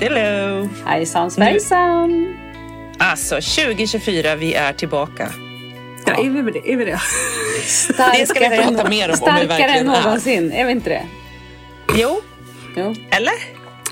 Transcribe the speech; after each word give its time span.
Tiddelo! 0.00 0.68
Hejsan 0.86 1.30
svejsan! 1.30 2.36
Alltså 2.98 3.34
2024, 3.34 4.34
vi 4.36 4.54
är 4.54 4.72
tillbaka. 4.72 5.28
Ja, 6.06 6.12
är 6.14 6.30
vi 6.42 6.50
det? 6.52 6.72
Är 6.72 6.76
vi 6.76 6.84
det? 6.84 7.00
Det 8.18 8.26
ska 8.26 8.40
vi 8.48 8.56
prata 8.56 8.88
mer 8.88 9.04
om, 9.08 9.10
om 9.10 9.10
vi 9.10 9.16
Starkare 9.16 9.46
verkligen 9.46 9.70
än 9.88 9.94
är. 9.94 10.02
någonsin, 10.04 10.52
är 10.52 10.64
vi 10.64 10.72
inte 10.72 10.90
det? 10.90 11.02
Jo, 11.96 12.20
Jo. 12.76 12.94
eller? 13.10 13.32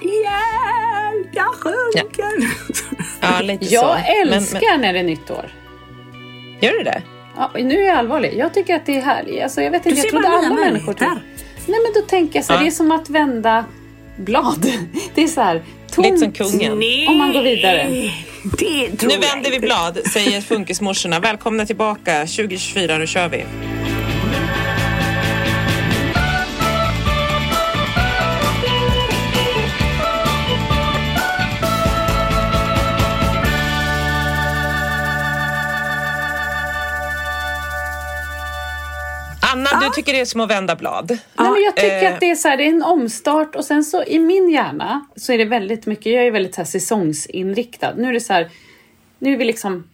Hjälp, 0.03 1.29
jag 1.33 1.47
sjunker! 1.55 2.55
Ja, 3.21 3.41
lite 3.41 3.65
så. 3.65 3.75
Jag 3.75 3.97
Men- 4.27 4.33
älskar 4.33 4.79
när 4.79 4.93
det 4.93 4.99
är 4.99 5.03
nytt 5.03 5.31
år. 5.31 5.53
Men, 6.13 6.71
gör 6.71 6.79
du 6.79 6.85
det? 6.85 7.03
Ja, 7.37 7.51
nu 7.55 7.79
är 7.79 7.89
jag 7.89 7.99
allvarlig. 7.99 8.35
Jag 8.37 8.55
tycker 8.55 8.75
att 8.77 8.87
det 8.87 8.97
är 8.99 9.03
härligt. 9.03 9.43
Alltså, 9.43 9.63
jag 9.63 9.71
vet 9.71 9.87
inte, 9.87 10.01
jag 10.01 10.09
trodde 10.09 10.29
alla 10.29 10.55
människor. 10.55 10.95
Nej 11.01 11.81
men 11.83 11.93
då 11.95 12.01
tänker 12.01 12.39
jag 12.39 12.45
så 12.45 12.53
här, 12.53 12.61
Ja. 12.61 12.63
det 12.65 12.69
är 12.69 12.71
som 12.71 12.93
att 12.93 13.11
vända 13.11 13.65
blad. 14.17 14.67
Det 15.15 15.23
är 15.23 15.27
så 15.29 15.41
här 15.41 15.63
tomt. 15.95 16.07
Lite 16.07 16.19
som 16.19 16.33
kungen. 16.33 16.79
Nej, 16.79 17.09
Om 17.09 17.19
man 17.19 17.33
går 17.33 17.43
vidare. 17.43 17.89
Nu 19.03 19.17
vänder 19.19 19.51
vi 19.51 19.61
blad, 19.61 19.99
säger 20.13 20.41
funkismorsorna. 20.41 21.21
Välkomna 21.21 21.67
tillbaka 21.67 22.21
2024, 22.27 22.99
nu 22.99 23.07
kör 23.07 23.29
vi. 23.29 23.45
Du 39.85 39.95
tycker 39.95 40.13
det 40.13 40.21
är 40.21 40.25
som 40.25 40.41
att 40.41 40.51
vända 40.51 40.77
blad. 40.77 41.09
Nej, 41.11 41.51
men 41.51 41.63
jag 41.63 41.77
tycker 41.77 42.03
eh, 42.03 42.15
att 42.15 42.21
det 42.21 42.31
är, 42.31 42.35
så 42.35 42.49
här, 42.49 42.57
det 42.57 42.65
är 42.65 42.69
en 42.69 42.83
omstart 42.83 43.57
och 43.57 43.65
sen 43.65 43.85
så 43.85 44.05
i 44.05 44.19
min 44.19 44.51
hjärna 44.51 45.07
så 45.17 45.33
är 45.33 45.39
det 45.39 45.45
väldigt 45.45 45.87
mycket, 45.87 46.13
jag 46.13 46.27
är 46.27 46.31
väldigt 46.31 46.55
så 46.55 46.61
här, 46.61 46.67
säsongsinriktad. 46.67 47.95
Nu 47.97 48.09
är 48.09 48.13
det 48.13 48.21
så 48.21 48.33
här, 48.33 48.49
nu 49.19 49.33
är 49.33 49.37
vi 49.37 49.45
liksom 49.45 49.89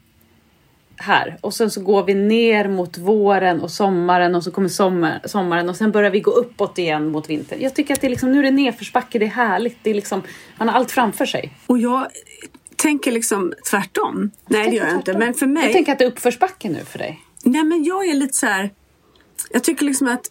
här 0.97 1.39
och 1.41 1.55
sen 1.55 1.71
så 1.71 1.81
går 1.81 2.05
vi 2.05 2.15
ner 2.15 2.69
mot 2.69 2.99
våren 2.99 3.61
och 3.61 3.71
sommaren 3.71 4.35
och 4.35 4.45
så 4.45 4.51
kommer 4.51 4.69
sommar, 4.69 5.21
sommaren 5.25 5.69
och 5.69 5.77
sen 5.77 5.93
börjar 5.93 6.11
vi 6.11 6.21
gå 6.21 6.31
uppåt 6.31 6.79
igen 6.79 7.09
mot 7.09 7.31
vintern. 7.31 7.61
Jag 7.61 7.75
tycker 7.75 7.95
att 7.95 8.01
det 8.01 8.07
är 8.07 8.11
liksom, 8.11 8.33
nu 8.33 8.39
är 8.39 8.43
det 8.43 8.51
nedförsbacke, 8.51 9.19
det 9.19 9.25
är 9.25 9.31
härligt, 9.31 9.79
det 9.83 9.91
är 9.91 9.95
liksom, 9.95 10.23
man 10.57 10.69
har 10.69 10.75
allt 10.75 10.91
framför 10.91 11.27
sig. 11.27 11.53
Och 11.67 11.79
jag 11.79 12.07
tänker 12.77 13.13
liksom 13.13 13.53
tvärtom. 13.71 14.31
Nej, 14.47 14.71
det 14.71 14.77
gör 14.77 14.87
jag 14.87 14.97
inte. 14.97 15.19
Men 15.19 15.35
för 15.35 15.47
mig... 15.47 15.63
Jag 15.65 15.73
tänker 15.73 15.93
att 15.93 15.99
det 15.99 16.05
är 16.05 16.09
uppförsbacke 16.09 16.69
nu 16.69 16.85
för 16.85 16.99
dig. 16.99 17.21
Nej, 17.45 17.65
men 17.65 17.85
jag 17.85 18.09
är 18.09 18.15
lite 18.15 18.35
så 18.35 18.47
här... 18.47 18.71
Jag 19.51 19.65
tycker 19.65 19.85
liksom 19.85 20.09
att 20.09 20.27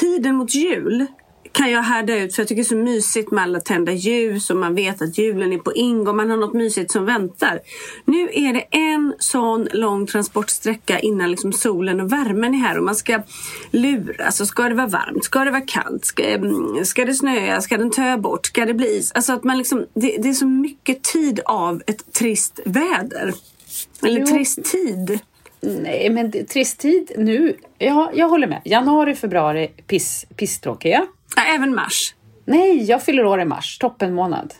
tiden 0.00 0.34
mot 0.34 0.54
jul 0.54 1.06
kan 1.52 1.70
jag 1.70 1.82
härda 1.82 2.16
ut 2.16 2.34
för 2.34 2.42
jag 2.42 2.48
tycker 2.48 2.62
det 2.62 2.66
är 2.66 2.68
så 2.68 2.76
mysigt 2.76 3.30
med 3.30 3.44
alla 3.44 3.60
tända 3.60 3.92
ljus 3.92 4.50
och 4.50 4.56
man 4.56 4.74
vet 4.74 5.02
att 5.02 5.18
julen 5.18 5.52
är 5.52 5.58
på 5.58 5.72
ingång. 5.72 6.16
Man 6.16 6.30
har 6.30 6.36
något 6.36 6.54
mysigt 6.54 6.90
som 6.90 7.04
väntar. 7.04 7.60
Nu 8.04 8.28
är 8.32 8.52
det 8.52 8.60
en 8.70 9.14
sån 9.18 9.68
lång 9.72 10.06
transportsträcka 10.06 10.98
innan 10.98 11.30
liksom 11.30 11.52
solen 11.52 12.00
och 12.00 12.12
värmen 12.12 12.54
är 12.54 12.58
här 12.58 12.78
och 12.78 12.84
man 12.84 12.96
ska 12.96 13.22
lura. 13.70 14.24
Alltså 14.24 14.46
ska 14.46 14.62
det 14.62 14.74
vara 14.74 14.86
varmt? 14.86 15.24
Ska 15.24 15.44
det 15.44 15.50
vara 15.50 15.66
kallt? 15.66 16.04
Ska, 16.04 16.24
mm, 16.24 16.84
ska 16.84 17.04
det 17.04 17.14
snöa? 17.14 17.60
Ska 17.60 17.76
den 17.76 17.90
töa 17.90 18.18
bort? 18.18 18.46
Ska 18.46 18.64
det 18.64 18.74
bli 18.74 18.96
is? 18.96 19.12
Alltså 19.12 19.32
att 19.32 19.44
man 19.44 19.58
liksom, 19.58 19.86
det, 19.94 20.16
det 20.18 20.28
är 20.28 20.34
så 20.34 20.46
mycket 20.46 21.02
tid 21.02 21.40
av 21.44 21.82
ett 21.86 22.12
trist 22.12 22.60
väder. 22.64 23.34
Eller 24.02 24.20
Jo. 24.20 24.26
trist 24.26 24.64
tid. 24.64 25.20
Nej, 25.60 26.10
men 26.10 26.30
det, 26.30 26.44
trist 26.44 26.78
tid 26.78 27.12
nu. 27.16 27.56
Ja, 27.78 28.10
jag 28.14 28.28
håller 28.28 28.46
med. 28.46 28.60
Januari, 28.64 29.14
februari, 29.14 29.68
piss, 29.86 30.26
pisstråkiga. 30.36 31.06
Ja, 31.36 31.42
även 31.54 31.74
mars. 31.74 32.14
Nej, 32.44 32.84
jag 32.84 33.02
fyller 33.02 33.24
år 33.24 33.40
i 33.40 33.44
mars. 33.44 33.78
Toppenmånad. 33.78 34.54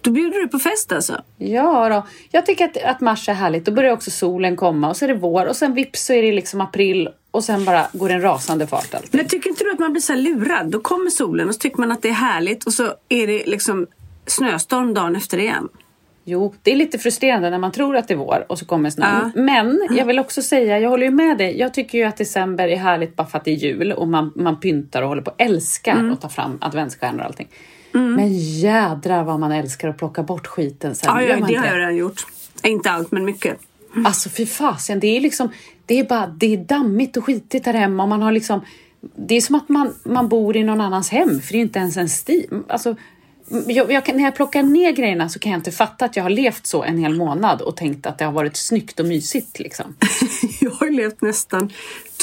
Då 0.00 0.10
bjuder 0.10 0.38
du 0.38 0.48
på 0.48 0.58
fest 0.58 0.92
alltså? 0.92 1.22
Ja 1.36 1.88
då. 1.88 2.06
Jag 2.30 2.46
tycker 2.46 2.64
att, 2.64 2.76
att 2.76 3.00
mars 3.00 3.28
är 3.28 3.32
härligt. 3.32 3.64
Då 3.64 3.72
börjar 3.72 3.92
också 3.92 4.10
solen 4.10 4.56
komma 4.56 4.88
och 4.88 4.96
så 4.96 5.04
är 5.04 5.08
det 5.08 5.14
vår 5.14 5.46
och 5.46 5.56
sen 5.56 5.74
vips 5.74 6.04
så 6.04 6.12
är 6.12 6.22
det 6.22 6.32
liksom 6.32 6.60
april 6.60 7.08
och 7.30 7.44
sen 7.44 7.64
bara 7.64 7.86
går 7.92 8.08
det 8.08 8.14
en 8.14 8.22
rasande 8.22 8.66
fart 8.66 8.94
allt. 8.94 9.12
Men 9.12 9.28
tycker 9.28 9.50
inte 9.50 9.64
du 9.64 9.72
att 9.72 9.78
man 9.78 9.92
blir 9.92 10.02
så 10.02 10.14
lurad? 10.14 10.70
Då 10.70 10.80
kommer 10.80 11.10
solen 11.10 11.48
och 11.48 11.54
så 11.54 11.58
tycker 11.58 11.78
man 11.78 11.92
att 11.92 12.02
det 12.02 12.08
är 12.08 12.12
härligt 12.12 12.64
och 12.64 12.72
så 12.72 12.94
är 13.08 13.26
det 13.26 13.46
liksom 13.46 13.86
snöstorm 14.26 14.94
dagen 14.94 15.16
efter 15.16 15.38
igen. 15.38 15.68
Jo, 16.24 16.54
det 16.62 16.72
är 16.72 16.76
lite 16.76 16.98
frustrerande 16.98 17.50
när 17.50 17.58
man 17.58 17.72
tror 17.72 17.96
att 17.96 18.08
det 18.08 18.14
är 18.14 18.18
vår 18.18 18.44
och 18.48 18.58
så 18.58 18.64
kommer 18.64 18.90
snön. 18.90 19.32
Ja. 19.34 19.42
Men 19.42 19.88
jag 19.90 20.04
vill 20.04 20.18
också 20.18 20.42
säga, 20.42 20.78
jag 20.78 20.90
håller 20.90 21.04
ju 21.06 21.12
med 21.12 21.38
dig. 21.38 21.58
Jag 21.58 21.74
tycker 21.74 21.98
ju 21.98 22.04
att 22.04 22.16
december 22.16 22.68
är 22.68 22.76
härligt 22.76 23.16
bara 23.16 23.26
för 23.26 23.38
att 23.38 23.44
det 23.44 23.50
är 23.50 23.56
jul 23.56 23.92
och 23.92 24.08
man, 24.08 24.32
man 24.36 24.60
pyntar 24.60 25.02
och 25.02 25.08
håller 25.08 25.22
på. 25.22 25.32
Älskar 25.38 25.92
Mm. 25.92 26.12
att 26.12 26.20
ta 26.20 26.28
fram 26.28 26.58
adventsstjärnor 26.60 27.20
och 27.20 27.26
allting. 27.26 27.48
Men 27.92 28.28
jädrar 28.38 29.24
vad 29.24 29.40
man 29.40 29.52
älskar 29.52 29.88
att 29.88 29.98
plocka 29.98 30.22
bort 30.22 30.46
skiten 30.46 30.94
sen. 30.94 31.10
Ja, 31.14 31.22
ja 31.22 31.34
det 31.34 31.40
inte 31.40 31.60
har 31.60 31.66
jag 31.66 31.78
redan 31.78 31.96
gjort. 31.96 32.26
Inte 32.62 32.90
allt, 32.90 33.12
men 33.12 33.24
mycket. 33.24 33.58
Alltså 34.04 34.28
fy 34.28 34.46
fasen, 34.46 35.00
det 35.00 35.16
är 35.16 35.20
liksom, 35.20 35.48
det 35.86 35.98
är 35.98 36.04
bara, 36.04 36.26
det 36.26 36.52
är 36.54 36.56
dammigt 36.56 37.16
och 37.16 37.24
skitigt 37.24 37.64
där 37.64 37.74
hemma 37.74 38.02
och 38.02 38.08
man 38.08 38.22
har 38.22 38.32
liksom, 38.32 38.60
det 39.16 39.34
är 39.34 39.40
som 39.40 39.54
att 39.54 39.68
man, 39.68 39.94
man 40.04 40.28
bor 40.28 40.56
i 40.56 40.64
någon 40.64 40.80
annans 40.80 41.10
hem 41.10 41.40
för 41.40 41.52
det 41.52 41.58
är 41.58 41.62
inte 41.62 41.78
ens 41.78 41.96
en 41.96 42.08
stil. 42.08 42.62
Alltså, 42.68 42.96
jag, 43.66 43.92
jag 43.92 44.04
kan, 44.04 44.16
när 44.16 44.24
jag 44.24 44.34
plockar 44.34 44.62
ner 44.62 44.92
grejerna 44.92 45.28
så 45.28 45.38
kan 45.38 45.52
jag 45.52 45.58
inte 45.58 45.72
fatta 45.72 46.04
att 46.04 46.16
jag 46.16 46.22
har 46.22 46.30
levt 46.30 46.66
så 46.66 46.82
en 46.82 46.98
hel 46.98 47.14
månad 47.14 47.62
och 47.62 47.76
tänkt 47.76 48.06
att 48.06 48.18
det 48.18 48.24
har 48.24 48.32
varit 48.32 48.56
snyggt 48.56 49.00
och 49.00 49.06
mysigt 49.06 49.58
liksom. 49.58 49.96
Jag 50.60 50.70
har 50.70 50.86
ju 50.86 50.92
levt 50.92 51.22
nästan 51.22 51.72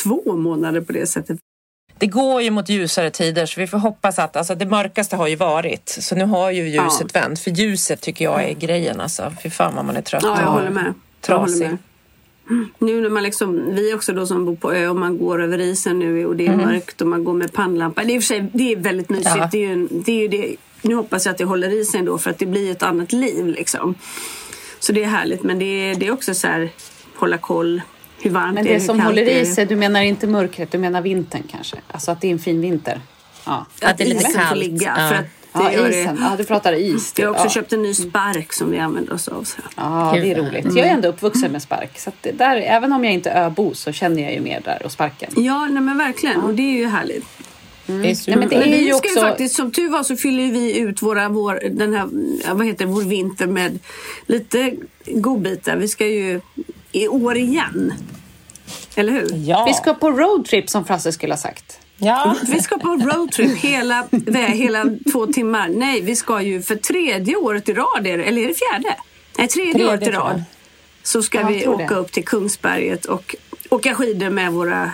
två 0.03 0.35
månader 0.35 0.81
på 0.81 0.93
det 0.93 1.07
sättet. 1.07 1.37
Det 1.99 2.07
går 2.07 2.41
ju 2.41 2.51
mot 2.51 2.69
ljusare 2.69 3.09
tider 3.09 3.45
så 3.45 3.59
vi 3.59 3.67
får 3.67 3.77
hoppas 3.77 4.19
att, 4.19 4.35
alltså 4.35 4.55
det 4.55 4.65
mörkaste 4.65 5.15
har 5.15 5.27
ju 5.27 5.35
varit. 5.35 5.89
Så 5.89 6.15
nu 6.15 6.25
har 6.25 6.51
ju 6.51 6.69
ljuset 6.69 7.15
vänt. 7.15 7.39
För 7.39 7.51
ljuset 7.51 8.01
tycker 8.01 8.25
jag 8.25 8.43
är 8.43 8.53
grejen 8.53 9.01
alltså. 9.01 9.33
Fy 9.43 9.49
fan 9.49 9.75
vad 9.75 9.85
man 9.85 9.95
är 9.97 10.01
trött. 10.01 10.23
Ja, 10.23 10.41
jag 10.41 10.51
håller 10.51 10.69
med. 10.69 10.93
Jag 11.27 11.37
håller 11.37 11.47
Trasig. 11.47 11.67
med. 11.67 11.77
Nu 12.79 13.01
när 13.01 13.09
man 13.09 13.23
liksom, 13.23 13.75
vi 13.75 13.93
också 13.93 14.13
då 14.13 14.25
som 14.25 14.45
bor 14.45 14.55
på 14.55 14.73
ö 14.73 14.87
och 14.87 14.95
man 14.95 15.17
går 15.17 15.43
över 15.43 15.59
isen 15.59 15.99
nu 15.99 16.25
och 16.25 16.35
det 16.35 16.47
är 16.47 16.55
mörkt 16.55 17.01
och 17.01 17.07
man 17.07 17.23
går 17.23 17.33
med 17.33 17.53
pannlampa. 17.53 18.03
Det 18.03 18.11
är, 18.11 18.15
i 18.15 18.19
och 18.19 18.23
för 18.23 18.27
sig, 18.27 18.49
det 18.53 18.71
är 18.71 18.75
väldigt 18.75 19.09
mysigt. 19.09 19.35
Ja. 19.37 19.49
Det 19.51 19.57
är 19.65 19.67
ju, 19.67 19.87
det 19.87 20.11
är 20.11 20.21
ju 20.21 20.27
det, 20.27 20.55
nu 20.81 20.95
hoppas 20.95 21.25
jag 21.25 21.31
att 21.31 21.37
det 21.37 21.43
håller 21.43 21.69
i 21.81 21.85
sig 21.85 21.99
ändå 21.99 22.17
för 22.17 22.29
att 22.29 22.39
det 22.39 22.45
blir 22.45 22.71
ett 22.71 22.83
annat 22.83 23.11
liv 23.13 23.45
liksom. 23.47 23.95
Så 24.79 24.91
det 24.91 25.03
är 25.03 25.07
härligt 25.07 25.43
men 25.43 25.59
det 25.59 25.65
är, 25.65 25.95
det 25.95 26.07
är 26.07 26.11
också 26.11 26.33
så 26.33 26.47
här 26.47 26.69
hålla 27.15 27.37
koll. 27.37 27.81
Hur 28.19 28.29
varmt 28.31 28.53
Men 28.53 28.63
det 28.63 28.69
är, 28.69 28.73
det 28.73 28.79
som 28.79 28.97
kallt 28.97 29.07
håller 29.07 29.25
det 29.25 29.39
är. 29.39 29.41
i 29.41 29.45
sig, 29.45 29.65
du 29.65 29.75
menar 29.75 30.01
inte 30.01 30.27
mörkret, 30.27 30.71
du 30.71 30.77
menar 30.77 31.01
vintern 31.01 31.43
kanske? 31.51 31.77
Alltså 31.91 32.11
att 32.11 32.21
det 32.21 32.27
är 32.27 32.31
en 32.31 32.39
fin 32.39 32.61
vinter? 32.61 33.01
Ja, 33.45 33.65
Att 33.81 33.97
det 33.97 34.03
är 34.03 34.07
lite 34.07 34.19
isen 34.21 34.31
får 34.31 34.39
kallt. 34.39 34.59
ligga. 34.59 34.93
Ja. 34.97 35.09
För 35.09 35.15
att 35.15 35.71
det 35.71 35.77
ja 35.77 35.89
isen. 35.89 36.15
det. 36.15 36.21
Ja, 36.21 36.35
du 36.37 36.43
pratar 36.43 36.73
is. 36.73 37.13
Vi 37.15 37.23
har 37.23 37.31
också 37.31 37.43
ja. 37.45 37.49
köpt 37.49 37.73
en 37.73 37.81
ny 37.81 37.93
spark 37.93 38.53
som 38.53 38.71
vi 38.71 38.79
använder 38.79 39.13
oss 39.13 39.27
av. 39.27 39.43
Så. 39.43 39.57
Ja, 39.75 40.11
det 40.15 40.31
är 40.31 40.35
roligt. 40.35 40.65
Jag 40.65 40.87
är 40.87 40.93
ändå 40.93 41.07
uppvuxen 41.07 41.51
med 41.51 41.61
spark. 41.61 41.99
Så 41.99 42.09
att 42.09 42.27
där, 42.33 42.57
även 42.57 42.93
om 42.93 43.03
jag 43.03 43.13
inte 43.13 43.29
är 43.29 43.45
öbo 43.45 43.73
så 43.73 43.91
känner 43.91 44.23
jag 44.23 44.33
ju 44.33 44.41
mer 44.41 44.61
där 44.65 44.81
och 44.85 44.91
sparken. 44.91 45.31
Ja, 45.35 45.65
nej 45.65 45.81
men 45.83 45.97
verkligen. 45.97 46.41
Och 46.41 46.53
det 46.53 46.61
är 46.61 46.77
ju 46.77 46.87
härligt. 46.87 47.25
Det 47.87 47.93
är 47.93 47.97
Nej, 47.97 48.15
super. 48.15 48.39
men 48.39 48.49
det 48.49 48.59
Men 48.59 48.69
vi 48.71 48.87
ska 48.87 48.95
också... 48.97 49.19
ju 49.19 49.21
faktiskt, 49.25 49.55
som 49.55 49.71
tur 49.71 49.89
var 49.89 50.03
så 50.03 50.15
fyller 50.15 50.51
vi 50.51 50.77
ut 50.79 51.01
våra, 51.01 51.29
vår, 51.29 51.59
den 51.71 51.93
här, 51.93 52.09
vad 52.53 52.65
heter 52.65 52.85
det, 52.85 52.91
vår 52.91 53.01
vinter 53.01 53.47
med 53.47 53.79
lite 54.25 54.73
godbitar. 55.05 55.75
Vi 55.77 55.87
ska 55.87 56.07
ju 56.07 56.41
i 56.91 57.07
år 57.07 57.37
igen. 57.37 57.93
Eller 58.95 59.11
hur? 59.13 59.27
Ja. 59.35 59.65
Vi 59.67 59.73
ska 59.73 59.93
på 59.93 60.11
roadtrip 60.11 60.69
som 60.69 60.85
Frasse 60.85 61.11
skulle 61.11 61.33
ha 61.33 61.37
sagt. 61.37 61.79
ja. 61.97 62.35
Vi 62.47 62.61
ska 62.61 62.77
på 62.77 62.87
roadtrip 62.87 63.57
hela, 63.57 64.07
hela 64.53 64.85
två 65.11 65.27
timmar. 65.27 65.69
Nej, 65.69 66.01
vi 66.01 66.15
ska 66.15 66.41
ju 66.41 66.61
för 66.61 66.75
tredje 66.75 67.35
året 67.35 67.69
i 67.69 67.73
rad, 67.73 68.07
eller 68.07 68.41
är 68.41 68.47
det 68.47 68.53
fjärde? 68.53 68.95
Nej, 69.37 69.47
tredje, 69.47 69.73
Tredje, 69.73 69.89
året 69.89 70.07
i 70.07 70.11
rad. 70.11 70.43
Så 71.03 71.23
ska 71.23 71.47
vi 71.47 71.67
åka 71.67 71.87
det. 71.93 71.95
upp 71.95 72.11
till 72.11 72.25
Kungsberget 72.25 73.05
och 73.05 73.35
åka 73.69 73.95
skidor 73.95 74.29
med 74.29 74.51
våra 74.53 74.91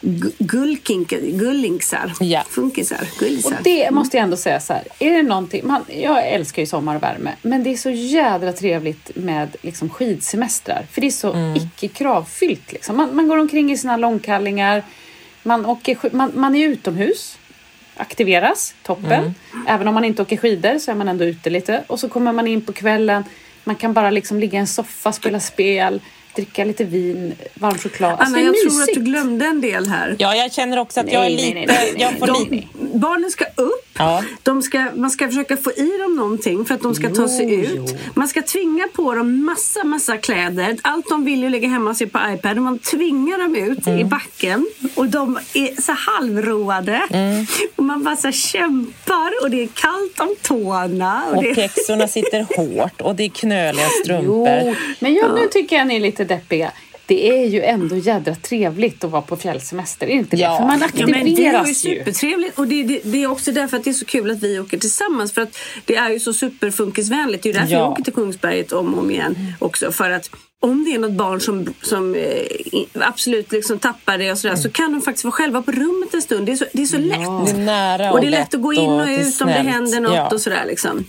gu- 0.00 0.32
gullkinka, 0.38 1.16
gullingsar. 1.20 2.12
Ja. 2.20 2.42
Funkisar, 2.50 2.98
Och 3.12 3.18
gullisar. 3.18 3.58
det 3.64 3.90
måste 3.90 4.16
jag 4.16 4.24
ändå 4.24 4.36
säga 4.36 4.60
så 4.60 4.72
här. 4.72 4.82
Är 4.98 5.10
det 5.10 5.22
någonting, 5.22 5.66
man, 5.66 5.84
jag 5.88 6.28
älskar 6.28 6.62
ju 6.62 6.66
sommar 6.66 6.96
och 6.96 7.02
värme, 7.02 7.30
men 7.42 7.62
det 7.64 7.70
är 7.72 7.76
så 7.76 7.90
jädra 7.90 8.52
trevligt 8.52 9.10
med 9.16 9.56
liksom, 9.62 9.88
skidsemestrar. 9.90 10.86
För 10.92 11.00
det 11.00 11.06
är 11.06 11.10
så 11.10 11.54
icke 11.56 11.88
kravfyllt. 11.88 12.72
Liksom. 12.72 12.96
Man, 12.96 13.16
man 13.16 13.28
går 13.28 13.38
omkring 13.38 13.72
i 13.72 13.76
sina 13.76 13.96
långkallingar, 13.96 14.82
man, 15.42 15.66
åker, 15.66 15.98
man, 16.12 16.32
man 16.34 16.54
är 16.56 16.68
utomhus, 16.68 17.38
aktiveras, 17.96 18.74
toppen. 18.82 19.34
Även 19.68 19.88
om 19.88 19.94
man 19.94 20.04
inte 20.04 20.22
åker 20.22 20.36
skidor 20.36 20.78
så 20.78 20.90
är 20.90 20.94
man 20.94 21.08
ändå 21.08 21.24
ute 21.24 21.50
lite. 21.50 21.84
Och 21.86 22.00
så 22.00 22.08
kommer 22.08 22.32
man 22.32 22.46
in 22.46 22.60
på 22.60 22.72
kvällen, 22.72 23.24
man 23.64 23.76
kan 23.76 23.92
bara 23.92 24.10
liksom 24.10 24.40
ligga 24.40 24.56
i 24.56 24.60
en 24.60 24.66
soffa, 24.66 25.12
spela 25.12 25.40
spel, 25.40 26.00
dricka 26.36 26.64
lite 26.64 26.84
vin, 26.84 27.34
varm 27.54 27.78
choklad. 27.78 28.10
Alltså, 28.10 28.24
Anna, 28.26 28.40
jag 28.40 28.50
mysigt. 28.52 28.70
tror 28.72 28.82
att 28.82 28.88
du 28.94 29.00
glömde 29.00 29.44
en 29.46 29.60
del 29.60 29.86
här. 29.86 30.16
ja, 30.18 30.34
jag 30.36 30.52
känner 30.52 30.78
också 30.78 31.00
att 31.00 31.12
jag 31.12 31.26
är 31.26 31.30
Nej, 31.30 31.36
lite... 31.36 31.54
nej, 31.54 31.66
nej, 31.66 31.76
nej, 31.76 31.92
nej. 31.92 32.02
Jag 32.02 32.18
får 32.18 32.26
De- 32.26 32.50
lite... 32.56 32.66
Barnen 32.98 33.30
ska 33.30 33.44
upp. 33.44 33.82
Ja. 33.98 34.22
De 34.42 34.62
ska, 34.62 34.86
man 34.94 35.10
ska 35.10 35.28
försöka 35.28 35.56
få 35.56 35.72
i 35.72 35.98
dem 36.02 36.16
någonting 36.16 36.64
för 36.64 36.74
att 36.74 36.82
de 36.82 36.94
ska 36.94 37.08
ta 37.14 37.28
sig 37.28 37.54
ut. 37.54 37.96
Man 38.14 38.28
ska 38.28 38.42
tvinga 38.42 38.88
på 38.88 39.14
dem 39.14 39.44
massa, 39.44 39.84
massa 39.84 40.16
kläder. 40.16 40.76
Allt 40.82 41.08
de 41.08 41.24
vill 41.24 41.42
är 41.42 41.46
att 41.46 41.52
ligga 41.52 41.68
hemma 41.68 41.94
se 41.94 42.06
på 42.06 42.18
iPad. 42.34 42.56
Man 42.56 42.78
tvingar 42.78 43.38
dem 43.38 43.56
ut 43.56 43.86
Mm. 43.86 43.98
i 44.00 44.04
backen 44.04 44.66
och 44.94 45.06
de 45.08 45.38
är 45.54 45.82
så 45.82 45.92
halvroade. 45.92 47.02
Mm. 47.10 47.46
Och 47.76 47.84
man 47.84 48.04
bara 48.04 48.16
så 48.16 48.32
kämpar 48.32 49.32
och 49.42 49.50
det 49.50 49.62
är 49.62 49.68
kallt 49.74 50.20
om 50.20 50.34
tårna. 50.42 51.22
Och 51.30 51.36
Och 51.36 51.42
det... 51.42 51.54
pjäxorna 51.54 52.08
sitter 52.08 52.46
hårt 52.56 53.00
och 53.00 53.14
det 53.16 53.24
är 53.24 53.28
knöliga 53.28 53.88
strumpor. 54.04 54.48
Jo, 54.64 54.74
men 54.98 55.14
jag, 55.14 55.34
nu 55.34 55.48
tycker 55.50 55.76
jag 55.76 55.86
ni 55.86 55.96
är 55.96 56.00
lite 56.00 56.24
deppiga. 56.26 56.72
Det 57.08 57.28
är 57.28 57.46
ju 57.46 57.62
ändå 57.62 57.96
jädra 57.96 58.34
trevligt 58.34 59.04
att 59.04 59.10
vara 59.10 59.22
på 59.22 59.36
fjällsemester, 59.36 60.06
är 60.06 60.10
det 60.10 60.16
inte 60.16 60.36
det? 60.36 60.42
Ja. 60.42 60.56
För 60.58 60.64
man 60.66 60.82
Ja, 60.94 61.06
men 61.06 61.24
det 61.24 61.30
är 61.30 61.52
ju 61.52 61.56
aktiveras 61.56 61.78
supertrevligt 61.78 62.58
och 62.58 62.66
det, 62.66 62.82
det, 62.82 63.00
det 63.04 63.22
är 63.22 63.26
också 63.26 63.52
därför 63.52 63.76
att 63.76 63.84
det 63.84 63.90
är 63.90 63.94
så 63.94 64.04
kul 64.04 64.30
att 64.30 64.42
vi 64.42 64.60
åker 64.60 64.78
tillsammans 64.78 65.32
för 65.32 65.42
att 65.42 65.58
det 65.84 65.96
är 65.96 66.10
ju 66.10 66.20
så 66.20 66.32
superfunkisvänligt. 66.32 67.42
Det 67.42 67.48
är 67.48 67.52
ju 67.52 67.58
därför 67.58 67.72
Ja. 67.72 67.78
jag 67.78 67.92
åker 67.92 68.02
till 68.02 68.12
Kungsberget 68.12 68.72
om 68.72 68.94
och 68.94 69.00
om 69.00 69.10
igen 69.10 69.54
också 69.58 69.92
för 69.92 70.10
att 70.10 70.30
om 70.60 70.84
det 70.84 70.94
är 70.94 70.98
något 70.98 71.12
barn 71.12 71.40
som, 71.40 71.74
som 71.82 72.14
eh, 72.14 72.22
absolut 72.94 73.52
liksom 73.52 73.78
tappar 73.78 74.18
det 74.18 74.32
och 74.32 74.38
sådär 74.38 74.56
så 74.56 74.70
kan 74.70 74.92
de 74.92 75.02
faktiskt 75.02 75.24
vara 75.24 75.32
själva 75.32 75.62
på 75.62 75.72
rummet 75.72 76.14
en 76.14 76.22
stund. 76.22 76.46
Det 76.46 76.52
är 76.52 76.56
så, 76.56 76.64
det 76.72 76.82
är 76.82 76.86
så 76.86 76.98
lätt. 76.98 77.18
Det 77.18 77.50
är 77.50 77.64
nära 77.64 78.12
Och 78.12 78.20
det 78.20 78.26
är 78.26 78.30
lätt 78.30 78.54
att 78.54 78.62
gå 78.62 78.72
in 78.72 78.90
och 78.90 79.08
är 79.08 79.20
ut 79.20 79.40
om 79.40 79.46
det 79.46 79.52
händer 79.52 80.00
något 80.00 80.14
Ja. 80.14 80.28
och 80.32 80.40
sådär 80.40 80.64
liksom. 80.66 81.04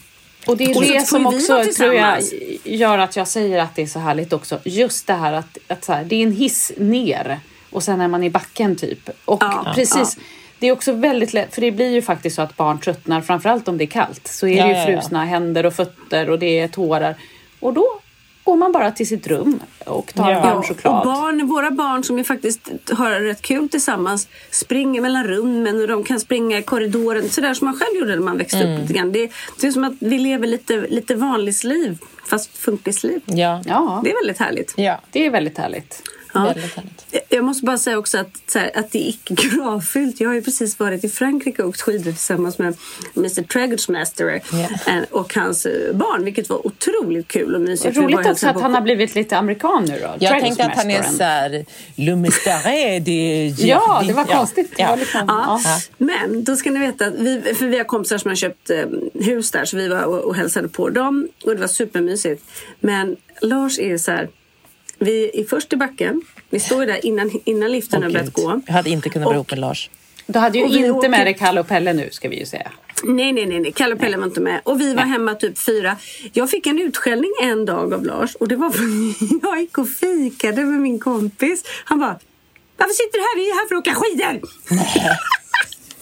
Och 0.48 0.58
det 0.58 0.64
är 0.64 0.78
Och 0.78 0.84
det 0.84 1.08
som 1.08 1.28
också 1.28 1.64
tror 1.78 1.94
jag 1.94 2.24
gör 2.64 2.98
att 2.98 3.16
jag 3.16 3.28
säger 3.28 3.60
att 3.60 3.76
det 3.76 3.82
är 3.82 3.88
så 3.88 4.00
härligt 4.00 4.34
också. 4.34 4.60
Just 4.64 5.08
det 5.08 5.14
här 5.14 5.34
att, 5.34 5.58
att 5.68 5.86
så 5.86 5.94
här, 5.94 6.04
det 6.04 6.16
är 6.16 6.24
en 6.24 6.32
hiss 6.32 6.72
ner 6.78 7.40
och 7.70 7.84
sen 7.84 8.02
är 8.02 8.08
man 8.08 8.24
i 8.24 8.30
backen 8.30 8.76
typ. 8.76 9.10
Och 9.26 9.44
Ja, 9.44 9.72
precis, 9.76 10.18
det 10.60 10.68
är 10.68 10.72
också 10.72 10.92
väldigt 10.92 11.34
lätt, 11.34 11.54
för 11.54 11.62
det 11.62 11.72
blir 11.72 11.90
ju 11.90 12.02
faktiskt 12.02 12.36
så 12.36 12.42
att 12.42 12.58
barn 12.58 12.80
tröttnar, 12.80 13.22
framförallt 13.22 13.68
om 13.68 13.78
det 13.78 13.84
är 13.84 13.88
kallt. 13.88 14.28
Så 14.28 14.48
är 14.48 14.58
Ja, 14.58 14.64
det 14.64 14.70
ju 14.70 14.76
ja, 14.76 14.80
ja. 14.80 14.86
frusna 15.02 15.26
händer 15.26 15.66
och 15.66 15.74
fötter 15.74 16.30
och 16.30 16.40
det 16.40 16.60
är 16.60 16.68
tårar. 16.68 17.16
Och 17.60 17.74
då 17.74 18.00
går 18.48 18.56
man 18.56 18.72
bara 18.72 18.92
till 18.92 19.08
sitt 19.08 19.28
rum 19.28 19.60
och 19.86 20.14
tar 20.14 20.32
Ja. 20.32 20.40
varm 20.42 20.58
och 20.58 20.66
choklad. 20.68 21.06
barn, 21.06 21.48
våra 21.48 21.72
barn 21.72 22.04
som 22.04 22.18
ju 22.18 22.24
faktiskt 22.24 22.70
har 22.92 23.12
rätt 23.12 23.42
kul 23.42 23.70
tillsammans 23.70 24.28
springer 24.52 25.02
mellan 25.02 25.24
rummen 25.24 25.82
och 25.82 25.88
de 25.88 26.04
kan 26.04 26.20
springa 26.20 26.58
i 26.58 26.64
korridoren. 26.64 27.30
Sådär 27.30 27.54
som 27.54 27.66
man 27.66 27.74
själv 27.80 28.00
gjorde 28.00 28.16
när 28.16 28.22
man 28.24 28.38
växte 28.38 28.58
Mm. 28.58 28.74
upp 28.76 28.82
lite 28.82 28.94
grann. 28.94 29.12
Det, 29.12 29.32
det 29.62 29.68
är 29.68 29.72
som 29.72 29.84
att 29.84 29.94
vi 30.00 30.18
lever 30.20 30.48
lite, 30.48 30.74
lite 30.90 31.16
vanlisliv 31.16 31.98
fast 32.30 32.58
funkisliv. 32.58 33.22
Ja. 33.26 33.62
Ja, 33.66 34.02
Det 34.04 34.12
är 34.12 34.16
väldigt 34.24 34.40
härligt. 34.40 34.74
ja. 34.78 35.00
det 35.12 35.26
är 35.26 35.30
väldigt 35.32 35.58
härligt. 35.58 36.02
Ja. 36.46 36.54
Jag 37.30 37.44
måste 37.46 37.66
bara 37.66 37.78
säga 37.78 37.98
också 37.98 38.18
att, 38.18 38.30
så 38.48 38.60
här, 38.60 38.72
att 38.76 38.92
det 38.92 38.98
är 39.06 39.10
icke 39.10 39.36
kravfyllt. 39.36 40.20
Jag 40.20 40.30
har 40.30 40.34
ju 40.36 40.42
precis 40.42 40.80
varit 40.80 41.04
i 41.04 41.10
Frankrike 41.10 41.64
och 41.64 41.70
åkt 41.70 41.82
skidor 41.82 42.12
tillsammans 42.12 42.58
med 42.58 42.76
Mr 43.18 43.44
Trädgårdsmästare 43.44 44.36
eh, 44.88 45.00
och 45.12 45.34
hans 45.36 45.66
eh, 45.66 45.94
barn, 45.96 46.24
vilket 46.26 46.50
var 46.50 46.68
otroligt 46.68 47.28
kul 47.28 47.56
och 47.56 47.62
mysigt. 47.62 47.98
Och 47.98 48.04
Roligt 48.04 48.28
också 48.28 48.48
att 48.48 48.54
på- 48.54 48.60
han 48.60 48.74
har 48.74 48.82
blivit 48.82 49.16
lite 49.16 49.38
amerikan 49.38 49.86
nu 49.86 50.00
då. 50.02 50.16
Jag 50.20 50.40
tänkte 50.42 50.66
att 50.66 50.76
han 50.76 50.92
är 50.92 50.96
Trädgårdsmästaren. 50.96 51.52
såhär... 51.52 51.66
Le 51.96 52.12
mystère 52.16 53.00
de 53.00 53.48
Ja, 53.68 54.04
det 54.08 54.14
var 54.14 54.26
konstigt. 54.26 54.72
Det 54.78 54.82
Ja. 54.84 54.90
var 54.90 54.98
liksom, 54.98 55.22
Ja. 55.28 55.62
ja. 55.64 55.80
Men 55.98 56.44
då 56.44 56.56
ska 56.56 56.72
ni 56.72 56.80
veta 56.80 57.06
att 57.06 57.14
vi, 57.16 57.42
för 57.42 57.66
vi 57.68 57.78
har 57.78 57.86
kompisar 57.86 58.18
som 58.18 58.30
har 58.32 58.36
köpt 58.36 58.70
eh, 58.70 58.78
hus 59.14 59.52
där 59.52 59.66
så 59.66 59.78
vi 59.78 59.88
var 59.88 60.04
och, 60.04 60.20
och 60.20 60.36
hälsade 60.36 60.68
på 60.68 60.90
dem 60.90 61.28
och 61.46 61.52
det 61.56 61.62
var 61.62 61.68
supermysigt. 61.68 62.44
Men 62.80 63.16
Lars 63.42 63.80
är 63.80 63.98
så 63.98 64.12
här, 64.12 64.30
vi 65.00 65.40
är 65.40 65.44
först 65.44 65.74
i 65.74 65.76
backen, 65.76 66.22
vi 66.50 66.60
står 66.60 66.80
ju 66.80 66.86
där 66.86 67.06
innan, 67.06 67.32
innan 67.46 67.72
liften 67.72 68.04
har 68.04 68.10
börjat 68.10 68.34
gå. 68.34 68.62
Jag 68.66 68.74
hade 68.74 68.90
inte 68.90 69.10
kunnat 69.10 69.26
vara 69.26 69.36
ihop 69.36 69.50
med 69.52 69.60
Lars. 69.60 69.90
Du 70.26 70.40
hade 70.40 70.58
ju 70.58 70.66
inte 70.66 70.92
åker- 70.92 71.10
med 71.10 71.28
dig 71.28 71.34
Kalle 71.34 71.60
och 71.60 71.68
Pelle 71.68 71.94
nu 71.94 72.10
ska 72.12 72.30
vi 72.30 72.40
ju 72.40 72.46
säga. 72.46 72.72
Nej, 73.04 73.32
nej, 73.34 73.46
nej, 73.46 73.60
nej. 73.60 73.72
Kalle 73.72 73.94
och 73.96 74.00
Pelle 74.02 74.18
var 74.18 74.26
inte 74.26 74.42
med. 74.42 74.62
Och 74.64 74.82
vi 74.82 74.94
var 74.94 75.04
hemma 75.04 75.34
typ 75.36 75.58
fyra. 75.60 75.98
Jag 76.34 76.50
fick 76.50 76.68
en 76.68 76.80
utskällning 76.82 77.32
en 77.42 77.66
dag 77.66 77.94
av 77.94 78.06
Lars 78.06 78.36
och 78.36 78.48
det 78.48 78.56
var 78.56 78.70
för 78.70 78.84
att 78.84 79.42
jag 79.44 79.60
gick 79.62 79.78
och 79.78 79.90
fikade 79.90 80.66
med 80.66 80.82
min 80.82 81.00
kompis. 81.00 81.64
Han 81.86 82.00
bara, 82.00 82.20
varför 82.78 82.94
sitter 82.94 83.18
du 83.18 83.22
här? 83.22 83.36
Vi 83.38 83.50
är 83.50 83.54
här 83.56 83.68
för 83.68 83.76
att 83.76 83.82
åka 83.88 83.96
skidor! 83.96 84.50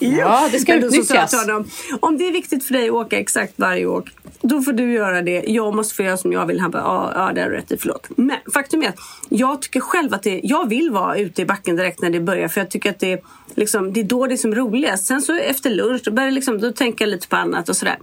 Ja, 0.06 0.50
det 0.52 0.60
ska 0.60 0.76
utnyttjas. 0.86 1.36
honom, 1.36 1.70
om 2.00 2.18
det 2.18 2.28
är 2.28 2.32
viktigt 2.32 2.64
för 2.64 2.74
dig 2.74 2.88
att 2.88 2.94
åka 2.94 3.20
exakt 3.20 3.54
varje 3.56 3.86
åk, 3.86 4.10
då 4.42 4.62
får 4.62 4.74
du 4.74 4.94
göra 4.94 5.22
det. 5.22 5.44
Jag 5.48 5.76
måste 5.76 5.96
få 5.96 6.04
göra 6.04 6.18
som 6.18 6.34
jag 6.34 6.46
vill. 6.46 6.60
Han 6.60 6.72
bara, 6.72 6.84
ja, 6.84 7.12
ja 7.16 7.32
det 7.34 7.42
har 7.42 7.50
du 7.50 7.56
rätt 7.56 7.72
i, 7.72 7.78
förlåt. 7.78 8.08
Men 8.16 8.38
faktum 8.54 8.84
är 8.84 8.90
att 8.90 9.00
jag 9.30 9.62
tycker 9.62 9.80
själv 9.80 10.14
att 10.14 10.24
det, 10.24 10.40
jag 10.44 10.70
vill 10.70 10.92
vara 10.92 11.18
ute 11.18 11.42
i 11.42 11.46
backen 11.46 11.76
direkt 11.76 12.02
när 12.02 12.10
det 12.10 12.20
börjar. 12.20 12.48
För 12.48 12.62
jag 12.62 12.70
tycker 12.70 12.90
att 12.90 13.00
det, 13.00 13.24
liksom, 13.56 13.94
det 13.94 14.00
är 14.00 14.04
då 14.04 14.28
det 14.28 14.36
är 14.36 14.38
som 14.38 14.56
roligast. 14.56 15.06
Sen 15.06 15.22
så 15.22 15.34
efter 15.34 15.70
lunch, 15.70 16.02
då 16.06 16.12
börjar 16.12 16.28
jag 16.28 16.34
liksom, 16.34 16.60
då 16.60 16.72
tänker 16.72 17.06
jag 17.06 17.10
lite 17.10 17.28
på 17.28 17.36
annat 17.36 17.70
och 17.70 17.76
sådär. 17.76 17.98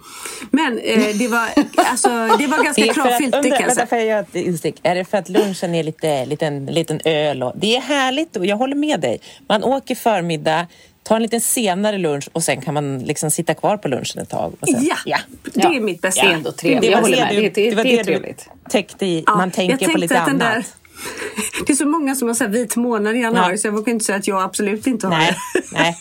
Men 0.50 0.78
eh, 0.78 1.16
det, 1.18 1.28
var, 1.28 1.48
alltså, 1.76 2.08
det 2.38 2.46
var 2.46 2.64
ganska 2.64 2.92
kravfyllt, 2.92 3.34
vänta, 3.34 3.86
får 3.86 3.98
jag 3.98 4.06
göra 4.06 4.20
ett 4.20 4.34
instick? 4.34 4.80
Är 4.82 4.94
det 4.94 5.04
för 5.04 5.18
att 5.18 5.28
lunchen 5.28 5.74
är 5.74 5.82
lite 5.82 6.24
liten, 6.24 6.66
liten 6.66 7.00
öl? 7.04 7.42
Och, 7.42 7.52
det 7.56 7.76
är 7.76 7.80
härligt 7.80 8.36
och 8.36 8.46
jag 8.46 8.56
håller 8.56 8.76
med 8.76 9.00
dig. 9.00 9.20
Man 9.48 9.64
åker 9.64 9.94
förmiddag, 9.94 10.66
tar 11.02 11.16
en 11.16 11.22
liten 11.22 11.40
senare 11.40 11.98
lunch 11.98 12.28
och 12.32 12.42
sen 12.42 12.60
kan 12.60 12.74
man 12.74 12.98
liksom 12.98 13.30
sitta 13.30 13.54
kvar 13.54 13.76
på 13.76 13.88
lunchen 13.88 14.22
ett 14.22 14.28
tag. 14.28 14.52
Och 14.60 14.68
sen, 14.68 14.90
Ja, 15.04 15.18
det 15.54 15.62
är 15.62 15.80
mitt 15.80 16.00
bästa. 16.02 16.22
Det 16.22 16.28
är 16.28 16.34
ändå 16.34 16.52
trevligt. 16.52 16.92
Det 16.92 17.00
var 17.00 17.08
det 17.10 17.28
du- 17.30 17.40
Det, 17.40 17.70
det, 17.70 17.76
var 17.76 17.84
det 17.84 17.90
det 17.90 17.94
är 17.94 17.98
du 17.98 18.04
trevligt. 18.04 18.48
täckte 18.70 19.06
i. 19.06 19.24
Ja, 19.26 19.36
man 19.36 19.50
tänker 19.50 19.88
på 19.88 19.98
lite 19.98 20.20
annat. 20.20 20.38
Där, 20.40 20.64
det 21.66 21.72
är 21.72 21.76
så 21.76 21.86
många 21.86 22.14
som 22.14 22.28
har 22.28 22.34
så 22.34 22.44
här 22.44 22.50
vit 22.50 22.76
månad 22.76 23.16
i 23.16 23.18
januari 23.20 23.50
Ja. 23.52 23.56
så 23.56 23.66
jag 23.66 23.72
vågar 23.72 23.92
inte 23.92 24.04
säga 24.04 24.18
att 24.18 24.26
jag 24.28 24.42
absolut 24.42 24.86
inte 24.86 25.06
har 25.06 25.14
Nej, 25.18 25.36
det. 25.54 25.62
nej. 25.72 25.96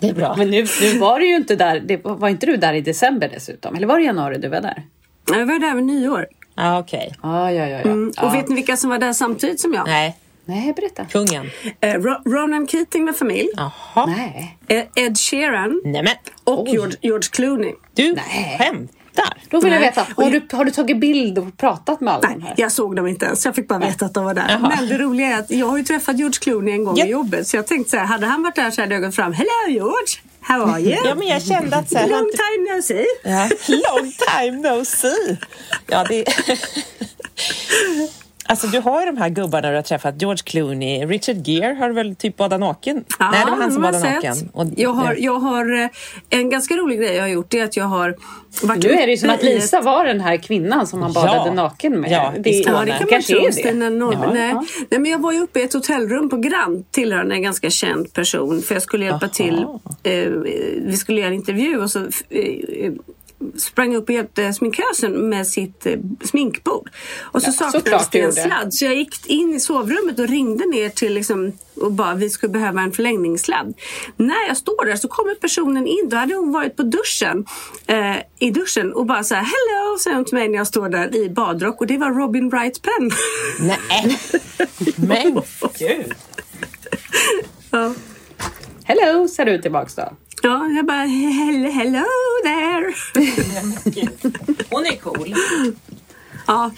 Det 0.00 0.08
är 0.08 0.14
bra. 0.14 0.34
Men 0.38 0.50
nu, 0.50 0.66
nu 0.80 0.98
var 0.98 1.18
du 1.20 1.26
ju 1.28 1.36
inte 1.36 1.56
där. 1.56 1.80
Det, 1.80 2.00
var 2.04 2.28
inte 2.28 2.46
du 2.46 2.56
där 2.56 2.72
i 2.74 2.80
december 2.80 3.28
dessutom? 3.34 3.74
Eller 3.76 3.86
var 3.86 3.98
det 3.98 4.04
januari 4.04 4.38
du 4.38 4.48
var 4.48 4.60
där? 4.60 4.82
Jag 5.30 5.46
var 5.46 5.58
där 5.58 5.74
vid 5.74 5.84
nyår. 5.84 6.26
Ja, 6.54 6.78
okej. 6.78 7.14
Ah, 7.20 7.50
ja, 7.50 7.66
ja, 7.66 7.68
ja. 7.68 7.78
Mm. 7.78 8.12
ja. 8.16 8.22
Och 8.22 8.34
vet 8.34 8.48
ni 8.48 8.54
vilka 8.54 8.76
som 8.76 8.90
var 8.90 8.98
där 8.98 9.12
samtidigt 9.12 9.60
som 9.60 9.74
jag? 9.74 9.86
Nej, 9.86 10.16
Nej, 10.44 10.72
berätta. 10.72 11.04
kungen. 11.04 11.50
Eh, 11.80 11.94
Ro- 11.94 12.22
Ronan 12.26 12.66
Keating 12.68 13.04
med 13.04 13.16
familj, 13.16 13.48
Jaha. 13.56 14.06
Nej. 14.06 14.58
eh, 14.68 14.84
Ed 15.04 15.18
Sheeran 15.18 15.80
Nej 15.84 16.02
men, 16.02 16.14
och 16.44 16.68
George, 16.68 16.96
George 17.00 17.28
Clooney. 17.32 17.72
du 17.94 18.12
Nej. 18.12 18.56
skämt. 18.58 18.92
Där. 19.14 19.32
Då 19.50 19.60
vill 19.60 19.72
jag 19.72 19.80
Nej. 19.80 19.88
veta, 19.90 20.06
har 20.16 20.30
du, 20.30 20.56
har 20.56 20.64
du 20.64 20.70
tagit 20.70 20.96
bild 21.00 21.38
och 21.38 21.56
pratat 21.56 22.00
med 22.00 22.14
alla 22.14 22.20
de 22.28 22.34
Nej, 22.34 22.40
här? 22.46 22.54
jag 22.56 22.72
såg 22.72 22.96
dem 22.96 23.06
inte 23.06 23.26
ens. 23.26 23.44
Jag 23.44 23.54
fick 23.54 23.68
bara 23.68 23.78
veta 23.78 24.06
att 24.06 24.14
de 24.14 24.24
var 24.24 24.34
där. 24.34 24.46
Jaha. 24.48 24.72
Men 24.78 24.88
det 24.88 24.98
roliga 24.98 25.26
är 25.26 25.38
att 25.38 25.50
jag 25.50 25.66
har 25.66 25.78
ju 25.78 25.84
träffat 25.84 26.18
George 26.18 26.38
Clooney 26.40 26.74
en 26.74 26.84
gång 26.84 26.96
Ja. 26.98 27.04
i 27.06 27.08
jobbet. 27.10 27.46
Så 27.48 27.56
jag 27.56 27.66
tänkte 27.66 27.90
så 27.90 27.96
här, 27.96 28.04
hade 28.04 28.26
han 28.26 28.42
varit 28.42 28.54
där 28.56 28.70
så 28.70 28.80
hade 28.80 28.94
jag 28.94 29.02
gått 29.02 29.14
fram. 29.14 29.32
Hello 29.32 29.50
George! 29.68 30.16
How 30.40 30.62
are 30.70 30.80
you? 30.80 30.96
Ja, 31.04 31.14
men 31.14 31.28
jag 31.28 31.42
kände 31.42 31.76
att 31.76 31.90
så 31.90 31.98
här, 31.98 32.08
Long 32.08 32.30
time 32.30 32.76
no 32.76 32.82
see. 32.82 33.04
Ja, 33.24 33.48
long 33.68 34.12
time 34.12 34.70
no 34.70 34.84
see. 34.84 35.36
Ja, 35.86 36.04
det... 36.08 36.24
Alltså 38.50 38.66
du 38.66 38.80
har 38.80 39.00
ju 39.00 39.06
de 39.06 39.16
här 39.16 39.28
gubbarna 39.28 39.70
du 39.70 39.74
har 39.76 39.82
träffat, 39.82 40.22
George 40.22 40.42
Clooney, 40.44 41.06
Richard 41.06 41.48
Gere 41.48 41.74
har 41.74 41.88
du 41.88 41.94
väl 41.94 42.16
typ 42.16 42.36
badat 42.36 42.60
naken? 42.60 43.04
Ja, 43.18 43.30
Nej, 43.30 43.42
det 43.44 43.50
var 43.50 43.58
han 43.58 43.72
som 43.72 43.82
badade 43.82 44.14
naken. 44.14 44.50
Och, 44.52 44.66
jag, 44.76 44.92
har, 44.92 45.12
ja. 45.12 45.18
jag 45.18 45.38
har 45.38 45.82
eh, 45.82 45.88
en 46.30 46.50
ganska 46.50 46.74
rolig 46.76 46.98
grej 46.98 47.14
jag 47.14 47.22
har 47.22 47.28
gjort. 47.28 47.50
Det 47.50 47.58
är 47.58 47.64
att 47.64 47.76
jag 47.76 47.84
har 47.84 48.16
varit 48.62 48.82
Nu 48.82 48.90
är 48.90 49.06
det 49.06 49.12
ju 49.12 49.16
som 49.16 49.30
att 49.30 49.42
Lisa 49.42 49.80
var 49.80 50.04
den 50.04 50.20
här 50.20 50.36
kvinnan 50.36 50.86
som 50.86 51.02
han 51.02 51.12
badade 51.12 51.42
Ja. 51.46 51.54
naken 51.54 52.00
med. 52.00 52.10
Ja, 52.10 52.32
det. 52.38 52.50
Ja, 52.50 52.82
det 52.84 52.92
kan 52.92 53.06
man 53.10 53.22
tro. 53.22 53.52
Stina. 53.52 53.84
Ja. 53.84 54.32
Nej. 54.32 54.50
Ja. 54.50 54.64
Nej, 54.90 55.00
men 55.00 55.10
jag 55.10 55.18
var 55.18 55.32
ju 55.32 55.40
uppe 55.40 55.60
i 55.60 55.62
ett 55.62 55.72
hotellrum 55.72 56.28
på 56.30 56.36
Grand 56.36 56.90
tillhörande 56.90 57.34
en 57.34 57.42
ganska 57.42 57.70
känd 57.70 58.12
person. 58.12 58.62
För 58.62 58.74
jag 58.74 58.82
skulle 58.82 59.04
hjälpa 59.04 59.26
Aha. 59.26 59.32
till. 59.34 59.66
Eh, 60.02 60.12
vi 60.86 60.96
skulle 60.96 61.20
göra 61.20 61.28
en 61.28 61.34
intervju 61.34 61.82
och 61.82 61.90
så 61.90 61.98
eh, 62.28 62.92
sprang 63.56 63.96
upp 63.96 64.08
och 64.08 64.14
hjälpte 64.14 64.52
sminkösen 64.52 65.28
med 65.28 65.46
sitt 65.46 65.86
eh, 65.86 65.98
sminkbord. 66.24 66.90
Och 67.20 67.42
så 67.42 67.48
Ja, 67.48 67.70
saknades 67.70 68.08
det 68.10 68.20
en 68.20 68.32
sladd. 68.32 68.74
Så 68.74 68.84
jag 68.84 68.94
gick 68.94 69.26
in 69.26 69.54
i 69.54 69.60
sovrummet 69.60 70.18
och 70.18 70.28
ringde 70.28 70.66
ner 70.66 70.88
till 70.88 71.14
liksom, 71.14 71.52
och 71.76 71.92
bara 71.92 72.14
vi 72.14 72.30
skulle 72.30 72.52
behöva 72.52 72.80
en 72.80 72.92
förlängningssladd. 72.92 73.74
När 74.16 74.46
jag 74.48 74.56
står 74.56 74.84
där 74.84 74.96
så 74.96 75.08
kommer 75.08 75.34
personen 75.34 75.86
in. 75.86 76.08
Då 76.08 76.16
hade 76.16 76.34
hon 76.34 76.52
varit 76.52 76.76
på 76.76 76.82
duschen. 76.82 77.44
Eh, 77.86 78.16
I 78.38 78.50
duschen 78.50 78.92
och 78.92 79.06
bara 79.06 79.24
så 79.24 79.34
här 79.34 79.42
hello 79.42 79.98
säger 79.98 80.16
hon 80.16 80.24
till 80.24 80.34
mig 80.34 80.48
när 80.48 80.58
jag 80.58 80.66
står 80.66 80.88
där 80.88 81.16
i 81.16 81.30
badrock. 81.30 81.80
Och 81.80 81.86
det 81.86 81.98
var 81.98 82.10
Robin 82.10 82.48
Wright 82.50 82.82
Penn. 82.82 83.10
Nej, 83.60 84.18
men 84.96 85.42
gud. 85.78 86.14
ja. 87.70 87.94
Hello, 88.84 89.28
ser 89.28 89.44
du 89.44 89.62
tillbaks 89.62 89.94
då. 89.94 90.16
Ja, 90.42 90.66
jag 90.76 90.86
bara 90.86 90.96
hello, 91.04 91.70
hello 91.70 92.04
there. 92.44 92.94
Hon 94.70 94.86
är 94.86 94.96
cool. 94.96 95.34
ja, 96.46 96.70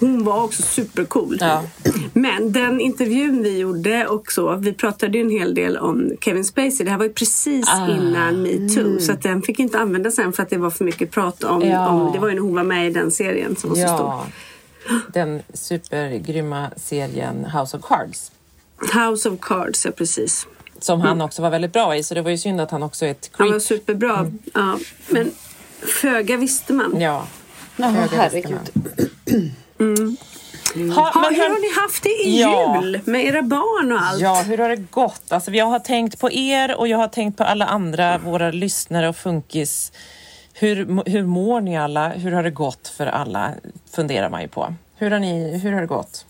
hon 0.00 0.24
var 0.24 0.42
också 0.44 0.62
supercool. 0.62 1.36
Ja. 1.40 1.62
Men 2.12 2.52
den 2.52 2.80
intervjun 2.80 3.42
vi 3.42 3.58
gjorde 3.58 4.06
och 4.06 4.32
så, 4.32 4.56
vi 4.56 4.72
pratade 4.72 5.18
ju 5.18 5.24
en 5.24 5.30
hel 5.30 5.54
del 5.54 5.76
om 5.76 6.12
Kevin 6.20 6.44
Spacey. 6.44 6.84
Det 6.84 6.90
här 6.90 6.98
var 6.98 7.04
ju 7.04 7.12
precis 7.12 7.68
Ah. 7.68 7.90
innan 7.90 8.42
metoo. 8.42 8.98
Så 9.00 9.12
att 9.12 9.22
den 9.22 9.42
fick 9.42 9.58
inte 9.58 9.78
användas 9.78 10.14
sen 10.14 10.32
för 10.32 10.42
att 10.42 10.50
det 10.50 10.58
var 10.58 10.70
för 10.70 10.84
mycket 10.84 11.10
prat 11.10 11.44
om, 11.44 11.62
Ja. 11.62 11.88
om 11.88 12.12
det 12.12 12.18
var 12.18 12.28
ju 12.28 12.34
när 12.34 12.42
hon 12.42 12.54
var 12.54 12.64
med 12.64 12.86
i 12.86 12.90
den 12.90 13.10
serien 13.10 13.56
som 13.56 13.70
var 13.70 13.76
så 13.76 13.82
stor. 13.88 13.98
Ja, 14.06 14.26
den 15.12 15.42
supergrymma 15.54 16.70
serien 16.76 17.44
House 17.44 17.76
of 17.76 17.82
Cards. 17.88 18.32
House 18.94 19.28
of 19.28 19.40
Cards, 19.40 19.84
ja 19.84 19.90
precis. 19.90 20.46
Som 20.84 21.00
han 21.00 21.20
också 21.20 21.42
var 21.42 21.50
väldigt 21.50 21.72
bra 21.72 21.96
i, 21.96 22.02
så 22.02 22.14
det 22.14 22.22
var 22.22 22.30
ju 22.30 22.38
synd 22.38 22.60
att 22.60 22.70
han 22.70 22.82
också 22.82 23.06
är 23.06 23.10
ett 23.10 23.30
Han 23.32 23.46
var 23.46 23.52
creep. 23.52 23.62
superbra. 23.62 24.30
Ja, 24.54 24.78
men 25.08 25.30
föga 26.00 26.36
visste 26.36 26.72
man. 26.72 27.00
Ja. 27.00 27.26
Jaha, 27.76 27.90
Höga 27.90 28.16
herregud. 28.16 28.70
Ha, 30.94 31.10
Ha, 31.12 31.20
men 31.20 31.34
hur 31.34 31.42
har 31.48 31.60
ni 31.60 31.80
haft 31.82 32.02
det 32.02 32.08
i 32.08 32.40
Ja. 32.40 32.82
jul 32.82 33.00
med 33.04 33.24
era 33.24 33.42
barn 33.42 33.92
och 33.92 33.98
allt? 34.02 34.20
Ja, 34.20 34.42
hur 34.46 34.58
har 34.58 34.68
det 34.68 34.76
gått? 34.76 35.32
Alltså, 35.32 35.50
jag 35.50 35.66
har 35.66 35.78
tänkt 35.78 36.20
på 36.20 36.32
er 36.32 36.74
och 36.74 36.88
jag 36.88 36.98
har 36.98 37.08
tänkt 37.08 37.38
på 37.38 37.44
alla 37.44 37.66
andra, 37.66 38.18
våra 38.18 38.50
lyssnare 38.50 39.08
och 39.08 39.16
funkis. 39.16 39.92
Hur, 40.52 41.10
hur 41.10 41.22
mår 41.22 41.60
ni 41.60 41.78
alla? 41.78 42.08
Hur 42.08 42.32
har 42.32 42.42
det 42.42 42.50
gått 42.50 42.88
för 42.88 43.06
alla? 43.06 43.50
Funderar 43.94 44.30
man 44.30 44.42
ju 44.42 44.48
på. 44.48 44.74
Hur 44.96 45.10
har, 45.10 45.18
ni, 45.18 45.58
hur 45.58 45.72
har 45.72 45.80
det 45.80 45.86
gått? 45.86 46.26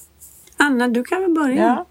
Anna, 0.56 0.88
du 0.88 1.04
kan 1.04 1.20
väl 1.22 1.30
börja? 1.30 1.62
Ja, 1.62 1.86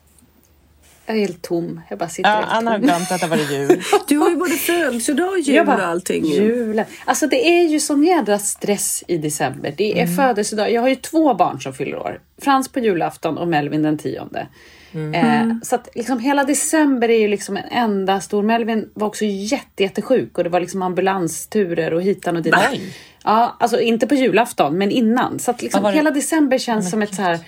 Jag 1.05 1.15
är 1.15 1.19
helt 1.19 1.41
tom. 1.41 1.81
Jag 1.89 1.99
bara 1.99 2.09
sitter 2.09 2.29
ja 2.29 2.35
helt 2.35 2.51
Anna 2.51 2.71
har 2.71 2.79
glömt 2.79 3.11
att 3.11 3.21
det 3.21 3.27
var 3.27 3.37
jul. 3.37 3.83
Du 4.07 4.17
har 4.17 4.29
ju 4.29 4.35
både 4.35 4.51
födelsedag 4.51 5.29
och 5.29 5.39
jul 5.39 5.65
bara, 5.65 5.75
och 5.75 5.83
allting. 5.83 6.25
ju. 6.25 6.33
Julen. 6.33 6.85
Alltså 7.05 7.27
det 7.27 7.47
är 7.47 7.63
ju 7.63 7.79
sån 7.79 8.03
jädra 8.03 8.39
stress 8.39 9.03
i 9.07 9.17
december. 9.17 9.73
Det 9.77 10.01
är 10.01 10.07
födelsedag. 10.07 10.71
Jag 10.71 10.81
har 10.81 10.89
ju 10.89 10.95
två 10.95 11.33
barn 11.33 11.61
som 11.61 11.73
fyller 11.73 11.97
år. 11.97 12.19
Frans 12.41 12.71
på 12.71 12.79
julafton 12.79 13.37
och 13.37 13.47
Melvin 13.47 13.83
den 13.83 13.97
tionde. 13.97 14.47
Eh, 14.93 15.47
så 15.63 15.75
att 15.75 15.89
liksom 15.95 16.19
hela 16.19 16.43
december 16.43 17.09
är 17.09 17.19
ju 17.19 17.27
liksom 17.27 17.57
en 17.57 17.65
enda 17.71 18.19
stor... 18.19 18.43
Melvin 18.43 18.89
var 18.93 19.07
också 19.07 19.25
jätte, 19.25 19.83
jättesjuk 19.83 20.37
och 20.37 20.43
det 20.43 20.49
var 20.49 20.59
liksom 20.59 20.81
ambulansturer 20.81 21.93
och 21.93 22.01
hitan 22.01 22.37
och. 22.37 22.45
Oj. 22.71 22.95
Ja, 23.23 23.57
alltså 23.59 23.79
inte 23.79 24.07
på 24.07 24.15
julafton 24.15 24.77
men 24.77 24.91
innan. 24.91 25.39
Så 25.39 25.51
att 25.51 25.61
liksom 25.61 25.85
hela 25.85 26.11
december 26.11 26.57
känns 26.57 26.91
som 26.91 27.01
ett 27.01 27.15
så 27.15 27.21
här... 27.21 27.39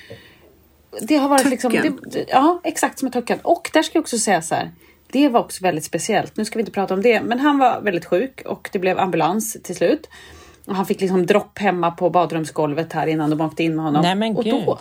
Det 1.02 1.16
har 1.18 1.30
varit 1.30 1.50
liksom... 1.50 1.72
Töcken. 1.72 2.00
Det, 2.04 2.10
det- 2.10 2.26
ja, 2.30 2.60
exakt 2.64 3.00
som 3.00 3.08
ett 3.08 3.14
töcken. 3.14 3.40
Och 3.44 3.70
där 3.74 3.84
ska 3.84 3.98
jag 3.98 4.02
också 4.02 4.18
säga 4.18 4.42
så 4.42 4.56
här. 4.56 4.72
Det 5.12 5.30
var 5.30 5.40
också 5.40 5.64
väldigt 5.64 5.84
speciellt. 5.84 6.38
Nu 6.38 6.46
ska 6.46 6.56
vi 6.56 6.62
inte 6.62 6.72
prata 6.72 6.94
om 6.94 7.02
det, 7.02 7.22
men 7.22 7.40
han 7.40 7.58
var 7.58 7.82
väldigt 7.82 8.06
sjuk 8.06 8.42
och 8.46 8.70
det 8.72 8.80
blev 8.80 9.00
ambulans 9.00 9.58
till 9.64 9.76
slut. 9.76 10.10
Och 10.66 10.76
han 10.76 10.86
fick 10.86 11.02
liksom 11.02 11.26
dropp 11.26 11.60
hemma 11.60 11.92
på 11.92 12.10
badrumsgolvet 12.10 12.94
här 12.94 13.08
innan 13.08 13.30
de 13.30 13.42
åkte 13.42 13.64
in 13.64 13.76
med 13.76 13.86
honom. 13.86 14.02
Nej, 14.02 14.16
men 14.16 14.36
och 14.38 14.44
gud. 14.44 14.54
då 14.66 14.80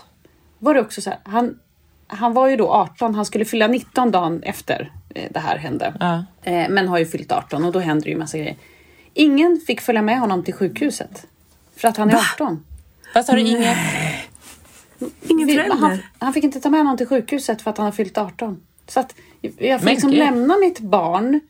var 0.58 0.74
det 0.74 0.80
också 0.80 1.00
så 1.00 1.10
här. 1.10 1.18
Han, 1.24 1.58
han 2.06 2.34
var 2.34 2.48
ju 2.48 2.56
då 2.56 2.68
18, 2.72 3.14
han 3.14 3.24
skulle 3.24 3.44
fylla 3.44 3.66
19 3.66 4.10
dagen 4.10 4.42
efter 4.42 4.92
eh, 5.14 5.22
det 5.30 5.40
här 5.40 5.56
hände. 5.58 5.94
Ja. 6.00 6.24
Eh, 6.42 6.68
Men 6.68 6.88
har 6.88 6.98
ju 6.98 7.06
fyllt 7.06 7.32
18 7.32 7.64
och 7.64 7.72
då 7.72 7.78
händer 7.78 8.08
ju 8.08 8.16
massa 8.16 8.38
grejer. 8.38 8.56
Ingen 9.14 9.60
fick 9.66 9.80
följa 9.80 10.02
med 10.02 10.20
honom 10.20 10.42
till 10.42 10.54
sjukhuset. 10.54 11.26
För 11.76 11.88
att 11.88 11.96
han 11.96 12.10
är 12.10 12.16
18. 12.34 12.64
Fast 13.14 13.28
har 13.28 13.36
du 13.36 13.42
inget... 13.42 13.76
Ingen 15.28 15.46
Vi, 15.46 15.54
förälder. 15.54 15.76
han, 15.76 15.98
han 16.18 16.32
fick 16.32 16.44
inte 16.44 16.60
ta 16.60 16.70
med 16.70 16.84
någon 16.84 16.96
till 16.96 17.06
sjukhuset 17.06 17.62
för 17.62 17.70
att 17.70 17.78
han 17.78 17.84
har 17.84 17.92
fyllt 17.92 18.18
18. 18.18 18.60
Så 18.86 19.00
att 19.00 19.14
jag 19.40 19.80
får 19.80 19.84
Men 19.84 19.94
liksom 19.94 20.10
lämna 20.10 20.56
mitt 20.58 20.80
barn. 20.80 21.40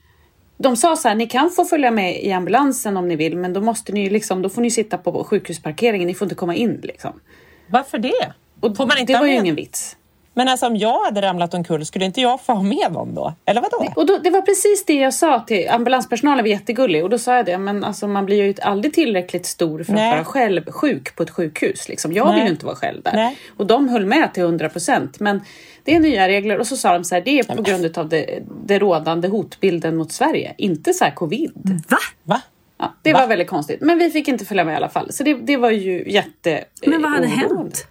De 0.57 0.77
sa 0.77 0.97
så 0.97 1.09
här, 1.09 1.15
ni 1.15 1.27
kan 1.27 1.51
få 1.51 1.65
följa 1.65 1.91
med 1.91 2.25
i 2.25 2.33
ambulansen 2.33 2.97
om 2.97 3.09
ni 3.09 3.17
vill, 3.17 3.37
men 3.37 3.53
då 3.53 3.61
måste 3.61 3.93
ni 3.93 4.11
liksom, 4.11 4.43
då 4.43 4.49
får 4.49 4.63
ni 4.63 4.71
sitta 4.71 4.99
på 4.99 5.25
sjukhusparkeringen, 5.25 6.07
ni 6.07 6.15
får 6.15 6.27
inte 6.27 6.35
komma 6.35 6.55
in 6.55 6.81
liksom. 6.83 7.21
Varför 7.67 7.99
det? 7.99 8.33
Och 8.61 8.77
Får 8.77 8.87
man 8.87 8.99
inte 8.99 9.13
det 9.13 9.19
var 9.19 9.27
ju 9.27 9.35
ingen 9.35 9.55
vits. 9.55 9.97
Men 10.35 10.49
alltså 10.49 10.67
om 10.67 10.77
jag 10.77 11.05
hade 11.05 11.23
ramlat 11.23 11.55
omkull, 11.55 11.87
skulle 11.87 12.05
inte 12.05 12.21
jag 12.21 12.41
få 12.41 12.53
ha 12.53 12.63
med 12.63 12.93
dem 12.93 13.15
då? 13.15 13.35
Eller 13.45 13.61
vadå? 13.61 13.93
Och 13.97 14.07
då, 14.07 14.19
det 14.19 14.31
var 14.31 14.41
precis 14.41 14.85
det 14.85 14.95
jag 14.95 15.15
sa 15.15 15.41
till 15.41 15.69
ambulanspersonalen, 15.69 16.45
var 16.45 16.51
jättegullig. 16.51 17.05
Och 17.05 17.11
då 17.11 17.19
sa 17.19 17.37
jag 17.37 17.47
det, 17.47 17.59
men 17.59 17.85
alltså 17.85 18.09
man 18.09 18.27
blir 18.27 18.45
ju 18.45 18.55
aldrig 18.63 18.95
tillräckligt 18.95 19.47
stor 19.47 19.83
för 19.83 19.93
Nej. 19.93 20.11
att 20.11 20.17
vara 20.17 20.25
själv 20.25 20.71
sjuk 20.71 21.17
på 21.17 21.23
ett 21.23 21.31
sjukhus. 21.31 21.89
Liksom. 21.89 22.13
Jag 22.13 22.25
vill 22.25 22.35
Nej. 22.35 22.45
ju 22.45 22.51
inte 22.51 22.67
vara 22.67 22.77
själv 22.77 23.03
där. 23.03 23.13
Nej. 23.15 23.39
Och 23.57 23.67
de 23.67 23.89
höll 23.89 24.07
med 24.07 24.35
till 24.35 24.43
100 24.43 24.69
procent. 24.69 25.21
Men 25.21 25.41
det 25.85 25.95
är 25.95 26.01
nya 26.01 26.29
regler. 26.29 26.59
Och 26.59 26.67
så 26.67 26.77
sa 26.77 26.93
de 26.93 27.05
så 27.05 27.15
här, 27.15 27.23
det 27.23 27.39
är 27.39 27.57
på 27.57 27.63
grund 27.63 27.99
av 27.99 28.09
det, 28.09 28.43
det 28.67 28.79
rådande 28.79 29.29
hotbilden 29.29 29.97
mot 29.97 30.13
Sverige. 30.13 30.55
Inte 30.59 30.93
så 30.93 31.05
här 31.05 31.11
covid. 31.11 31.83
Va? 31.89 31.99
Va? 32.23 32.41
Ja, 32.79 32.95
det 33.03 33.13
Va? 33.13 33.21
var 33.21 33.27
väldigt 33.27 33.49
konstigt. 33.49 33.81
Men 33.81 33.99
vi 33.99 34.11
fick 34.11 34.29
inte 34.29 34.45
följa 34.45 34.65
med 34.65 34.73
i 34.73 34.77
alla 34.77 34.89
fall. 34.89 35.13
Så 35.13 35.23
det, 35.23 35.35
det 35.35 35.57
var 35.57 35.71
ju 35.71 36.11
jätte... 36.11 36.65
Men 36.87 37.03
vad 37.03 37.11
hade 37.11 37.27
eh, 37.27 37.33
oroande. 37.33 37.55
hänt? 37.57 37.87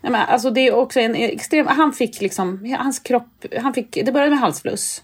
Nej, 0.00 0.12
men 0.12 0.20
alltså 0.28 0.50
det 0.50 0.60
är 0.60 0.74
också 0.74 1.00
en 1.00 1.14
extrem... 1.14 1.66
Han 1.66 1.92
fick 1.92 2.20
liksom... 2.20 2.74
Hans 2.78 2.98
kropp... 2.98 3.44
Han 3.60 3.74
fick, 3.74 3.98
det 4.04 4.12
började 4.12 4.30
med 4.30 4.38
halsfluss. 4.40 5.02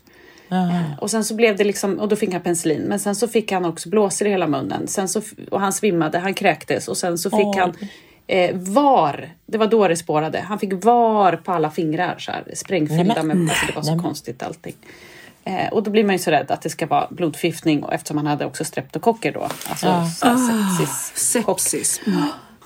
Och 1.00 1.10
sen 1.10 1.24
så 1.24 1.34
blev 1.34 1.56
det 1.56 1.64
liksom, 1.64 1.98
och 1.98 2.08
då 2.08 2.16
fick 2.16 2.32
han 2.32 2.42
penicillin. 2.42 2.82
Men 2.82 2.98
sen 3.00 3.14
så 3.16 3.28
fick 3.28 3.52
han 3.52 3.64
också 3.64 3.88
blåsor 3.88 4.26
i 4.28 4.30
hela 4.30 4.46
munnen. 4.46 4.88
Sen 4.88 5.08
så, 5.08 5.22
och 5.50 5.60
han 5.60 5.72
svimmade, 5.72 6.18
han 6.18 6.34
kräktes 6.34 6.88
och 6.88 6.96
sen 6.96 7.18
så 7.18 7.30
fick 7.30 7.46
Oj. 7.46 7.58
han 7.58 7.74
eh, 8.26 8.56
var. 8.56 9.30
Det 9.46 9.58
var 9.58 9.66
då 9.66 9.88
det 9.88 9.96
spårade. 9.96 10.40
Han 10.40 10.58
fick 10.58 10.84
var 10.84 11.32
på 11.36 11.52
alla 11.52 11.70
fingrar 11.70 12.14
så 12.18 12.32
här, 12.32 12.44
sprängfyllda 12.54 13.22
med, 13.22 13.36
alltså 13.36 13.66
det 13.66 13.76
var 13.76 13.82
så 13.82 13.94
Nej, 13.94 14.00
konstigt 14.04 14.42
allting. 14.42 14.74
Eh, 15.44 15.68
och 15.72 15.82
då 15.82 15.90
blir 15.90 16.04
man 16.04 16.14
ju 16.14 16.18
så 16.18 16.30
rädd 16.30 16.50
att 16.50 16.62
det 16.62 16.70
ska 16.70 16.86
vara 16.86 17.06
blodförgiftning 17.10 17.82
och 17.84 17.92
eftersom 17.92 18.16
han 18.16 18.26
hade 18.26 18.46
också 18.46 18.64
streptokocker 18.64 19.32
då. 19.32 19.40
Alltså 19.68 19.86
Ja. 19.86 20.06
så 20.06 20.26
här, 20.26 20.36
sepsis. 20.86 22.00
chock. 22.04 22.10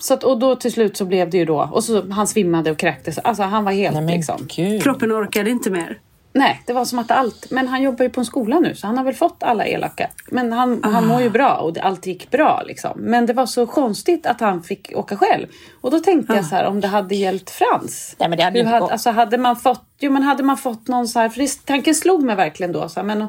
Så 0.01 0.15
att, 0.15 0.25
och 0.25 0.39
då 0.39 0.57
till 0.57 0.73
slut 0.73 0.97
så 0.97 1.05
blev 1.05 1.31
det 1.31 1.39
ju 1.39 1.45
då, 1.45 1.69
och 1.73 1.85
så 1.85 2.11
han 2.11 2.27
svimmade 2.27 2.71
och 2.71 2.79
kräktes. 2.79 3.19
Alltså 3.19 3.43
han 3.43 3.65
var 3.65 3.73
helt 3.73 3.95
Nej 3.95 4.05
men 4.05 4.15
liksom. 4.15 4.49
gud. 4.57 4.83
Kroppen 4.83 5.13
orkade 5.13 5.51
inte 5.51 5.71
mer. 5.71 5.99
Nej, 6.33 6.63
det 6.67 6.73
var 6.73 6.85
som 6.85 6.99
att 6.99 7.11
allt, 7.11 7.51
men 7.51 7.69
han 7.69 7.83
jobbar 7.83 8.05
ju 8.05 8.11
på 8.11 8.21
en 8.21 8.25
skola 8.25 8.59
nu 8.59 8.75
så 8.75 8.87
han 8.87 8.99
har 8.99 9.05
väl 9.05 9.15
fått 9.15 9.43
alla 9.43 9.67
elaka. 9.67 10.11
Men 10.31 10.53
han, 10.53 10.81
han 10.85 11.07
mår 11.07 11.23
ju 11.23 11.31
bra 11.31 11.57
och 11.57 11.73
det, 11.73 11.83
allt 11.83 12.07
gick 12.07 12.31
bra 12.31 12.63
liksom. 12.67 12.91
Men 12.97 13.27
det 13.27 13.33
var 13.33 13.47
så 13.47 13.67
konstigt 13.67 14.27
att 14.27 14.41
han 14.41 14.63
fick 14.63 14.93
åka 14.95 15.17
själv. 15.17 15.47
Och 15.81 15.91
då 15.91 16.01
tänkte 16.01 16.35
jag 16.35 16.45
så 16.45 16.55
här, 16.55 16.67
om 16.67 16.81
det 16.81 16.89
hade 16.89 17.15
gällt 17.15 17.51
Frans. 17.51 18.17
Nej, 18.19 18.29
men 18.29 18.39
det 18.39 18.45
hade 18.45 18.59
inte 18.59 18.71
hade, 18.71 18.81
gått. 18.81 18.91
alltså 18.91 19.11
hade 19.11 19.39
man 19.39 19.57
fått, 19.57 19.85
jo 19.99 20.13
men 20.13 20.23
hade 20.23 20.43
man 20.43 20.57
fått 20.57 20.89
någon 20.89 21.09
så 21.09 21.19
här, 21.19 21.29
för 21.29 21.41
det, 21.41 21.67
tanken 21.67 21.95
slog 21.95 22.23
mig 22.23 22.37
verkligen 22.37 22.73
då 22.73 22.89
så 22.89 23.01
här, 23.01 23.07
men 23.07 23.23
eh, 23.23 23.29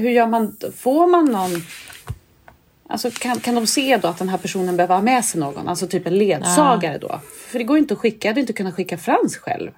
hur 0.00 0.10
gör 0.10 0.26
man, 0.26 0.56
får 0.76 1.06
man 1.06 1.24
någon 1.24 1.50
Alltså 2.88 3.10
kan, 3.10 3.40
kan 3.40 3.54
de 3.54 3.66
se 3.66 3.96
då 3.96 4.08
att 4.08 4.18
den 4.18 4.28
här 4.28 4.38
personen 4.38 4.76
behöver 4.76 4.94
ha 4.94 5.02
med 5.02 5.24
sig 5.24 5.40
någon? 5.40 5.68
Alltså 5.68 5.86
typ 5.86 6.06
en 6.06 6.18
ledsagare 6.18 6.98
då? 6.98 7.20
För 7.50 7.58
det 7.58 7.64
går 7.64 7.76
ju 7.76 7.80
inte 7.82 7.94
att 7.94 8.00
skicka, 8.00 8.28
jag 8.28 8.32
hade 8.32 8.40
inte 8.40 8.52
kunnat 8.52 8.74
skicka 8.74 8.98
Frans 8.98 9.36
själv. 9.36 9.70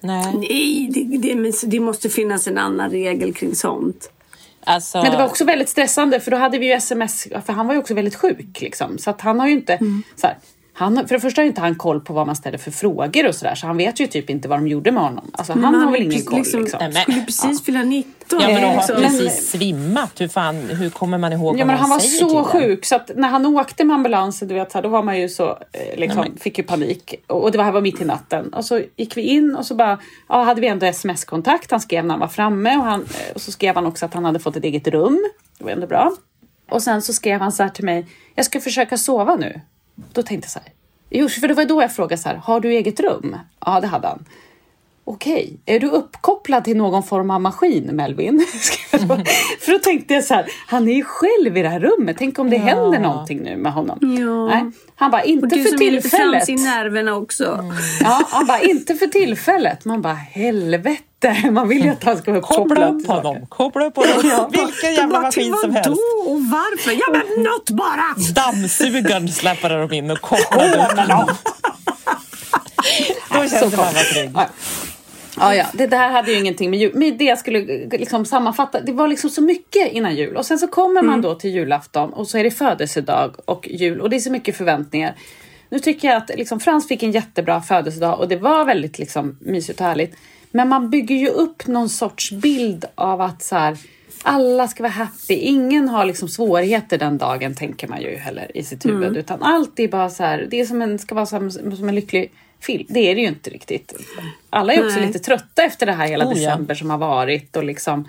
Nej. 0.00 0.34
Nej, 0.34 0.88
det, 0.90 1.18
det, 1.18 1.66
det 1.66 1.80
måste 1.80 2.08
finnas 2.08 2.46
en 2.46 2.58
annan 2.58 2.90
regel 2.90 3.34
kring 3.34 3.54
sånt. 3.54 4.10
Alltså, 4.64 5.02
Men 5.02 5.10
det 5.10 5.16
var 5.16 5.24
också 5.24 5.44
väldigt 5.44 5.68
stressande 5.68 6.20
för 6.20 6.30
då 6.30 6.36
hade 6.36 6.58
vi 6.58 6.66
ju 6.66 6.72
sms, 6.72 7.28
för 7.46 7.52
han 7.52 7.66
var 7.66 7.74
ju 7.74 7.80
också 7.80 7.94
väldigt 7.94 8.14
sjuk 8.14 8.60
liksom. 8.60 8.98
Så 8.98 9.10
att 9.10 9.20
han 9.20 9.40
har 9.40 9.46
ju 9.46 9.52
inte, 9.52 9.78
så 10.16 10.26
här, 10.26 10.36
han, 10.76 11.08
för 11.08 11.14
det 11.14 11.20
första 11.20 11.40
har 11.40 11.46
inte 11.46 11.60
han 11.60 11.74
koll 11.74 12.00
på 12.00 12.12
vad 12.12 12.26
man 12.26 12.36
ställer 12.36 12.58
för 12.58 12.70
frågor 12.70 13.28
och 13.28 13.34
sådär 13.34 13.54
så 13.54 13.66
han 13.66 13.76
vet 13.76 14.00
ju 14.00 14.06
typ 14.06 14.30
inte 14.30 14.48
vad 14.48 14.58
de 14.58 14.68
gjorde 14.68 14.92
med 14.92 15.02
honom. 15.02 15.30
Alltså 15.32 15.52
han 15.52 15.64
har 15.64 15.80
han 15.80 15.92
väl 15.92 16.02
ingen 16.02 16.24
koll 16.24 16.38
liksom- 16.38 16.60
liksom. 16.60 16.78
Nej, 16.80 16.90
men- 16.92 17.02
Skulle 17.02 17.22
precis 17.24 17.64
fylla 17.64 17.82
19. 17.82 18.40
Ja, 18.40 18.46
men 18.48 18.54
de 18.54 18.66
har 18.66 18.74
liksom. 18.76 18.96
precis 18.96 19.50
svimmat. 19.50 20.20
Hur, 20.20 20.28
fan, 20.28 20.56
hur 20.56 20.90
kommer 20.90 21.18
man 21.18 21.32
ihåg 21.32 21.54
Ja, 21.54 21.58
vad 21.58 21.58
men 21.58 21.66
man 21.66 21.76
han 21.76 21.90
var 21.90 21.98
så 21.98 22.44
sjuk 22.44 22.84
så 22.84 22.96
att 22.96 23.10
när 23.16 23.28
han 23.28 23.46
åkte 23.46 23.84
med 23.84 23.94
ambulansen 23.94 24.48
du 24.48 24.54
vet, 24.54 24.72
så 24.72 24.78
här, 24.78 24.82
då 24.82 24.88
var 24.88 25.02
man 25.02 25.20
ju 25.20 25.28
så, 25.28 25.48
eh, 25.50 25.98
liksom, 25.98 26.20
Nej, 26.20 26.30
men- 26.30 26.38
fick 26.38 26.58
ju 26.58 26.64
panik. 26.64 27.14
Och 27.26 27.42
och 27.42 27.52
det 27.52 27.58
var, 27.58 27.64
här 27.64 27.72
var 27.72 27.80
mitt 27.80 28.00
i 28.00 28.04
natten. 28.04 28.52
Och 28.54 28.64
så 28.64 28.80
gick 28.96 29.16
vi 29.16 29.22
in 29.22 29.54
och 29.56 29.66
så 29.66 29.74
bara, 29.74 29.98
ja, 30.28 30.42
hade 30.42 30.60
vi 30.60 30.66
ändå 30.66 30.86
sms-kontakt. 30.86 31.70
Han 31.70 31.80
skrev 31.80 32.04
när 32.04 32.10
han 32.10 32.20
var 32.20 32.28
framme 32.28 32.76
och, 32.76 32.84
han, 32.84 33.00
eh, 33.00 33.34
och 33.34 33.40
så 33.40 33.52
skrev 33.52 33.74
han 33.74 33.86
också 33.86 34.04
att 34.06 34.14
han 34.14 34.24
hade 34.24 34.38
fått 34.38 34.56
ett 34.56 34.64
eget 34.64 34.88
rum. 34.88 35.24
Det 35.58 35.64
var 35.64 35.70
ändå 35.70 35.86
bra. 35.86 36.12
Och 36.70 36.82
sen 36.82 37.02
så 37.02 37.12
skrev 37.12 37.40
han 37.40 37.52
så 37.52 37.62
här 37.62 37.70
till 37.70 37.84
mig, 37.84 38.06
jag 38.34 38.44
ska 38.46 38.60
försöka 38.60 38.96
sova 38.96 39.36
nu. 39.36 39.60
Då 40.12 40.22
tänkte 40.22 40.46
jag 40.46 40.50
så 40.52 40.58
här, 40.58 40.68
jo, 41.10 41.28
för 41.28 41.48
det 41.48 41.54
var 41.54 41.64
då 41.64 41.82
jag 41.82 41.94
frågade 41.94 42.22
så 42.22 42.28
här, 42.28 42.36
har 42.36 42.60
du 42.60 42.70
eget 42.70 43.00
rum? 43.00 43.36
Ja, 43.66 43.80
det 43.80 43.86
hade 43.86 44.08
han. 44.08 44.24
Okej, 45.06 45.60
är 45.66 45.80
du 45.80 45.86
uppkopplad 45.88 46.64
till 46.64 46.76
någon 46.76 47.02
form 47.02 47.30
av 47.30 47.40
maskin 47.40 47.96
Melvin? 47.96 48.46
För 49.60 49.72
då 49.72 49.78
tänkte 49.78 50.14
jag 50.14 50.24
så 50.24 50.34
här, 50.34 50.46
han 50.66 50.88
är 50.88 50.94
ju 50.94 51.04
själv 51.04 51.56
i 51.56 51.62
det 51.62 51.68
här 51.68 51.80
rummet. 51.80 52.16
Tänk 52.18 52.38
om 52.38 52.50
det 52.50 52.56
händer 52.56 52.98
någonting 52.98 53.42
nu 53.42 53.56
med 53.56 53.72
honom. 53.72 53.98
Ja. 54.00 54.46
Nej, 54.46 54.70
han 54.94 55.10
bara, 55.10 55.22
Och 55.22 55.28
inte 55.28 55.46
du 55.46 55.62
för 55.62 55.70
som 55.70 55.86
är 55.86 55.90
lite 55.90 56.10
tillfället. 56.10 56.48
i 56.48 56.54
nerverna 56.54 57.14
också. 57.16 57.72
Ja, 58.00 58.22
han 58.30 58.46
bara, 58.46 58.60
inte 58.60 58.94
för 58.94 59.06
tillfället. 59.06 59.84
Man 59.84 60.02
bara, 60.02 60.14
helvete. 60.14 61.02
Man 61.50 61.68
vill 61.68 61.84
ju 61.84 61.90
att 61.90 62.04
han 62.04 62.16
ska 62.18 62.30
vara 62.30 62.42
Koppla 62.42 62.62
uppkopplad. 62.62 62.94
upp 62.94 62.98
till 62.98 63.06
saker. 63.06 63.22
honom. 63.28 63.46
Koppla 63.46 63.84
upp 63.86 63.96
honom. 63.96 64.50
Vilken 64.50 64.70
De 64.82 64.92
jävla 64.94 65.20
maskin 65.20 65.54
som 65.62 65.74
helst. 65.74 65.88
och 66.26 66.40
varför? 66.40 66.90
Ja 66.92 67.06
men 67.12 67.44
något 67.44 67.70
bara! 67.70 68.14
Dammsugaren 68.34 69.28
släpade 69.28 69.80
de 69.86 69.92
in 69.96 70.10
och 70.10 70.20
kopplade 70.20 70.76
upp 70.76 70.98
honom. 70.98 71.28
Då 73.30 73.36
känns 73.48 73.52
det 73.70 73.76
man 73.76 73.94
var 73.94 74.12
trygg. 74.14 74.30
Ja. 74.34 74.46
Ja, 75.40 75.54
ja, 75.54 75.66
det 75.72 75.86
där 75.86 76.08
hade 76.10 76.32
ju 76.32 76.38
ingenting 76.38 76.70
med 76.70 76.78
jul. 76.80 76.92
Men 76.94 77.16
det 77.18 77.24
jag 77.24 77.38
skulle 77.38 77.58
liksom 77.98 78.24
sammanfatta, 78.26 78.80
det 78.80 78.92
var 78.92 79.08
liksom 79.08 79.30
så 79.30 79.42
mycket 79.42 79.92
innan 79.92 80.16
jul. 80.16 80.36
Och 80.36 80.46
sen 80.46 80.58
så 80.58 80.66
kommer 80.68 81.02
man 81.02 81.22
då 81.22 81.34
till 81.34 81.50
julafton 81.50 82.12
och 82.12 82.28
så 82.28 82.38
är 82.38 82.44
det 82.44 82.50
födelsedag 82.50 83.34
och 83.44 83.68
jul 83.68 84.00
och 84.00 84.10
det 84.10 84.16
är 84.16 84.20
så 84.20 84.30
mycket 84.32 84.56
förväntningar. 84.56 85.14
Nu 85.68 85.78
tycker 85.78 86.08
jag 86.08 86.16
att 86.16 86.30
liksom 86.34 86.60
Frans 86.60 86.88
fick 86.88 87.02
en 87.02 87.10
jättebra 87.12 87.60
födelsedag 87.60 88.18
och 88.20 88.28
det 88.28 88.36
var 88.36 88.64
väldigt 88.64 88.98
liksom 88.98 89.38
mysigt 89.40 89.80
och 89.80 89.86
härligt. 89.86 90.16
Men 90.56 90.68
man 90.68 90.90
bygger 90.90 91.16
ju 91.16 91.28
upp 91.28 91.66
någon 91.66 91.88
sorts 91.88 92.32
bild 92.32 92.84
av 92.94 93.20
att 93.20 93.42
så 93.42 93.56
här, 93.56 93.76
alla 94.22 94.68
ska 94.68 94.82
vara 94.82 94.92
happy. 94.92 95.34
Ingen 95.34 95.88
har 95.88 96.04
liksom 96.04 96.28
svårigheter 96.28 96.98
den 96.98 97.18
dagen 97.18 97.54
tänker 97.54 97.88
man 97.88 98.02
ju 98.02 98.16
heller 98.16 98.56
i 98.56 98.62
sitt 98.62 98.86
huvud. 98.86 99.16
Utan 99.16 99.42
allt 99.42 99.78
är 99.78 99.88
bara 99.88 100.10
så 100.10 100.22
här, 100.22 100.46
det 100.50 100.60
är 100.60 100.64
som 100.64 100.82
en, 100.82 100.98
ska 100.98 101.14
vara 101.14 101.26
som, 101.26 101.50
som 101.50 101.88
en 101.88 101.94
lycklig 101.94 102.32
film. 102.60 102.86
Det 102.88 103.00
är 103.00 103.14
det 103.14 103.20
ju 103.20 103.28
inte 103.28 103.50
riktigt. 103.50 103.94
Alla 104.50 104.72
är 104.72 104.86
också 104.86 104.98
Nej. 104.98 105.06
lite 105.06 105.18
trötta 105.18 105.62
efter 105.62 105.86
det 105.86 105.92
här 105.92 106.08
hela 106.08 106.24
Oh, 106.26 106.38
ja. 106.38 106.50
december 106.50 106.74
som 106.74 106.90
har 106.90 106.98
varit 106.98 107.56
och 107.56 107.64
liksom. 107.64 108.08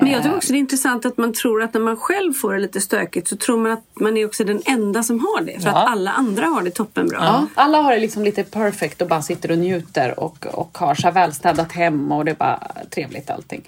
Men 0.00 0.10
jag 0.10 0.22
tycker 0.22 0.36
också 0.36 0.52
det 0.52 0.58
är 0.58 0.60
intressant 0.60 1.06
att 1.06 1.18
man 1.18 1.32
tror 1.32 1.62
att 1.62 1.74
när 1.74 1.80
man 1.80 1.96
själv 1.96 2.32
får 2.32 2.52
det 2.52 2.58
lite 2.58 2.80
stökigt 2.80 3.28
så 3.28 3.36
tror 3.36 3.56
man 3.58 3.72
att 3.72 3.84
man 4.00 4.16
är 4.16 4.26
också 4.26 4.44
den 4.44 4.62
enda 4.66 5.02
som 5.02 5.20
har 5.20 5.42
det. 5.42 5.60
För 5.62 5.68
Ja. 5.68 5.76
att 5.76 5.88
alla 5.90 6.10
andra 6.10 6.46
har 6.46 6.62
det 6.62 6.70
toppenbra. 6.70 7.18
Ja, 7.20 7.46
alla 7.54 7.78
har 7.78 7.92
det 7.92 7.98
liksom 8.00 8.24
lite 8.24 8.42
perfect 8.44 9.02
och 9.02 9.08
bara 9.08 9.22
sitter 9.22 9.50
och 9.50 9.58
njuter 9.58 10.20
och, 10.20 10.46
och 10.46 10.78
har 10.78 10.94
så 10.94 11.10
välstädat 11.10 11.72
hem 11.72 12.12
och 12.12 12.24
det 12.24 12.30
är 12.30 12.34
bara 12.34 12.60
trevligt 12.90 13.30
allting. 13.30 13.62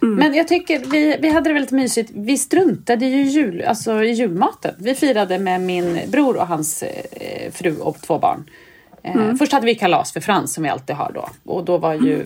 Men 0.00 0.34
jag 0.34 0.48
tycker 0.48 0.78
vi, 0.78 1.16
vi 1.20 1.28
hade 1.28 1.50
det 1.50 1.54
väldigt 1.54 1.70
mysigt. 1.72 2.10
Vi 2.14 2.38
struntade 2.38 3.06
ju 3.06 3.22
jul, 3.22 3.62
alltså 3.62 4.02
i 4.04 4.10
julmaten. 4.12 4.74
Vi 4.78 4.94
firade 4.94 5.38
med 5.38 5.60
min 5.60 5.98
bror 6.08 6.36
och 6.36 6.46
hans 6.46 6.82
eh, 6.82 7.52
fru 7.52 7.76
och 7.78 8.00
två 8.00 8.18
barn. 8.18 8.44
Eh, 9.06 9.34
Först 9.34 9.52
hade 9.52 9.66
vi 9.66 9.74
kalas 9.74 10.12
för 10.12 10.20
Frans 10.20 10.54
som 10.54 10.62
vi 10.62 10.68
alltid 10.68 10.96
har 10.96 11.12
då. 11.12 11.28
Och 11.52 11.64
då 11.64 11.78
var 11.78 11.94
ju 11.94 12.22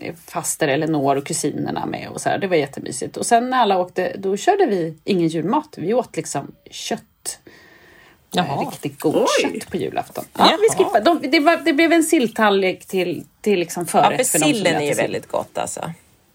eh, 0.00 0.14
faster 0.26 0.68
Elinor 0.68 1.16
och 1.16 1.26
kusinerna 1.26 1.86
med 1.86 2.08
och 2.08 2.20
så 2.20 2.28
här. 2.28 2.38
Det 2.38 2.46
var 2.46 2.56
jättemysigt. 2.56 3.16
Och 3.16 3.26
sen 3.26 3.50
när 3.50 3.58
alla 3.58 3.78
åkte, 3.78 4.16
då 4.18 4.36
körde 4.36 4.66
vi 4.66 4.94
ingen 5.04 5.28
julmat. 5.28 5.74
Vi 5.76 5.94
åt 5.94 6.16
liksom 6.16 6.52
kött. 6.70 7.38
Jaha. 8.32 8.46
Eh, 8.46 8.70
Riktigt 8.70 9.00
god 9.00 9.16
Oj. 9.16 9.26
kött 9.60 9.70
på 9.70 9.76
julafton. 9.76 10.24
Ja, 10.38 10.56
vi 10.60 10.76
skippade. 10.84 11.04
De, 11.04 11.30
det, 11.30 11.40
var, 11.40 11.56
det 11.56 11.72
blev 11.72 11.92
en 11.92 12.04
silltallrik 12.04 12.86
till, 12.86 13.24
till 13.40 13.58
liksom 13.58 13.86
Ja, 13.92 14.02
förrätt. 14.02 14.16
för 14.16 14.24
för 14.24 14.38
som 14.38 14.48
sillen 14.48 14.76
är 14.76 14.86
ju 14.86 14.94
väldigt 14.94 15.28
gott 15.28 15.58
alltså. 15.58 15.92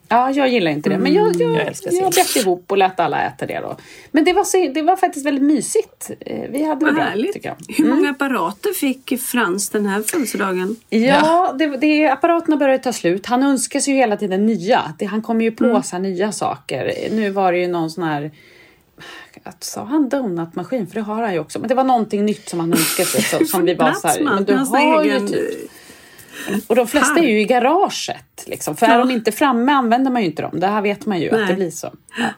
Ja, 0.10 0.32
jag 0.32 0.50
gillar 0.50 0.72
inte 0.72 0.90
det. 0.90 0.98
Men 0.98 1.14
jag, 1.14 1.36
jag, 1.36 1.52
jag 1.52 1.74
jag, 1.84 1.94
jag 1.94 2.12
bjöd 2.12 2.38
ihop 2.38 2.72
och 2.72 2.78
lät 2.78 3.00
alla 3.00 3.22
äta 3.22 3.46
det 3.46 3.60
då. 3.60 3.78
Men 4.12 4.24
det 4.24 4.34
var, 4.34 4.44
så, 4.44 4.72
det 4.74 4.82
var 4.82 4.96
faktiskt 4.96 5.26
väldigt 5.26 5.44
mysigt. 5.44 6.12
Eh, 6.20 6.50
Vi 6.50 6.64
hade 6.64 6.80
det 6.80 6.86
Vad 6.86 6.96
bra, 6.96 7.04
härligt. 7.04 7.34
tycker 7.34 7.50
jag. 7.50 7.76
Hur 7.76 7.90
många 7.96 8.10
apparater 8.10 8.72
fick 8.74 9.22
Frans 9.22 9.70
den 9.70 9.86
här 9.86 10.02
födelsedagen? 10.02 10.76
Ja, 10.90 11.56
det, 11.60 11.78
det, 11.78 12.10
apparaterna 12.10 12.58
börjar 12.58 12.78
ta 12.78 12.94
slut. 12.94 13.26
Han 13.26 13.44
önskar 13.44 13.80
sig 13.80 13.94
ju 13.94 14.00
hela 14.00 14.18
tiden 14.18 14.46
nya. 14.46 14.94
Det, 15.00 15.06
han 15.06 15.22
kommer 15.22 15.44
ju 15.46 15.52
på 15.52 15.82
så 15.84 15.96
här 15.96 16.04
nya 16.04 16.32
saker. 16.32 16.94
Nu 17.12 17.30
var 17.30 17.52
det 17.52 17.58
ju 17.60 17.68
någon 17.68 17.90
sån 17.90 18.04
här... 18.04 18.32
Att, 19.44 19.64
sa 19.64 19.84
han 19.84 20.10
donutmaskin? 20.10 20.88
För 20.88 20.96
det 20.96 21.02
har 21.02 21.22
han 21.24 21.34
ju 21.34 21.40
också. 21.40 21.60
Men 21.60 21.70
det 21.70 21.76
var 21.76 21.84
någonting 21.84 22.26
nytt 22.26 22.50
som 22.50 22.60
han 22.60 22.72
önskade 22.74 23.08
sig. 23.10 23.22
Så, 23.22 23.46
som 23.46 23.66
vi 23.66 23.74
var 23.74 23.94
så 23.94 24.08
här, 24.08 24.22
men 24.22 24.44
du 24.46 24.54
har 24.56 25.04
ju 25.04 25.28
typ... 25.28 25.72
Och 26.68 26.76
de 26.76 26.88
flesta 26.88 27.20
är 27.20 27.28
ju 27.28 27.42
i 27.42 27.46
garaget. 27.46 28.46
Liksom. 28.46 28.76
För 28.76 28.86
är 28.86 29.00
de 29.00 29.12
inte 29.12 29.32
framme 29.32 29.72
använder 29.72 30.12
man 30.12 30.22
ju 30.22 30.28
inte 30.28 30.42
dem. 30.42 30.60
Det 30.60 30.68
här 30.68 30.82
vet 30.82 31.06
man 31.06 31.20
ju 31.20 31.30
att 31.30 31.40
Nej. 31.40 31.48
det 31.48 31.54
blir 31.54 31.72
så. 31.72 31.94
Ja. 32.18 32.30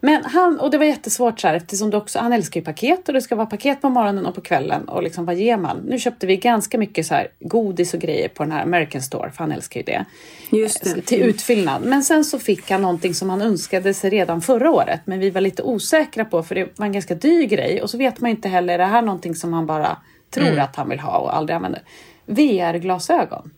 Men 0.00 0.24
han, 0.24 0.60
och 0.60 0.70
det 0.70 0.78
var 0.78 0.84
jättesvårt 0.84 1.40
så 1.40 1.48
här, 1.48 1.54
eftersom 1.54 1.90
det 1.90 1.96
också, 1.96 2.18
han 2.18 2.32
älskar 2.32 2.60
ju 2.60 2.64
paket 2.64 3.08
och 3.08 3.14
det 3.14 3.20
ska 3.20 3.36
vara 3.36 3.46
paket 3.46 3.80
på 3.80 3.88
morgonen 3.88 4.26
och 4.26 4.34
på 4.34 4.40
kvällen. 4.40 4.88
Och 4.88 5.02
liksom, 5.02 5.24
vad 5.24 5.34
ger 5.34 5.56
man? 5.56 5.76
Nu 5.76 5.98
köpte 5.98 6.26
vi 6.26 6.36
ganska 6.36 6.78
mycket 6.78 7.06
så 7.06 7.14
här 7.14 7.28
godis 7.40 7.94
och 7.94 8.00
grejer 8.00 8.28
på 8.28 8.42
den 8.42 8.52
här 8.52 8.62
American 8.62 9.02
Store, 9.02 9.30
för 9.30 9.38
han 9.38 9.52
älskar 9.52 9.80
ju 9.80 9.84
det. 9.84 10.04
Just 10.50 10.94
det. 10.94 11.00
Till 11.00 11.22
utfyllnad. 11.22 11.82
Men 11.84 12.02
sen 12.02 12.24
så 12.24 12.38
fick 12.38 12.70
han 12.70 12.82
någonting 12.82 13.14
som 13.14 13.30
han 13.30 13.42
önskade 13.42 13.94
sig 13.94 14.10
redan 14.10 14.42
förra 14.42 14.70
året. 14.70 15.00
Men 15.04 15.18
vi 15.18 15.30
var 15.30 15.40
lite 15.40 15.62
osäkra 15.62 16.24
på, 16.24 16.42
för 16.42 16.54
det 16.54 16.78
var 16.78 16.86
en 16.86 16.92
ganska 16.92 17.14
dyr 17.14 17.46
grej. 17.46 17.82
Och 17.82 17.90
så 17.90 17.98
vet 17.98 18.20
man 18.20 18.30
inte 18.30 18.48
heller, 18.48 18.74
är 18.74 18.78
det 18.78 18.84
här 18.84 19.02
någonting 19.02 19.34
som 19.34 19.52
han 19.52 19.66
bara 19.66 19.96
tror 20.30 20.58
att 20.58 20.76
han 20.76 20.88
vill 20.88 21.00
ha 21.00 21.18
och 21.18 21.36
aldrig 21.36 21.56
använder? 21.56 21.82
VR-glasögon. 22.26 23.50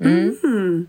Mm. 0.00 0.86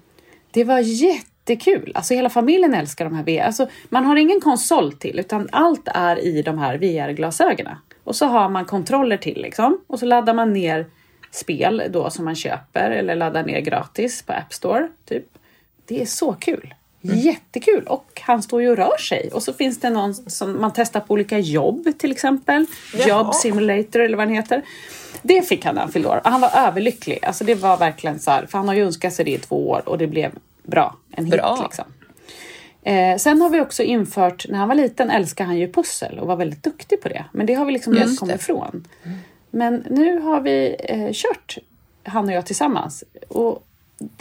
Det 0.52 0.64
var 0.64 0.80
jättekul. 0.80 1.92
Alltså 1.96 2.14
hela 2.14 2.30
familjen 2.30 2.74
älskar 2.74 3.06
de 3.06 3.16
här 3.16 3.24
VR. 3.24 3.42
Alltså, 3.42 3.68
man 3.90 4.06
har 4.06 4.16
ingen 4.16 4.42
konsol 4.42 4.94
till 4.94 5.20
utan 5.20 5.50
allt 5.52 5.88
är 5.88 6.26
i 6.26 6.42
de 6.42 6.58
här 6.58 6.78
VR-glasögonen. 6.78 7.76
Och 8.04 8.16
så 8.16 8.26
har 8.26 8.50
man 8.50 8.66
kontroller 8.66 9.18
till 9.18 9.42
liksom. 9.42 9.80
Och 9.88 10.00
så 10.00 10.06
laddar 10.06 10.34
man 10.34 10.54
ner 10.54 10.86
spel 11.32 11.84
då 11.90 12.10
som 12.10 12.26
man 12.26 12.36
köper 12.36 12.92
eller 12.92 13.16
laddar 13.16 13.44
ner 13.44 13.62
gratis 13.62 14.24
på 14.24 14.34
App 14.34 14.54
Store. 14.54 14.88
Typ. 15.06 15.26
Det 15.86 16.02
är 16.02 16.06
så 16.06 16.34
kul. 16.34 16.74
Jättekul! 17.04 17.84
Och 17.88 18.22
han 18.22 18.44
står 18.44 18.62
ju 18.62 18.70
och 18.70 18.78
rör 18.78 18.98
sig. 18.98 19.30
Och 19.34 19.44
så 19.44 19.54
finns 19.54 19.80
det 19.80 19.90
någon 19.90 20.14
som 20.14 20.62
man 20.62 20.72
testar 20.76 21.00
på 21.00 21.14
olika 21.14 21.40
jobb 21.40 21.88
till 21.98 22.12
exempel. 22.12 22.66
Job 23.08 23.36
simulator 23.36 24.02
eller 24.02 24.18
vad 24.18 24.28
den 24.28 24.36
heter. 24.36 24.62
Det 25.22 25.42
fick 25.42 25.66
han 25.66 25.76
när 25.76 25.82
han 25.82 25.92
fyllde 25.92 26.10
år. 26.10 26.22
Han 26.24 26.42
var 26.42 26.50
överlycklig. 26.56 27.20
Alltså 27.26 27.44
det 27.44 27.56
var 27.56 27.78
verkligen 27.78 28.20
så 28.20 28.32
här, 28.32 28.46
för 28.46 28.58
han 28.58 28.68
har 28.68 28.76
ju 28.76 28.86
önskat 28.86 29.14
sig 29.14 29.26
det 29.26 29.32
i 29.32 29.38
två 29.38 29.70
år 29.70 29.82
och 29.86 29.98
det 29.98 30.08
blev 30.08 30.32
bra. 30.64 30.96
En 31.12 31.26
hit 31.26 31.34
Bra. 31.34 31.60
liksom. 31.64 31.86
Eh, 32.84 33.18
sen 33.18 33.42
har 33.42 33.50
vi 33.50 33.62
också 33.62 33.84
infört, 33.84 34.46
när 34.50 34.58
han 34.58 34.68
var 34.68 34.76
liten 34.76 35.10
älskade 35.10 35.48
han 35.48 35.58
ju 35.58 35.72
pussel 35.72 36.20
och 36.20 36.28
var 36.28 36.36
väldigt 36.36 36.64
duktig 36.64 37.02
på 37.02 37.10
det. 37.10 37.26
Men 37.32 37.46
det 37.46 37.54
har 37.54 37.66
vi 37.66 37.72
liksom 37.72 37.94
Just 37.94 38.06
just 38.06 38.20
kommit 38.20 38.36
ifrån. 38.36 38.88
Men 39.52 39.86
nu 39.90 40.20
har 40.20 40.42
vi 40.42 40.76
eh, 40.80 41.10
kört, 41.14 41.58
han 42.04 42.26
och 42.26 42.32
jag 42.34 42.46
tillsammans. 42.46 43.04
Och 43.28 43.68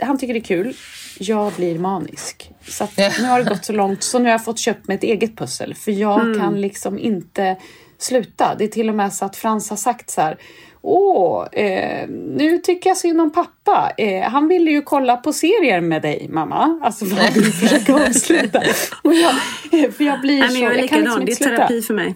han 0.00 0.18
tycker 0.18 0.34
det 0.34 0.40
är 0.40 0.44
kul. 0.44 0.76
Jag 1.18 1.52
blir 1.52 1.78
manisk. 1.78 2.50
Så 2.68 2.88
nu 2.96 3.24
har 3.24 3.42
det 3.42 3.48
gått 3.48 3.64
så 3.64 3.72
långt 3.72 4.02
så 4.02 4.18
nu 4.18 4.24
har 4.24 4.30
jag 4.30 4.44
fått 4.44 4.58
köpt 4.58 4.88
mig 4.88 4.96
ett 4.96 5.02
eget 5.02 5.36
pussel. 5.36 5.74
För 5.74 5.92
jag 5.92 6.20
kan 6.40 6.60
liksom 6.60 6.98
inte 6.98 7.56
sluta. 7.98 8.54
Det 8.58 8.64
är 8.64 8.68
till 8.68 8.88
och 8.88 8.94
med 8.94 9.12
så 9.12 9.24
att 9.24 9.36
Frans 9.36 9.70
har 9.70 9.76
sagt 9.76 10.10
så 10.10 10.20
här. 10.20 10.36
Åh, 10.84 11.46
eh, 11.52 12.08
nu 12.08 12.58
tycker 12.58 12.90
jag 12.90 12.96
synd 12.96 13.20
om 13.20 13.32
pappa. 13.32 13.92
Eh, 13.98 14.22
han 14.22 14.48
ville 14.48 14.70
ju 14.70 14.82
kolla 14.82 15.16
på 15.16 15.32
serier 15.32 15.80
med 15.80 16.02
dig, 16.02 16.26
mamma. 16.30 16.80
Alltså 16.82 17.06
för 17.06 17.24
att 17.24 17.34
du 17.34 17.52
försöker 17.52 18.06
avsluta. 18.06 18.62
Och 19.04 19.14
jag, 19.14 19.34
eh, 19.84 19.90
för 19.90 20.04
jag 20.04 20.20
blir 20.20 20.38
Nej, 20.38 20.48
så... 20.48 20.56
jag 20.56 20.78
är 20.78 20.88
kan 20.88 21.00
liksom 21.00 21.24
det 21.24 21.30
inte 21.30 21.32
är 21.32 21.48
sluta. 21.48 21.56
terapi 21.56 21.82
för 21.82 21.94
mig. 21.94 22.14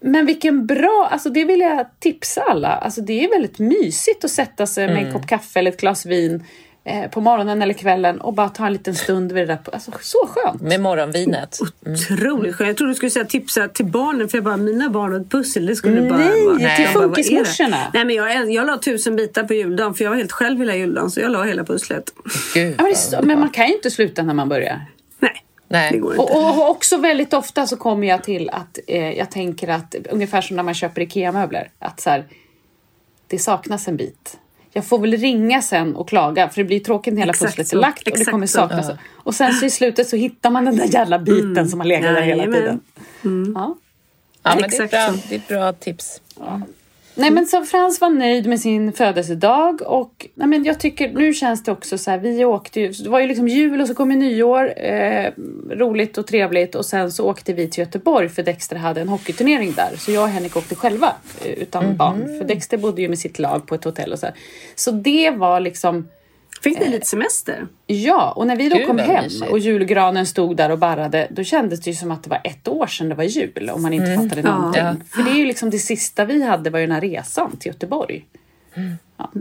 Men 0.00 0.26
vilken 0.26 0.66
bra, 0.66 1.08
alltså 1.10 1.30
det 1.30 1.44
vill 1.44 1.60
jag 1.60 1.86
tipsa 1.98 2.42
alla. 2.42 2.68
Alltså 2.68 3.00
det 3.00 3.24
är 3.24 3.30
väldigt 3.30 3.58
mysigt 3.58 4.24
att 4.24 4.30
sätta 4.30 4.66
sig 4.66 4.88
med 4.88 5.06
en 5.06 5.12
kopp 5.12 5.26
kaffe 5.26 5.58
eller 5.58 5.70
ett 5.70 5.80
glas 5.80 6.06
vin 6.06 6.44
eh, 6.84 7.10
på 7.10 7.20
morgonen 7.20 7.62
eller 7.62 7.74
kvällen 7.74 8.20
och 8.20 8.32
bara 8.32 8.48
ta 8.48 8.66
en 8.66 8.72
liten 8.72 8.94
stund 8.94 9.32
vid 9.32 9.48
det 9.48 9.58
där. 9.64 9.74
Alltså 9.74 9.90
så 10.00 10.28
skönt. 10.28 10.62
Med 10.62 10.80
morgonvinet. 10.80 11.58
Otroligt 11.86 12.54
skönt. 12.54 12.68
Jag 12.68 12.76
trodde 12.76 12.90
du 12.90 12.94
skulle 12.94 13.10
säga 13.10 13.24
tipsa 13.24 13.68
till 13.68 13.86
barnen 13.86 14.28
för 14.28 14.38
jag 14.38 14.44
bara, 14.44 14.56
mina 14.56 14.90
barn 14.90 15.14
och 15.14 15.20
ett 15.20 15.30
pussel, 15.30 15.66
det 15.66 15.76
skulle 15.76 16.08
bara 16.08 16.18
Nej, 16.18 16.32
till 16.32 16.46
bara, 16.46 16.70
är 16.70 16.78
det? 16.78 16.88
funkismorsorna. 16.92 17.90
Nej 17.94 18.04
men 18.04 18.14
jag, 18.16 18.52
jag 18.52 18.66
la 18.66 18.78
tusen 18.78 19.16
bitar 19.16 19.44
på 19.44 19.54
juldagen 19.54 19.94
för 19.94 20.04
jag 20.04 20.10
var 20.10 20.16
helt 20.16 20.32
själv 20.32 20.58
hela 20.58 20.76
juldagen 20.76 21.10
så 21.10 21.20
jag 21.20 21.30
la 21.30 21.42
hela 21.44 21.64
pusslet. 21.64 22.10
Gud, 22.54 22.74
Ja, 22.78 22.84
men, 22.84 22.96
så, 22.96 23.20
men 23.22 23.40
man 23.40 23.50
kan 23.50 23.66
ju 23.68 23.74
inte 23.74 23.90
sluta 23.90 24.22
när 24.22 24.34
man 24.34 24.48
börjar. 24.48 24.80
Nej. 25.18 25.44
Nej. 25.68 25.92
Det 25.92 25.98
går 25.98 26.12
inte. 26.12 26.22
Och, 26.22 26.60
och 26.60 26.70
också 26.70 26.96
väldigt 26.96 27.32
ofta 27.34 27.66
så 27.66 27.76
kommer 27.76 28.06
jag 28.06 28.24
till 28.24 28.50
att 28.50 28.78
eh, 28.86 29.12
jag 29.12 29.30
tänker 29.30 29.68
att 29.68 29.94
ungefär 30.10 30.40
som 30.40 30.56
när 30.56 30.62
man 30.62 30.74
köper 30.74 31.00
IKEA-möbler. 31.02 31.70
Att 31.78 32.00
så 32.00 32.10
här, 32.10 32.24
det 33.26 33.38
saknas 33.38 33.88
en 33.88 33.96
bit. 33.96 34.38
Jag 34.76 34.84
får 34.84 34.98
väl 34.98 35.16
ringa 35.16 35.62
sen 35.62 35.96
och 35.96 36.08
klaga 36.08 36.48
för 36.48 36.60
det 36.60 36.64
blir 36.64 36.80
tråkigt 36.80 37.14
när 37.14 37.20
hela 37.20 37.30
Exakt 37.30 37.56
pusslet 37.56 37.72
är 37.72 37.76
lagt 37.76 38.08
och 38.08 38.18
det 38.18 38.24
kommer 38.24 38.46
så. 38.46 38.52
saknas. 38.52 38.90
Och 39.12 39.34
sen 39.34 39.52
så 39.52 39.66
i 39.66 39.70
slutet 39.70 40.08
så 40.08 40.16
hittar 40.16 40.50
man 40.50 40.64
den 40.64 40.76
där 40.76 40.86
jävla 40.86 41.18
biten 41.18 41.68
som 41.68 41.80
har 41.80 41.86
legat 41.86 42.14
där 42.14 42.22
hela 42.22 42.44
tiden. 42.44 42.80
Ja. 43.54 43.76
Ja, 44.42 44.56
men 44.60 44.70
det, 44.70 44.76
är 44.76 44.88
bra, 44.88 45.18
det 45.28 45.34
är 45.34 45.38
ett 45.38 45.48
bra 45.48 45.72
tips. 45.72 46.20
Nej 47.16 47.30
men 47.30 47.46
så 47.46 47.64
Frans 47.64 48.00
var 48.00 48.10
nöjd 48.10 48.46
med 48.46 48.60
sin 48.60 48.92
födelsedag 48.92 49.82
och 49.82 50.26
nej, 50.34 50.48
men 50.48 50.64
jag 50.64 50.80
tycker 50.80 51.12
nu 51.12 51.34
känns 51.34 51.62
det 51.62 51.72
också 51.72 51.98
så 51.98 52.10
här, 52.10 52.18
vi 52.18 52.44
åkte 52.44 52.80
ju, 52.80 52.88
det 52.88 53.08
var 53.08 53.20
ju 53.20 53.26
liksom 53.26 53.48
jul 53.48 53.80
och 53.80 53.88
så 53.88 53.94
kom 53.94 54.10
ju 54.10 54.16
nyår, 54.16 54.72
eh, 54.76 55.32
roligt 55.70 56.18
och 56.18 56.26
trevligt 56.26 56.74
och 56.74 56.86
sen 56.86 57.12
så 57.12 57.30
åkte 57.30 57.52
vi 57.52 57.70
till 57.70 57.84
Göteborg 57.84 58.28
för 58.28 58.42
Dexter 58.42 58.76
hade 58.76 59.00
en 59.00 59.08
hockeyturnering 59.08 59.72
där. 59.72 59.96
Så 59.96 60.12
jag 60.12 60.22
och 60.22 60.28
Henrik 60.28 60.56
åkte 60.56 60.74
själva 60.74 61.12
eh, 61.44 61.50
utan 61.52 61.96
barn. 61.96 62.38
För 62.38 62.44
Dexter 62.44 62.76
bodde 62.76 63.02
ju 63.02 63.08
med 63.08 63.18
sitt 63.18 63.38
lag 63.38 63.66
på 63.66 63.74
ett 63.74 63.84
hotell 63.84 64.12
och 64.12 64.18
så 64.18 64.26
här. 64.26 64.34
Så 64.74 64.90
det 64.90 65.30
var 65.30 65.60
liksom 65.60 66.08
Fick 66.62 66.78
ni 66.80 66.88
lite 66.88 67.06
semester? 67.06 67.66
Ja, 67.86 68.32
och 68.36 68.46
när 68.46 68.56
vi 68.56 68.68
då 68.68 68.76
Gud, 68.76 68.86
kom 68.86 68.98
hem 68.98 69.24
mysigt. 69.24 69.50
och 69.50 69.58
julgranen 69.58 70.26
stod 70.26 70.56
där 70.56 70.70
och 70.70 70.78
barrade, 70.78 71.28
då 71.30 71.44
kändes 71.44 71.80
det 71.80 71.90
ju 71.90 71.96
som 71.96 72.10
att 72.10 72.22
det 72.22 72.30
var 72.30 72.40
ett 72.44 72.68
år 72.68 72.86
sedan 72.86 73.08
det 73.08 73.14
var 73.14 73.24
jul, 73.24 73.70
om 73.74 73.82
man 73.82 73.92
inte 73.92 74.14
fattade 74.16 74.40
Ja. 74.48 74.56
någonting. 74.58 74.82
Ja. 74.82 74.94
För 75.10 75.22
det 75.22 75.30
är 75.30 75.34
ju 75.38 75.46
liksom 75.46 75.70
det 75.70 75.78
sista 75.78 76.24
vi 76.24 76.42
hade 76.42 76.70
var 76.70 76.78
ju 76.78 76.86
den 76.86 76.94
här 76.94 77.00
resan 77.00 77.56
till 77.56 77.72
Göteborg. 77.72 78.24
Ja. 79.16 79.32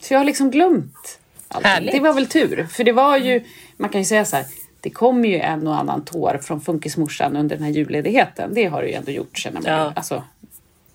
Så 0.00 0.14
jag 0.14 0.20
har 0.20 0.24
liksom 0.24 0.50
glömt. 0.50 1.18
Härligt. 1.62 1.92
Det 1.92 2.00
var 2.00 2.12
väl 2.12 2.26
tur, 2.26 2.66
för 2.70 2.84
det 2.84 2.92
var 2.92 3.16
ju, 3.16 3.44
man 3.76 3.90
kan 3.90 4.00
ju 4.00 4.04
säga 4.04 4.24
så 4.24 4.36
här, 4.36 4.46
det 4.80 4.90
kom 4.90 5.24
ju 5.24 5.38
en 5.38 5.66
och 5.66 5.78
annan 5.78 6.04
tår 6.04 6.40
från 6.42 6.60
funkismorsan 6.60 7.36
under 7.36 7.56
den 7.56 7.64
här 7.64 7.72
julledigheten. 7.72 8.50
Det 8.54 8.64
har 8.64 8.82
det 8.82 8.88
ju 8.88 8.94
ändå 8.94 9.10
gjort 9.10 9.38
känner 9.38 9.60
man. 9.60 9.72
Ja. 9.72 9.92
Alltså, 9.96 10.22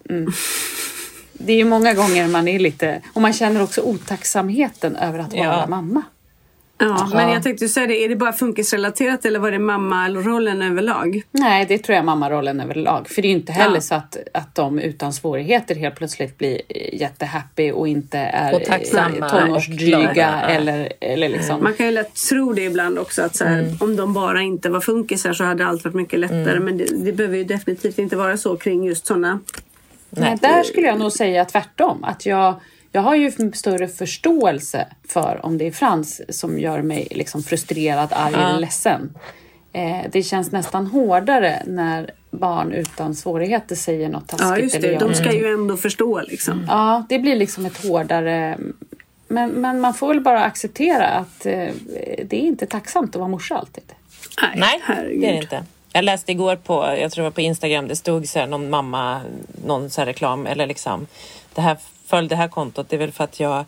mm. 0.09 0.31
Det 1.41 1.53
är 1.53 1.57
ju 1.57 1.65
många 1.65 1.93
gånger 1.93 2.27
man 2.27 2.47
är 2.47 2.59
lite, 2.59 3.01
och 3.13 3.21
man 3.21 3.33
känner 3.33 3.63
också 3.63 3.81
otacksamheten 3.81 4.95
över 4.95 5.19
att 5.19 5.33
vara 5.33 5.43
Ja. 5.43 5.65
mamma. 5.69 6.01
Ja, 6.81 7.09
men 7.13 7.29
jag 7.29 7.43
tänkte 7.43 7.67
säga 7.69 7.87
det, 7.87 8.03
är 8.05 8.09
det 8.09 8.15
bara 8.15 8.33
funkisrelaterat 8.33 9.25
eller 9.25 9.39
var 9.39 9.51
det 9.51 9.59
mamma-rollen 9.59 10.61
överlag? 10.61 11.21
Nej, 11.31 11.65
det 11.69 11.77
tror 11.77 11.95
jag 11.95 12.05
mammarollen 12.05 12.59
överlag. 12.59 13.09
För 13.09 13.21
det 13.21 13.27
är 13.27 13.29
ju 13.29 13.35
inte 13.35 13.51
heller 13.51 13.75
Ja. 13.75 13.81
så 13.81 13.95
att, 13.95 14.17
att 14.33 14.55
de 14.55 14.79
utan 14.79 15.13
svårigheter 15.13 15.75
helt 15.75 15.95
plötsligt 15.95 16.37
blir 16.37 16.61
eh, 16.69 16.99
jättehappy 17.01 17.71
och 17.71 17.87
inte 17.87 18.17
är 18.17 18.53
Och 18.55 18.63
tacksamma 18.65 19.25
och 19.25 19.31
tonårsdryga 19.31 20.13
glada. 20.13 20.41
eller, 20.49 20.93
eller 21.01 21.29
liksom. 21.29 21.63
Man 21.63 21.73
kan 21.73 21.85
ju 21.85 21.91
lätt 21.91 22.15
tro 22.29 22.53
det 22.53 22.63
ibland 22.65 22.99
också 22.99 23.21
att 23.21 23.35
så 23.35 23.45
här, 23.45 23.77
om 23.79 23.95
de 23.95 24.13
bara 24.13 24.41
inte 24.41 24.69
var 24.69 24.81
funkisar 24.81 25.33
så 25.33 25.43
hade 25.43 25.65
allt 25.65 25.83
varit 25.83 25.95
mycket 25.95 26.19
lättare. 26.19 26.59
Men 26.59 26.77
det, 26.77 26.85
det 27.05 27.11
behöver 27.11 27.37
ju 27.37 27.43
definitivt 27.43 27.99
inte 27.99 28.15
vara 28.15 28.37
så 28.37 28.57
kring 28.57 28.83
just 28.83 29.05
sådana. 29.07 29.39
Nej, 30.09 30.37
där 30.41 30.63
skulle 30.63 30.87
jag 30.87 30.99
nog 30.99 31.11
säga 31.11 31.45
tvärtom. 31.45 32.03
Att 32.03 32.25
jag, 32.25 32.53
jag 32.91 33.01
har 33.01 33.15
ju 33.15 33.51
större 33.53 33.87
förståelse 33.87 34.87
för 35.07 35.45
om 35.45 35.57
det 35.57 35.67
är 35.67 35.71
Frans 35.71 36.21
som 36.29 36.59
gör 36.59 36.81
mig 36.81 37.07
liksom 37.11 37.43
frustrerad, 37.43 38.09
arg 38.11 38.33
eller 38.33 38.59
ledsen. 38.59 39.13
Eh, 39.73 40.01
det 40.11 40.23
känns 40.23 40.51
nästan 40.51 40.87
hårdare 40.87 41.63
när 41.65 42.11
barn 42.31 42.71
utan 42.71 43.15
svårigheter 43.15 43.75
säger 43.75 44.09
något 44.09 44.27
taskigt. 44.27 44.49
Ja, 44.49 44.57
just 44.57 44.75
eller 44.75 44.87
det. 44.87 44.93
gör 44.93 44.99
De 44.99 45.05
något. 45.05 45.17
ska 45.17 45.33
ju 45.33 45.53
ändå 45.53 45.77
förstå 45.77 46.21
liksom. 46.21 46.65
Ja, 46.67 47.05
det 47.09 47.19
blir 47.19 47.35
liksom 47.35 47.65
ett 47.65 47.83
hårdare... 47.85 48.57
Men, 49.31 49.49
men 49.49 49.81
man 49.81 49.93
får 49.93 50.07
väl 50.07 50.21
bara 50.21 50.43
acceptera 50.43 51.07
att 51.07 51.45
eh, 51.45 51.67
det 52.23 52.33
är 52.33 52.41
inte 52.41 52.65
tacksamt 52.65 53.09
att 53.09 53.19
vara 53.19 53.27
morsa 53.27 53.55
alltid. 53.57 53.83
Nej, 54.55 54.79
herregud. 54.83 55.21
det 55.21 55.27
är 55.27 55.31
det 55.31 55.37
inte. 55.37 55.63
Jag 55.93 56.05
läste 56.05 56.31
igår 56.31 56.55
på, 56.55 56.73
jag 56.73 57.11
tror 57.11 57.23
det 57.23 57.29
var 57.29 57.35
på 57.35 57.41
Instagram, 57.41 57.87
det 57.87 57.95
stod 57.95 58.27
så 58.27 58.39
här 58.39 58.47
någon 58.47 58.69
mamma, 58.69 59.21
någon 59.65 59.89
så 59.89 60.01
reklam 60.01 60.47
eller 60.47 60.67
liksom 60.67 61.07
det 61.55 61.61
här, 61.61 61.77
följ 62.05 62.27
det 62.29 62.35
här 62.35 62.47
kontot, 62.47 62.89
det 62.89 62.95
är 62.95 62.97
väl 62.97 63.11
för 63.11 63.23
att 63.23 63.39
jag 63.39 63.65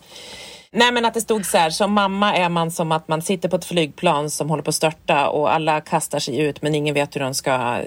Nej 0.74 0.92
men 0.92 1.04
att 1.04 1.14
det 1.14 1.20
stod 1.20 1.46
så 1.46 1.58
här, 1.58 1.70
som 1.70 1.92
mamma 1.92 2.36
är 2.36 2.48
man 2.48 2.70
som 2.70 2.92
att 2.92 3.08
man 3.08 3.22
sitter 3.22 3.48
på 3.48 3.56
ett 3.56 3.64
flygplan 3.64 4.30
som 4.30 4.50
håller 4.50 4.62
på 4.62 4.68
att 4.68 4.74
störta 4.74 5.28
och 5.28 5.54
alla 5.54 5.80
kastar 5.80 6.18
sig 6.18 6.38
ut 6.38 6.62
men 6.62 6.74
ingen 6.74 6.94
vet 6.94 7.16
hur 7.16 7.20
de 7.20 7.34
ska 7.34 7.52
eh, 7.52 7.82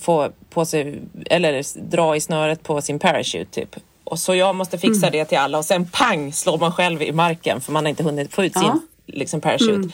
få 0.00 0.28
på 0.50 0.64
sig, 0.64 1.00
eller 1.26 1.62
dra 1.90 2.16
i 2.16 2.20
snöret 2.20 2.62
på 2.62 2.80
sin 2.82 2.98
parachute 2.98 3.50
typ. 3.50 3.76
Och 4.04 4.18
så 4.18 4.34
jag 4.34 4.54
måste 4.54 4.78
fixa 4.78 5.10
det 5.10 5.24
till 5.24 5.38
alla 5.38 5.58
och 5.58 5.64
sen 5.64 5.90
pang 5.90 6.32
slår 6.32 6.58
man 6.58 6.72
själv 6.72 7.02
i 7.02 7.12
marken 7.12 7.60
för 7.60 7.72
man 7.72 7.84
har 7.84 7.90
inte 7.90 8.02
hunnit 8.02 8.34
få 8.34 8.44
ut 8.44 8.52
sin 8.52 8.62
Ja. 8.62 8.78
liksom, 9.06 9.40
parachute. 9.40 9.88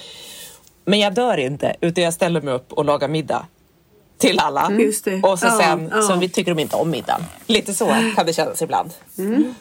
Men 0.84 0.98
jag 0.98 1.14
dör 1.14 1.38
inte 1.38 1.76
utan 1.80 2.04
jag 2.04 2.14
ställer 2.14 2.40
mig 2.40 2.54
upp 2.54 2.72
och 2.72 2.84
lagar 2.84 3.08
middag 3.08 3.46
till 4.22 4.38
alla. 4.38 4.72
Just 4.78 5.04
det. 5.04 5.20
Och 5.22 5.38
så 5.38 5.46
Ja, 5.46 5.58
sen 5.60 5.88
ja. 5.92 6.02
så 6.02 6.16
vi 6.16 6.28
tycker 6.28 6.54
de 6.54 6.60
inte 6.60 6.76
om 6.76 6.90
middagen. 6.90 7.20
Lite 7.46 7.74
så 7.74 7.96
kan 8.16 8.26
det 8.26 8.32
kännas 8.32 8.62
ibland. 8.62 8.90
Mm. 9.18 9.54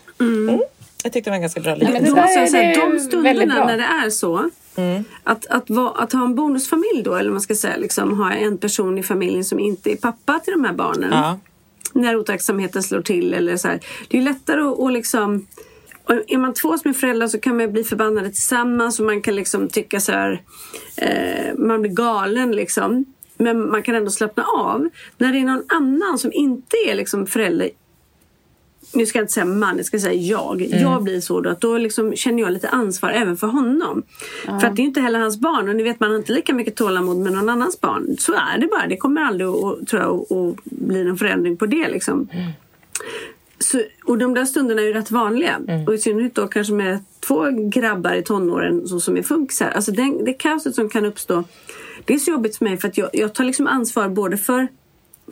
Jag 1.04 1.14
tyckte 1.14 1.30
det 1.30 1.32
var 1.32 1.36
en 1.36 1.42
ganska 1.42 1.62
bra 1.62 1.76
men 1.76 1.94
det 1.94 2.10
De, 2.10 2.16
där 2.16 2.46
så 2.46 2.52
så 2.52 2.58
här, 2.58 2.94
de 2.94 3.00
stunderna 3.00 3.66
när 3.66 3.78
det 3.78 3.84
är 3.84 4.10
så. 4.10 4.50
Att, 5.24 5.46
att, 5.46 5.70
vara, 5.70 5.90
att 5.90 6.14
ha 6.14 6.26
en 6.26 6.36
bonusfamilj 6.36 7.02
då, 7.04 7.16
eller 7.16 7.32
man 7.32 7.42
ska 7.42 7.56
säga, 7.56 7.78
liksom, 7.78 8.18
ha 8.18 8.32
en 8.32 8.58
person 8.58 8.98
i 8.98 9.04
familjen 9.04 9.46
som 9.46 9.60
inte 9.60 9.92
är 9.92 9.96
pappa 9.96 10.40
till 10.40 10.54
de 10.54 10.64
här 10.66 10.74
barnen. 10.74 11.10
Ja. 11.12 11.40
När 11.94 12.16
otacksamheten 12.16 12.84
slår 12.84 13.02
till. 13.02 13.34
Eller 13.34 13.58
så 13.58 13.68
här. 13.68 13.80
Det 14.08 14.18
är 14.18 14.22
lättare 14.22 14.62
att, 14.62 14.80
att 14.80 14.94
liksom... 14.94 15.48
och 16.04 16.14
Är 16.28 16.38
man 16.38 16.54
två 16.54 16.78
som 16.78 16.90
är 16.90 16.94
föräldrar 16.94 17.28
så 17.28 17.40
kan 17.40 17.58
man 17.58 17.72
bli 17.72 17.84
förbannade 17.84 18.30
tillsammans 18.30 19.00
och 19.00 19.06
man 19.06 19.22
kan 19.22 19.36
liksom 19.36 19.68
tycka 19.68 20.00
så 20.00 20.12
här... 20.12 20.42
Eh, 20.96 21.58
man 21.58 21.82
blir 21.82 21.92
galen 21.92 22.52
liksom. 22.52 23.06
Men 23.42 23.72
man 23.72 23.84
kan 23.84 23.96
ändå 23.96 24.12
slappna 24.12 24.44
av. 24.44 24.90
När 25.18 25.34
det 25.34 25.40
är 25.40 25.44
någon 25.44 25.64
annan 25.68 26.18
som 26.18 26.32
inte 26.34 26.78
är 26.88 26.96
liksom 26.96 27.28
förälder 27.28 27.70
nu 28.94 29.06
ska 29.06 29.18
jag 29.18 29.24
inte 29.24 29.34
säga 29.34 29.46
man, 29.46 29.78
jag 29.78 29.86
ska 29.86 30.00
säga 30.00 30.14
jag. 30.14 30.62
Jag 30.62 31.04
blir 31.04 31.22
så 31.22 31.42
då 31.42 31.50
att 31.50 31.62
då 31.62 31.78
liksom 31.78 32.16
känner 32.16 32.44
jag 32.44 32.52
lite 32.52 32.70
ansvar 32.70 33.10
även 33.10 33.38
för 33.38 33.48
honom. 33.48 34.04
För 34.46 34.68
att 34.68 34.76
det 34.76 34.82
är 34.82 34.84
inte 34.84 35.02
heller 35.02 35.20
hans 35.20 35.38
barn 35.38 35.70
och 35.70 35.76
ni 35.76 35.84
vet 35.84 36.00
man 36.00 36.10
har 36.10 36.18
inte 36.18 36.34
lika 36.34 36.54
mycket 36.54 36.76
tålamod 36.76 37.18
med 37.18 37.34
någon 37.34 37.50
annans 37.50 37.82
barn. 37.82 38.16
Så 38.20 38.34
är 38.34 38.58
det 38.58 38.68
bara. 38.68 38.88
Det 38.88 38.98
kommer 38.98 39.22
aldrig 39.22 39.50
att, 39.50 39.88
tror 39.88 40.02
jag, 40.02 40.38
att, 40.38 40.64
bli 40.64 41.04
någon 41.04 41.18
förändring 41.18 41.58
på 41.58 41.66
det 41.66 41.90
liksom. 41.90 42.30
Så, 43.60 43.82
och 44.06 44.18
de 44.18 44.34
där 44.34 44.46
stunderna 44.46 44.82
är 44.82 44.86
ju 44.86 44.94
rätt 44.94 45.12
vanliga. 45.12 45.60
Och 45.88 45.94
i 45.94 45.98
synnerhet 45.98 46.36
då 46.36 46.48
kanske 46.48 46.74
med 46.74 47.00
två 47.20 47.46
grabbar 47.52 48.14
i 48.14 48.24
tonåren 48.24 48.88
så, 48.88 49.00
som 49.00 49.18
är 49.18 49.24
funkisar. 49.24 49.70
Alltså 49.70 49.92
det, 49.92 50.24
det 50.26 50.34
kaoset 50.34 50.76
som 50.76 50.90
kan 50.90 51.06
uppstå. 51.06 51.44
Det 52.06 52.14
är 52.14 52.18
så 52.18 52.32
jobbigt 52.32 52.58
för 52.58 52.66
mig 52.66 52.78
för 52.78 52.88
att 52.88 52.98
jag, 52.98 53.10
jag 53.14 53.34
tar 53.36 53.44
liksom 53.44 53.68
ansvar 53.68 54.10
både 54.10 54.38
för 54.38 54.68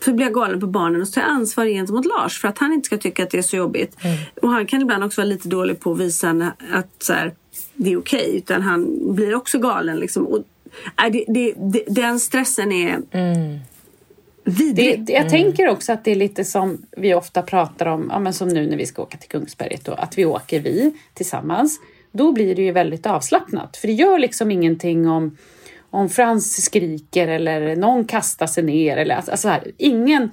för 0.01 0.13
blir 0.13 0.25
jag 0.25 0.33
galen 0.33 0.59
på 0.59 0.67
barnen 0.67 1.01
och 1.01 1.07
så 1.07 1.13
tar 1.13 1.21
jag 1.21 1.29
ansvar 1.29 1.65
gentemot 1.65 2.05
Lars 2.05 2.41
för 2.41 2.47
att 2.47 2.57
han 2.57 2.73
inte 2.73 2.85
ska 2.85 2.97
tycka 2.97 3.23
att 3.23 3.29
det 3.29 3.37
är 3.37 3.41
så 3.41 3.55
jobbigt. 3.55 3.97
Och 4.41 4.49
han 4.49 4.65
kan 4.65 4.81
ibland 4.81 5.03
också 5.03 5.21
vara 5.21 5.29
lite 5.29 5.47
dålig 5.47 5.79
på 5.79 5.91
att 5.91 5.99
visa 5.99 6.53
att 6.71 7.03
så 7.03 7.13
här, 7.13 7.33
det 7.73 7.91
är 7.91 7.97
okej. 7.99 8.37
utan 8.37 8.61
han 8.61 8.97
blir 9.15 9.35
också 9.35 9.59
galen. 9.59 9.97
Liksom. 9.97 10.27
Och, 10.27 10.43
nej, 11.01 11.11
det, 11.11 11.25
det, 11.27 11.53
det, 11.57 11.83
den 11.87 12.19
stressen 12.19 12.71
är 12.71 12.99
Det, 14.43 14.51
vidrig. 14.51 15.09
jag 15.09 15.29
tänker 15.29 15.69
också 15.69 15.93
att 15.93 16.03
det 16.03 16.11
är 16.11 16.15
lite 16.15 16.45
som 16.45 16.77
vi 16.97 17.13
ofta 17.13 17.41
pratar 17.41 17.85
om, 17.85 18.07
ja, 18.11 18.19
men 18.19 18.33
som 18.33 18.47
nu 18.47 18.67
när 18.67 18.77
vi 18.77 18.85
ska 18.85 19.01
åka 19.01 19.17
till 19.17 19.29
Kungsberget, 19.29 19.85
då, 19.85 19.91
att 19.93 20.17
vi 20.17 20.25
åker 20.25 20.59
vi 20.59 20.93
tillsammans. 21.13 21.79
Då 22.11 22.31
blir 22.31 22.55
det 22.55 22.61
ju 22.61 22.71
väldigt 22.71 23.05
avslappnat, 23.05 23.77
för 23.77 23.87
det 23.87 23.93
gör 23.93 24.19
liksom 24.19 24.51
ingenting 24.51 25.07
om 25.07 25.37
om 25.89 26.09
Frans 26.09 26.65
skriker 26.65 27.27
eller 27.27 27.75
någon 27.75 28.05
kastar 28.05 28.47
sig 28.47 28.63
ner. 28.63 28.97
Eller, 28.97 29.15
alltså, 29.15 29.37
så 29.37 29.49
här, 29.49 29.71
ingen, 29.77 30.31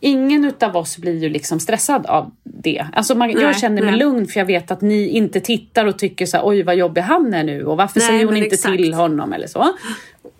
ingen 0.00 0.44
utav 0.44 0.76
oss 0.76 0.98
blir 0.98 1.22
ju 1.22 1.28
liksom 1.28 1.60
stressad 1.60 2.06
av 2.06 2.30
det. 2.42 2.86
Alltså 2.92 3.14
man, 3.14 3.30
jag 3.30 3.42
Nej, 3.42 3.54
känner 3.54 3.82
mig 3.82 3.90
nej. 3.90 4.00
lugn 4.00 4.26
för 4.26 4.40
jag 4.40 4.46
vet 4.46 4.70
att 4.70 4.80
ni 4.80 5.08
inte 5.08 5.40
tittar 5.40 5.86
och 5.86 5.98
tycker 5.98 6.26
så 6.26 6.36
här, 6.36 6.46
oj 6.46 6.62
vad 6.62 6.76
jobbig 6.76 7.00
han 7.00 7.34
är 7.34 7.44
nu 7.44 7.64
och 7.64 7.76
varför 7.76 8.00
Nej, 8.00 8.08
säger 8.08 8.24
hon 8.24 8.36
inte 8.36 8.54
exakt. 8.54 8.76
till 8.76 8.94
honom 8.94 9.32
eller 9.32 9.46
så. 9.46 9.72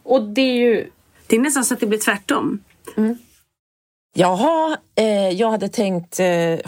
Och 0.02 0.22
det 0.22 0.40
är 0.40 0.54
ju 0.54 0.90
Det 1.26 1.36
är 1.36 1.40
nästan 1.40 1.64
så 1.64 1.74
att 1.74 1.80
det 1.80 1.86
blir 1.86 1.98
tvärtom. 1.98 2.60
Jaha, 4.14 4.76
eh, 4.94 5.28
jag 5.28 5.50
hade 5.50 5.68
tänkt... 5.68 6.20
Eh, 6.20 6.58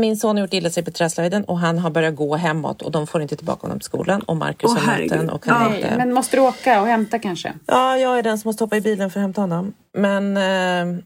min 0.00 0.16
son 0.16 0.36
har 0.36 0.44
gjort 0.44 0.54
illa 0.54 0.70
sig 0.70 0.84
på 0.84 0.90
träslöjden 0.90 1.44
och 1.44 1.58
han 1.58 1.78
har 1.78 1.90
börjat 1.90 2.16
gå 2.16 2.36
hemåt 2.36 2.82
och 2.82 2.90
de 2.90 3.06
får 3.06 3.22
inte 3.22 3.36
tillbaka 3.36 3.60
honom 3.62 3.78
till 3.78 3.84
skolan 3.84 4.20
och 4.20 4.36
Marcus 4.36 4.74
har 4.74 4.98
möten 4.98 5.30
och 5.30 5.44
kan 5.44 5.70
Nej, 5.70 5.80
inte... 5.80 5.96
men 5.96 6.12
måste 6.12 6.36
du 6.36 6.42
åka 6.42 6.80
och 6.80 6.86
hämta 6.86 7.18
kanske? 7.18 7.52
Ja, 7.66 7.98
jag 7.98 8.18
är 8.18 8.22
den 8.22 8.38
som 8.38 8.48
måste 8.48 8.64
hoppa 8.64 8.76
i 8.76 8.80
bilen 8.80 9.10
för 9.10 9.20
att 9.20 9.24
hämta 9.24 9.40
honom. 9.40 9.74
Men 9.98 10.36
eh, 10.36 11.02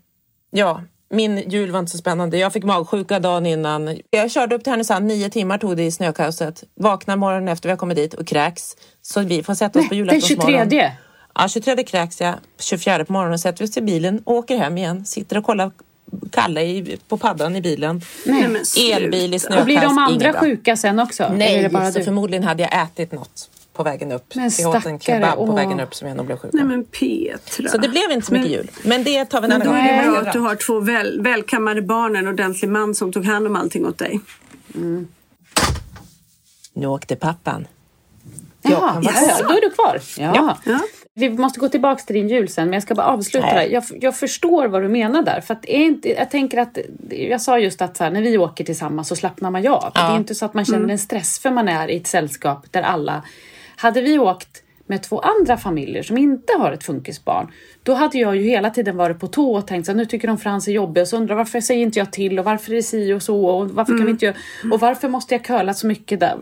ja, 0.50 0.81
min 1.11 1.38
jul 1.50 1.70
var 1.70 1.79
inte 1.79 1.92
så 1.92 1.98
spännande. 1.98 2.38
Jag 2.38 2.53
fick 2.53 2.64
magsjuka 2.64 3.20
dagen 3.20 3.46
innan. 3.46 3.98
Jag 4.11 4.31
körde 4.31 4.55
upp 4.55 4.64
till 4.64 4.70
Härnösand, 4.70 5.07
nio 5.07 5.31
timmar 5.31 5.59
tog 5.59 5.76
det 5.76 5.83
i 5.83 5.90
snökaoset. 5.90 6.64
Vaknar 6.74 7.16
morgonen 7.16 7.48
efter 7.48 7.68
vi 7.68 7.70
har 7.70 7.76
kommit 7.76 7.96
dit 7.96 8.14
och 8.14 8.26
kräks. 8.26 8.76
Så 9.03 9.20
vi 9.20 9.42
får 9.42 9.55
sätta 9.55 9.79
oss 9.79 9.88
på 9.88 9.94
Den 9.94 9.98
julaftonsmorgon. 9.98 10.70
23. 10.70 10.92
Ja, 11.35 11.48
23 11.48 11.85
kräks 11.85 12.20
jag. 12.20 12.35
24 12.59 13.05
på 13.05 13.12
morgonen 13.12 13.38
sätter 13.38 13.59
vi 13.59 13.70
oss 13.70 13.76
i 13.76 13.83
bilen 13.83 14.22
och 14.24 14.35
åker 14.35 14.57
hem 14.59 14.79
igen. 14.79 15.05
Sitter 15.05 15.38
och 15.38 15.44
kollar 15.44 15.70
Kalle 16.33 16.62
i, 16.62 16.99
på 17.09 17.16
paddan 17.16 17.57
i 17.57 17.61
bilen. 17.61 18.01
Nej. 18.27 18.92
Elbil 18.92 19.35
i 19.35 19.37
Och 19.37 19.40
snökaos. 19.40 19.64
blir 19.64 19.81
de 19.81 19.99
andra 19.99 20.14
inget 20.14 20.33
bra. 20.33 20.40
sjuka 20.40 20.77
sen 20.77 20.99
också? 20.99 21.23
Eller 21.23 21.35
är 21.46 21.55
det 21.57 21.61
Nej, 21.62 21.68
bara 21.70 21.92
så 21.92 21.99
du? 21.99 22.05
förmodligen 22.05 22.44
hade 22.44 22.62
jag 22.62 22.83
ätit 22.83 23.12
något 23.12 23.51
på 23.73 23.83
på 23.83 23.83
vägen 23.85 24.12
upp. 24.12 24.35
Men 24.35 24.51
jag 24.59 24.77
åt 24.77 24.87
en 24.87 24.99
kebab 25.01 25.35
på 25.35 25.42
åh. 25.42 25.55
vägen 25.55 25.81
upp 25.81 25.94
som 25.94 26.09
jag 26.09 26.16
nog 26.16 26.27
blev 26.27 26.37
sjuk 26.38 26.51
Nej 26.53 26.64
men 26.64 26.85
Petra. 26.85 27.68
Så 27.68 27.79
det 27.79 27.88
blev 27.88 28.11
inte 28.12 28.27
så 28.27 28.33
mycket 28.33 28.46
Men- 28.51 28.53
jul. 28.59 28.70
Men 28.85 29.05
det 29.05 29.25
tar 29.25 29.40
vi 29.40 29.44
en 29.44 29.49
Men 29.59 29.62
annan 29.62 29.75
då 29.75 29.81
gång. 29.81 29.88
är 29.88 30.05
det 30.05 30.11
bra 30.11 30.20
att 30.20 30.33
du 30.33 30.38
har 30.38 30.55
två 30.55 30.81
väl, 30.81 31.20
välkammade 31.23 31.83
barn, 31.83 32.16
en 32.16 32.29
ordentlig 32.29 32.68
man 32.70 32.94
som 32.94 33.12
tog 33.12 33.25
hand 33.25 33.46
om 33.46 33.57
allting 33.57 33.87
åt 33.87 33.99
dig. 33.99 34.20
Nu 36.73 36.87
åkte 36.87 37.16
pappan. 37.16 37.66
Jaha, 38.62 39.01
ja, 39.03 39.12
ja, 39.29 39.49
då 39.49 39.55
är 39.57 39.61
du 39.61 39.70
kvar. 39.70 40.01
Ja. 40.18 40.33
Ja. 40.35 40.59
Ja. 40.64 40.79
Vi 41.21 41.31
måste 41.31 41.61
gå 41.61 41.69
tillbaka 41.69 42.03
till 42.03 42.15
din 42.15 42.29
jul 42.29 42.49
sen, 42.49 42.65
men 42.65 42.73
jag 42.73 42.83
ska 42.83 42.95
bara 42.95 43.07
avsluta 43.07 43.47
där. 43.47 43.67
Jag, 43.67 43.85
jag 44.01 44.17
förstår 44.17 44.67
vad 44.67 44.83
du 44.83 44.89
menar 44.89 45.23
där. 45.23 45.41
För 45.41 45.55
att 45.55 45.65
är 45.65 45.85
inte, 45.85 46.09
jag 46.09 46.31
tänker 46.31 46.59
att, 46.59 46.79
jag 47.11 47.41
sa 47.41 47.59
just 47.59 47.83
att 47.83 47.99
här, 47.99 48.11
när 48.11 48.23
vi 48.23 48.39
åker 48.39 48.65
tillsammans 48.65 49.09
så 49.09 49.17
slappnar 49.17 49.51
man 49.51 49.63
ju 49.63 49.69
av. 49.69 49.93
Ja. 49.95 50.09
Det 50.09 50.15
är 50.15 50.17
inte 50.17 50.35
så 50.35 50.45
att 50.45 50.55
man 50.55 50.65
känner 50.65 50.89
en 50.89 50.99
stress 50.99 51.39
för 51.39 51.51
man 51.51 51.69
är 51.69 51.91
i 51.91 51.97
ett 51.97 52.07
sällskap 52.07 52.67
där 52.71 52.83
alla... 52.83 53.23
Hade 53.77 54.01
vi 54.01 54.19
åkt 54.19 54.63
med 54.91 55.03
två 55.03 55.19
andra 55.19 55.57
familjer 55.57 56.03
som 56.03 56.19
inte 56.19 56.53
har 56.59 56.73
ett 56.73 56.85
funkisbarn, 56.85 57.53
då 57.83 57.95
hade 57.95 58.19
jag 58.19 58.37
ju 58.37 58.43
hela 58.43 58.71
tiden 58.71 58.97
varit 58.97 59.21
på 59.21 59.27
tå 59.27 59.57
och 59.57 59.67
tänkt 59.67 59.87
så 59.87 59.93
här, 59.93 59.97
nu 59.97 60.07
tycker 60.07 60.29
de 60.29 60.39
Frans 60.39 60.69
är 60.69 60.73
jobbig 60.73 61.01
och 61.01 61.09
så 61.09 61.17
undrar 61.17 61.35
varför 61.35 61.61
säger 61.61 61.83
inte 61.83 61.99
jag 61.99 62.13
till 62.13 62.39
och 62.39 62.45
varför 62.45 62.73
är 62.73 62.77
det 62.77 62.83
si 62.83 63.13
och 63.13 63.23
så 63.23 63.47
och 63.47 63.71
varför 63.71 63.97
kan 63.97 64.05
vi 64.05 64.11
inte 64.11 64.27
göra 64.27 64.37
och 64.73 64.81
varför 64.81 65.09
måste 65.09 65.35
jag 65.35 65.45
curla 65.45 65.75
så 65.75 65.87
mycket 65.87 66.21
där? 66.21 66.39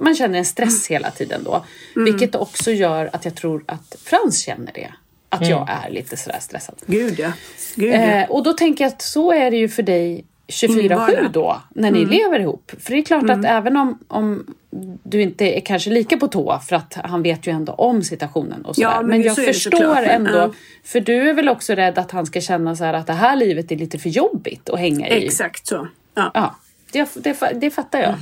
Man 0.00 0.14
känner 0.14 0.38
en 0.38 0.44
stress 0.44 0.86
hela 0.86 1.10
tiden 1.10 1.44
då, 1.44 1.64
vilket 1.94 2.34
också 2.34 2.70
gör 2.70 3.10
att 3.12 3.24
jag 3.24 3.34
tror 3.34 3.64
att 3.66 3.96
Frans 4.04 4.38
känner 4.38 4.72
det. 4.72 4.92
Att 5.30 5.48
jag 5.48 5.68
är 5.84 5.90
lite 5.90 6.16
sådär 6.16 6.38
stressad. 6.40 6.74
Gud 6.86 7.18
ja. 7.18 7.32
Gud, 7.74 7.94
ja. 7.94 7.98
Eh, 7.98 8.30
och 8.30 8.42
då 8.42 8.52
tänker 8.52 8.84
jag 8.84 8.92
att 8.92 9.02
så 9.02 9.32
är 9.32 9.50
det 9.50 9.56
ju 9.56 9.68
för 9.68 9.82
dig 9.82 10.24
24-7 10.48 10.88
vardag. 10.88 11.30
då, 11.32 11.62
när 11.70 11.90
ni 11.90 12.04
lever 12.04 12.40
ihop. 12.40 12.72
För 12.78 12.92
det 12.92 12.98
är 12.98 13.02
klart 13.02 13.30
att 13.30 13.44
även 13.44 13.76
om, 13.76 13.98
om 14.08 14.56
du 15.02 15.22
inte 15.22 15.44
är 15.58 15.60
kanske 15.60 15.90
lika 15.90 16.16
på 16.16 16.28
tå, 16.28 16.58
för 16.68 16.76
att 16.76 16.98
han 17.04 17.22
vet 17.22 17.46
ju 17.46 17.52
ändå 17.52 17.72
om 17.72 18.02
situationen 18.02 18.64
och 18.64 18.74
sådär. 18.74 18.88
Ja, 18.88 19.00
men 19.00 19.08
men 19.10 19.22
jag 19.22 19.36
så 19.36 19.42
förstår 19.42 19.96
ändå, 19.96 20.38
ja. 20.38 20.52
för 20.84 21.00
du 21.00 21.30
är 21.30 21.34
väl 21.34 21.48
också 21.48 21.74
rädd 21.74 21.98
att 21.98 22.10
han 22.10 22.26
ska 22.26 22.40
känna 22.40 22.76
så 22.76 22.84
att 22.84 23.06
det 23.06 23.12
här 23.12 23.36
livet 23.36 23.72
är 23.72 23.76
lite 23.76 23.98
för 23.98 24.08
jobbigt 24.08 24.70
att 24.70 24.78
hänga 24.78 25.08
i. 25.08 25.26
Exakt 25.26 25.66
så. 25.66 25.88
Ja. 26.14 26.30
Ja, 26.34 26.56
det, 26.92 27.08
det, 27.14 27.52
det 27.54 27.70
fattar 27.70 28.00
jag. 28.00 28.14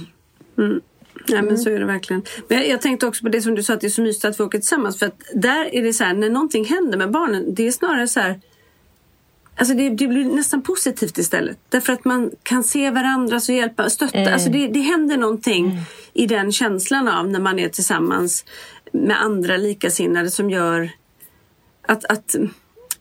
Nej 1.29 1.43
men 1.43 1.59
så 1.59 1.71
är 1.71 1.81
det 1.81 1.87
verkligen. 1.87 2.23
Men 2.49 2.59
jag, 2.59 2.69
jag 2.69 2.83
tänkte 2.83 3.07
också 3.07 3.23
på 3.23 3.29
det 3.29 3.41
som 3.41 3.55
du 3.55 3.63
sa 3.63 3.75
att 3.75 3.81
det 3.81 3.87
är 3.87 3.91
så 3.91 4.03
mysigt 4.03 4.25
att 4.25 4.41
vi 4.41 4.45
åker 4.45 4.59
tillsammans. 4.59 4.99
För 4.99 5.07
att 5.07 5.23
där 5.35 5.75
är 5.75 5.83
det 5.83 5.93
så 5.93 6.05
här, 6.05 6.15
när 6.15 6.31
någonting 6.31 6.65
händer 6.65 6.99
med 6.99 7.11
barnen, 7.11 7.55
det 7.55 7.67
är 7.67 7.71
snarare 7.71 8.09
så 8.09 8.21
här 8.21 8.41
Alltså 9.59 9.75
det, 9.75 9.89
det 9.89 10.07
blir 10.07 10.25
nästan 10.25 10.63
positivt 10.63 11.19
istället. 11.19 11.59
Därför 11.69 11.93
att 11.93 12.05
man 12.05 12.31
kan 12.43 12.65
se 12.65 12.91
varandra 12.91 13.37
och 13.37 13.55
hjälpa, 13.55 13.91
stötta. 13.91 14.33
Alltså 14.33 14.51
det, 14.51 14.69
det 14.69 14.81
händer 14.81 15.17
någonting 15.17 15.81
i 16.13 16.27
den 16.27 16.53
känslan 16.53 17.09
av 17.09 17.29
när 17.29 17.41
man 17.41 17.59
är 17.59 17.69
tillsammans 17.69 18.45
med 18.93 19.23
andra 19.23 19.57
likasinnade 19.57 20.31
som 20.31 20.51
gör 20.51 20.91
att, 21.83 22.05
att 22.05 22.37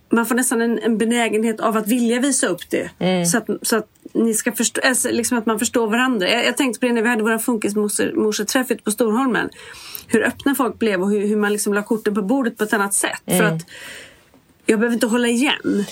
man 0.10 0.26
får 0.26 0.36
nästan 0.36 0.62
en, 0.62 0.80
en 0.80 0.98
benägenhet 0.98 1.60
av 1.60 1.78
att 1.78 1.88
vilja 1.88 2.20
visa 2.20 2.48
upp 2.48 2.70
det. 2.70 2.90
Så, 3.32 3.38
att, 3.38 3.48
så 3.62 3.78
att 3.78 3.88
ni 4.16 4.34
ska 4.34 4.52
förstå, 4.52 4.82
alltså 4.84 5.10
liksom 5.12 5.38
att 5.38 5.46
man 5.46 5.60
förstår 5.60 5.88
varandra. 5.88 6.30
Jag, 6.30 6.46
jag 6.46 6.58
tänkte 6.58 6.80
på 6.80 6.86
det 6.86 6.94
när 6.94 7.02
vi 7.02 7.10
hade 7.10 7.24
våra 7.24 7.40
funkismorseträff 7.40 8.72
ute 8.72 8.84
på 8.84 8.92
Storholmen. 8.92 9.50
Hur 10.08 10.24
öppna 10.28 10.56
folk 10.56 10.80
blev 10.80 11.02
och 11.02 11.12
hur, 11.12 11.28
hur 11.28 11.36
man 11.38 11.52
liksom 11.54 11.74
la 11.74 11.84
korten 11.84 12.16
på 12.16 12.22
bordet 12.22 12.58
på 12.58 12.64
ett 12.64 12.74
annat 12.74 12.94
sätt. 12.94 13.22
För 13.26 13.44
att 13.44 13.62
jag 14.66 14.80
behöver 14.80 14.94
inte 14.94 15.08
hålla 15.08 15.28
igen. 15.28 15.86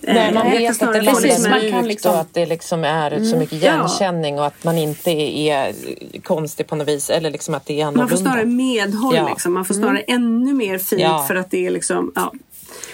Nej, 0.00 0.34
man 0.34 0.46
Eh, 0.46 0.52
vet 0.52 0.82
att 0.82 0.92
det 0.92 1.00
precis, 1.00 1.22
liksom 1.22 1.50
man 1.50 1.70
kan 1.70 1.88
liksom- 1.88 2.12
och 2.12 2.20
att 2.20 2.34
det 2.34 2.46
liksom 2.46 2.84
är 2.84 3.24
så 3.24 3.36
mycket 3.36 3.62
Ja. 3.62 3.74
igenkänning 3.74 4.38
och 4.38 4.46
att 4.46 4.64
man 4.64 4.78
inte 4.78 5.10
är 5.10 5.74
konstig 6.22 6.66
på 6.66 6.76
något 6.76 6.88
vis 6.88 7.10
eller 7.10 7.30
liksom 7.30 7.54
att 7.54 7.66
det 7.66 7.80
är 7.80 7.84
Man 7.84 7.94
får 7.94 8.00
annorlunda. 8.00 8.30
snarare 8.30 8.46
medhåll. 8.46 9.14
Ja. 9.16 9.28
Liksom. 9.28 9.52
Man 9.54 9.64
får 9.64 9.74
snarare 9.74 9.98
ännu 10.00 10.52
mer 10.54 10.78
fint 10.78 11.00
Ja. 11.02 11.24
för 11.28 11.34
att 11.34 11.50
det 11.50 11.66
är 11.66 11.70
liksom... 11.70 12.12
Ja. 12.14 12.32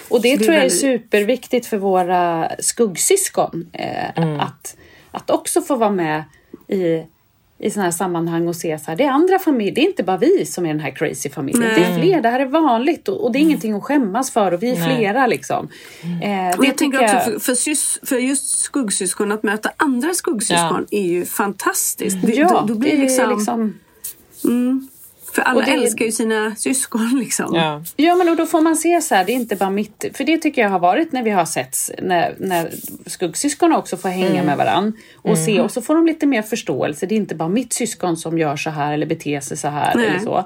Och 0.09 0.21
det, 0.21 0.35
det 0.35 0.43
tror 0.43 0.55
jag 0.55 0.65
är 0.65 0.69
superviktigt 0.69 1.65
för 1.65 1.77
våra 1.77 2.51
skuggsyskon. 2.59 3.69
Eh, 3.73 4.23
Mm. 4.23 4.39
att, 4.39 4.75
att 5.11 5.29
också 5.29 5.61
få 5.61 5.75
vara 5.75 5.89
med 5.91 6.23
i, 6.67 7.03
i 7.59 7.69
sådana 7.69 7.83
här 7.83 7.91
sammanhang 7.91 8.47
och 8.47 8.55
se 8.55 8.79
så 8.79 8.85
här, 8.91 8.95
det 8.95 9.03
är 9.03 9.09
andra 9.09 9.39
familjer, 9.39 9.75
det 9.75 9.81
är 9.81 9.85
inte 9.85 10.03
bara 10.03 10.17
vi 10.17 10.45
som 10.45 10.65
är 10.65 10.69
den 10.69 10.79
här 10.79 10.91
crazy 10.91 11.29
familjen. 11.29 11.63
Nej. 11.63 11.79
Det 11.79 11.85
är 11.85 11.99
fler, 12.01 12.21
det 12.21 12.29
här 12.29 12.39
är 12.39 12.45
vanligt 12.45 13.07
och, 13.07 13.23
och 13.23 13.31
det 13.31 13.39
är 13.39 13.41
ingenting 13.41 13.73
att 13.73 13.83
skämmas 13.83 14.31
för 14.31 14.51
och 14.51 14.63
vi 14.63 14.71
är 14.71 14.79
Nej. 14.79 14.97
flera 14.97 15.27
liksom. 15.27 15.67
Eh, 16.23 16.59
Och 16.59 16.65
jag 16.65 16.77
tänker 16.77 16.97
tycker 16.97 17.17
också 17.17 17.31
för, 17.31 17.39
för, 17.39 17.55
sys, 17.55 17.99
för 18.03 18.17
just 18.17 18.59
skuggsyskon, 18.59 19.31
att 19.31 19.43
möta 19.43 19.71
andra 19.77 20.13
skuggsyskon 20.13 20.85
är 20.91 21.03
ju 21.03 21.25
fantastiskt. 21.25 22.17
Ja, 22.23 22.47
då, 22.49 22.73
då 22.73 22.79
blir 22.79 22.91
det 22.91 22.97
liksom, 23.01 23.29
liksom 23.29 23.79
För 25.33 25.41
alla 25.41 25.65
det- 25.65 25.71
älskar 25.71 26.05
ju 26.05 26.11
sina 26.11 26.55
syskon 26.55 27.19
liksom. 27.19 27.55
Ja. 27.55 27.83
Ja, 27.95 28.15
men 28.15 28.29
och 28.29 28.35
då 28.35 28.45
får 28.45 28.61
man 28.61 28.75
se 28.75 29.01
så 29.01 29.15
här, 29.15 29.25
det 29.25 29.31
är 29.31 29.35
inte 29.35 29.55
bara 29.55 29.69
mitt... 29.69 30.05
För 30.13 30.23
det 30.23 30.37
tycker 30.37 30.61
jag 30.61 30.69
har 30.69 30.79
varit 30.79 31.11
när 31.11 31.23
vi 31.23 31.29
har 31.29 31.45
setts, 31.45 31.91
när, 32.01 32.35
när 32.39 32.71
skuggsyskon 33.05 33.73
också 33.73 33.97
får 33.97 34.09
hänga 34.09 34.27
Mm. 34.31 34.45
med 34.45 34.57
varann 34.57 34.93
och 35.15 35.37
se, 35.37 35.59
och 35.61 35.71
så 35.71 35.81
får 35.81 35.95
de 35.95 36.05
lite 36.05 36.25
mer 36.25 36.41
förståelse. 36.41 37.05
Det 37.05 37.15
är 37.15 37.17
inte 37.17 37.35
bara 37.35 37.49
mitt 37.49 37.73
syskon 37.73 38.17
som 38.17 38.37
gör 38.37 38.55
så 38.55 38.69
här 38.69 38.93
eller 38.93 39.05
beter 39.05 39.39
sig 39.39 39.57
så 39.57 39.67
här 39.67 39.95
Nej. 39.95 40.07
eller 40.07 40.19
så. 40.19 40.45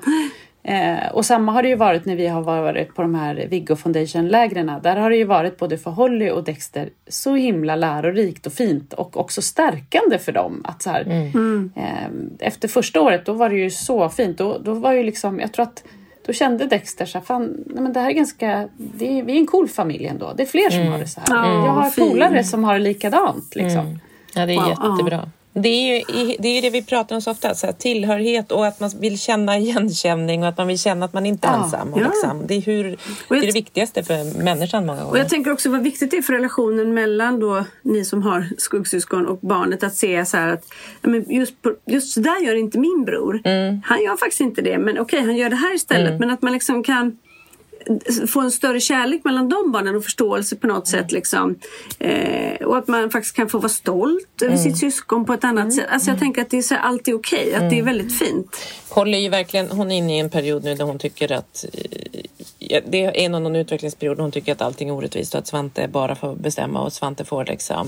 Eh, 0.67 1.12
och 1.13 1.25
samma 1.25 1.51
har 1.51 1.63
det 1.63 1.69
ju 1.69 1.75
varit 1.75 2.06
när 2.06 2.15
vi 2.15 2.28
har 2.28 2.41
varit 2.41 2.95
på 2.95 3.01
de 3.01 3.15
här 3.15 3.47
Viggo 3.49 3.75
Foundation-lägren. 3.75 4.71
Där 4.84 4.95
har 4.95 5.10
det 5.10 5.15
ju 5.17 5.23
varit 5.23 5.58
både 5.58 5.78
för 5.78 5.91
Holly 5.91 6.30
och 6.30 6.43
Dexter 6.43 6.89
så 7.08 7.36
himla 7.36 7.75
lärorikt 7.75 8.45
och 8.47 8.54
fint 8.54 8.93
och 8.93 9.17
också 9.17 9.41
stärkande 9.41 10.17
för 10.17 10.32
dem. 10.32 10.62
Att 10.63 10.82
så 10.82 10.89
här, 10.89 11.01
Mm. 11.01 11.71
eh, 11.75 12.47
efter 12.47 12.67
första 12.67 13.01
året, 13.01 13.25
då 13.25 13.34
var 13.34 13.49
det 13.49 13.56
ju 13.56 13.69
så 13.69 14.10
fint. 14.10 14.38
Då, 14.38 14.58
då 14.58 14.73
var 14.73 14.91
ju 14.93 15.04
liksom, 15.04 15.39
jag 15.39 15.54
tror 15.54 15.63
att 15.63 15.84
då 16.25 16.34
kände 16.34 16.65
Dexter 16.65 17.06
så 17.06 17.17
här, 17.17 17.25
fan, 17.25 17.63
nej 17.65 17.84
men 17.84 17.93
det 17.93 17.99
här 17.99 18.10
är 18.10 18.13
ganska, 18.13 18.67
det 18.78 19.19
är, 19.19 19.23
vi 19.23 19.36
är 19.36 19.39
en 19.39 19.47
cool 19.47 19.67
familj 19.67 20.06
ändå. 20.08 20.34
Det 20.38 20.43
är 20.43 20.47
fler 20.47 20.69
som 20.69 20.88
har 20.88 20.99
det 20.99 21.08
så 21.08 21.19
här. 21.19 21.28
Ja, 21.36 21.65
jag 21.65 21.71
har 21.71 21.89
fint. 21.89 22.12
polare 22.12 22.43
som 22.43 22.63
har 22.63 22.73
det 22.73 22.80
likadant. 22.80 23.56
Liksom. 23.56 23.99
Ja, 24.36 24.45
det 24.45 24.54
är 24.54 24.58
Wow, 24.60 24.69
jättebra. 24.69 25.30
Det 25.57 25.69
är 25.69 25.95
ju 25.97 26.03
det, 26.39 26.47
är 26.47 26.61
det 26.61 26.69
vi 26.69 26.83
pratar 26.83 27.15
om 27.15 27.21
så 27.21 27.31
ofta, 27.31 27.55
så 27.55 27.65
här, 27.65 27.73
tillhörighet 27.73 28.51
och 28.51 28.67
att 28.67 28.79
man 28.79 28.91
vill 28.99 29.19
känna 29.19 29.57
igenkänning 29.57 30.43
och 30.43 30.49
att 30.49 30.57
man 30.57 30.67
vill 30.67 30.79
känna 30.79 31.05
att 31.05 31.13
man 31.13 31.25
inte 31.25 31.47
är 31.47 31.51
Ja, 31.51 31.63
ensam. 31.63 31.93
Och 31.93 31.99
ja. 31.99 32.07
liksom, 32.07 32.47
det, 32.47 32.53
är 32.53 32.61
hur, 32.61 32.83
det 33.29 33.35
är 33.35 33.41
det 33.41 33.51
viktigaste 33.51 34.03
för 34.03 34.43
människan 34.43 34.85
många 34.85 34.99
Och 35.01 35.05
gånger. 35.07 35.19
jag 35.19 35.29
tänker 35.29 35.51
också 35.51 35.69
vad 35.69 35.81
viktigt 35.83 36.11
det 36.11 36.17
är 36.17 36.21
för 36.21 36.33
relationen 36.33 36.93
mellan 36.93 37.39
då 37.39 37.65
ni 37.81 38.05
som 38.05 38.23
har 38.23 38.47
skuggsyskon 38.57 39.25
och 39.25 39.39
barnet 39.41 39.83
att 39.83 39.95
se 39.95 40.25
så 40.25 40.37
här 40.37 40.47
att 40.53 40.65
men 41.01 41.25
just, 41.29 41.61
på, 41.61 41.73
just 41.85 42.13
så 42.13 42.19
där 42.19 42.45
gör 42.45 42.55
inte 42.55 42.79
min 42.79 43.05
bror. 43.05 43.41
Han 43.85 44.03
gör 44.03 44.17
faktiskt 44.17 44.41
inte 44.41 44.61
det 44.61 44.77
men 44.77 44.99
okej 44.99 45.21
han 45.21 45.35
gör 45.37 45.49
det 45.49 45.55
här 45.55 45.75
istället. 45.75 46.19
Men 46.19 46.29
att 46.29 46.41
man 46.41 46.53
liksom 46.53 46.83
kan 46.83 47.17
få 48.27 48.41
en 48.41 48.51
större 48.51 48.79
kärlek 48.79 49.23
mellan 49.23 49.49
de 49.49 49.71
barnen 49.71 49.95
och 49.95 50.03
förståelse 50.03 50.55
på 50.55 50.67
något 50.67 50.87
sätt. 50.87 51.11
Liksom. 51.11 51.55
Eh, 51.99 52.65
och 52.65 52.77
att 52.77 52.87
man 52.87 53.09
faktiskt 53.09 53.35
kan 53.35 53.49
få 53.49 53.57
vara 53.57 53.69
stolt 53.69 54.41
över 54.41 54.57
sitt 54.57 54.77
syskon 54.77 55.25
på 55.25 55.33
ett 55.33 55.43
annat 55.43 55.73
sätt. 55.73 55.85
Alltså 55.89 56.09
jag 56.09 56.19
tänker 56.19 56.41
att 56.41 56.49
det 56.49 56.57
är 56.57 56.61
så 56.61 56.75
här 56.75 56.81
alltid 56.81 57.13
okej, 57.13 57.53
att 57.53 57.69
det 57.69 57.79
är 57.79 57.83
väldigt 57.83 58.19
fint. 58.19 58.57
Holly 58.89 59.17
är 59.17 59.21
ju 59.21 59.29
verkligen, 59.29 59.71
hon 59.71 59.91
är 59.91 59.97
inne 59.97 60.17
i 60.17 60.19
en 60.19 60.29
period 60.29 60.63
nu 60.63 60.75
där 60.75 60.85
hon 60.85 60.99
tycker 60.99 61.31
att 61.31 61.65
eh, 62.59 62.83
det 62.87 63.25
är 63.25 63.29
någon, 63.29 63.43
någon 63.43 63.55
utvecklingsperiod 63.55 64.19
hon 64.19 64.31
tycker 64.31 64.51
att 64.51 64.61
allting 64.61 64.89
är 64.89 64.93
orättvist 64.93 65.33
och 65.33 65.39
att 65.39 65.47
Svante 65.47 65.87
bara 65.87 66.15
får 66.15 66.35
bestämma 66.35 66.81
och 66.81 66.93
Svante 66.93 67.25
får 67.25 67.45
liksom 67.45 67.87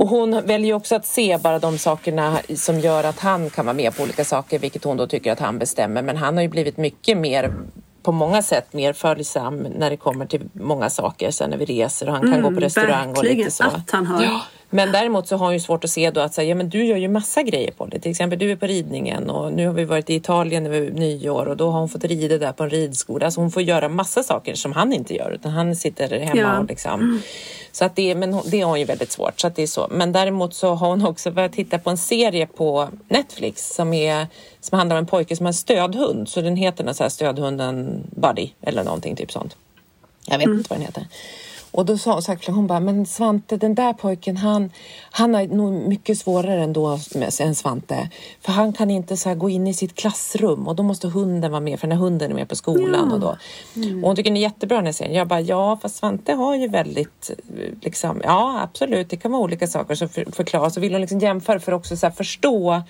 Och 0.00 0.08
hon 0.08 0.46
väljer 0.46 0.74
också 0.74 0.94
att 0.94 1.06
se 1.06 1.38
bara 1.38 1.58
de 1.58 1.78
sakerna 1.78 2.38
som 2.54 2.80
gör 2.80 3.04
att 3.04 3.18
han 3.18 3.50
kan 3.50 3.66
vara 3.66 3.76
med 3.76 3.96
på 3.96 4.02
olika 4.02 4.24
saker, 4.24 4.58
vilket 4.58 4.84
hon 4.84 4.96
då 4.96 5.06
tycker 5.06 5.32
att 5.32 5.40
han 5.40 5.58
bestämmer. 5.58 6.02
Men 6.02 6.16
han 6.16 6.36
har 6.36 6.42
ju 6.42 6.48
blivit 6.48 6.76
mycket 6.76 7.18
mer 7.18 7.54
på 8.02 8.12
många 8.12 8.42
sätt 8.42 8.72
mer 8.72 8.92
följsam 8.92 9.56
när 9.56 9.90
det 9.90 9.96
kommer 9.96 10.26
till 10.26 10.40
många 10.52 10.90
saker. 10.90 11.30
Sen 11.30 11.50
när 11.50 11.56
vi 11.56 11.64
reser 11.64 12.06
och 12.08 12.12
han 12.14 12.32
kan 12.32 12.42
gå 12.42 12.50
på 12.50 12.60
restaurang 12.60 13.10
och 13.10 13.24
lite 13.24 13.50
så. 13.50 13.64
att 13.64 13.90
han 13.90 14.06
har. 14.06 14.22
Ja. 14.22 14.40
Men 14.72 14.92
däremot 14.92 15.28
så 15.28 15.36
har 15.36 15.44
hon 15.46 15.52
ju 15.54 15.60
svårt 15.60 15.84
att 15.84 15.90
se 15.90 16.10
då 16.10 16.20
att 16.20 16.34
säga, 16.34 16.48
ja 16.48 16.54
men 16.54 16.68
du 16.68 16.84
gör 16.84 16.96
ju 16.96 17.08
massa 17.08 17.42
grejer 17.42 17.70
på 17.70 17.86
det. 17.86 17.98
Till 17.98 18.10
exempel 18.10 18.38
du 18.38 18.50
är 18.50 18.56
på 18.56 18.66
ridningen 18.66 19.30
och 19.30 19.52
nu 19.52 19.66
har 19.66 19.74
vi 19.74 19.84
varit 19.84 20.10
i 20.10 20.14
Italien 20.14 20.66
över 20.66 20.90
nyår 20.90 21.46
och 21.46 21.56
då 21.56 21.70
har 21.70 21.78
hon 21.80 21.88
fått 21.88 22.04
rida 22.04 22.38
där 22.38 22.52
på 22.52 22.62
en 22.62 22.70
ridskola. 22.70 23.24
Alltså 23.26 23.40
hon 23.40 23.50
får 23.50 23.62
göra 23.62 23.88
massa 23.88 24.22
saker 24.22 24.54
som 24.54 24.72
han 24.72 24.92
inte 24.92 25.14
gör 25.14 25.30
utan 25.30 25.52
han 25.52 25.76
sitter 25.76 26.20
hemma 26.20 26.40
Ja. 26.40 26.58
och 26.58 26.64
liksom. 26.68 27.22
Så 27.72 27.84
att 27.84 27.96
det, 27.96 28.14
men 28.14 28.40
det 28.46 28.60
har 28.60 28.68
hon 28.68 28.78
ju 28.78 28.84
väldigt 28.84 29.12
svårt. 29.12 29.40
Så 29.40 29.46
att 29.46 29.56
det 29.56 29.62
är 29.62 29.66
så. 29.66 29.88
Men 29.90 30.12
däremot 30.12 30.54
så 30.54 30.74
har 30.74 30.88
hon 30.88 31.06
också 31.06 31.30
börjat 31.30 31.52
titta 31.52 31.78
på 31.78 31.90
en 31.90 31.98
serie 31.98 32.46
på 32.46 32.88
Netflix 33.08 33.74
som, 33.74 33.94
är, 33.94 34.26
som 34.60 34.78
handlar 34.78 34.96
om 34.96 35.00
en 35.00 35.06
pojke 35.06 35.36
som 35.36 35.46
har 35.46 35.50
en 35.50 35.54
stödhund. 35.54 36.28
Så 36.28 36.40
den 36.40 36.56
heter 36.56 36.84
något 36.84 36.96
så 36.96 37.02
här 37.02 37.10
stödhunden 37.10 38.04
Buddy 38.16 38.50
eller 38.62 38.84
någonting 38.84 39.16
typ 39.16 39.32
sånt. 39.32 39.56
Jag 40.26 40.38
vet 40.38 40.48
inte 40.48 40.70
vad 40.70 40.78
den 40.78 40.86
heter. 40.86 41.06
Och 41.72 41.86
då 41.86 41.98
sa 41.98 42.22
sagt, 42.22 42.46
hon 42.46 42.66
bara, 42.66 42.80
men 42.80 43.06
Svante 43.06 43.56
den 43.56 43.74
där 43.74 43.92
pojken 43.92 44.36
han, 44.36 44.70
han 45.10 45.34
har 45.34 45.46
nog 45.46 45.72
mycket 45.72 46.18
svårare 46.18 46.62
ändå 46.62 46.98
än 47.40 47.54
Svante. 47.54 48.08
För 48.40 48.52
han 48.52 48.72
kan 48.72 48.90
inte 48.90 49.16
så 49.16 49.34
gå 49.34 49.50
in 49.50 49.66
i 49.66 49.74
sitt 49.74 49.94
klassrum 49.94 50.68
och 50.68 50.76
då 50.76 50.82
måste 50.82 51.08
hunden 51.08 51.50
vara 51.50 51.60
med 51.60 51.80
för 51.80 51.88
när 51.88 51.96
hunden 51.96 52.30
är 52.30 52.34
med 52.34 52.48
på 52.48 52.56
skolan. 52.56 53.12
Och, 53.12 53.20
då. 53.20 53.28
och 54.02 54.06
hon 54.08 54.16
tycker 54.16 54.30
det 54.30 54.38
är 54.38 54.42
jättebra 54.42 54.76
den 54.76 54.86
här 54.86 54.92
serien. 54.92 55.14
Jag 55.14 55.28
bara, 55.28 55.40
ja 55.40 55.78
fast 55.82 55.96
Svante 55.96 56.32
har 56.32 56.56
ju 56.56 56.68
väldigt, 56.68 57.30
liksom, 57.82 58.20
ja 58.24 58.60
absolut 58.62 59.10
det 59.10 59.16
kan 59.16 59.32
vara 59.32 59.42
olika 59.42 59.66
saker 59.66 59.94
som 59.94 60.08
för, 60.08 60.24
förklaras. 60.32 60.74
Så 60.74 60.80
vill 60.80 60.92
hon 60.92 61.00
liksom 61.00 61.18
jämföra 61.18 61.60
för 61.60 61.72
också 61.72 61.96
så 61.96 62.10
förstå 62.10 62.82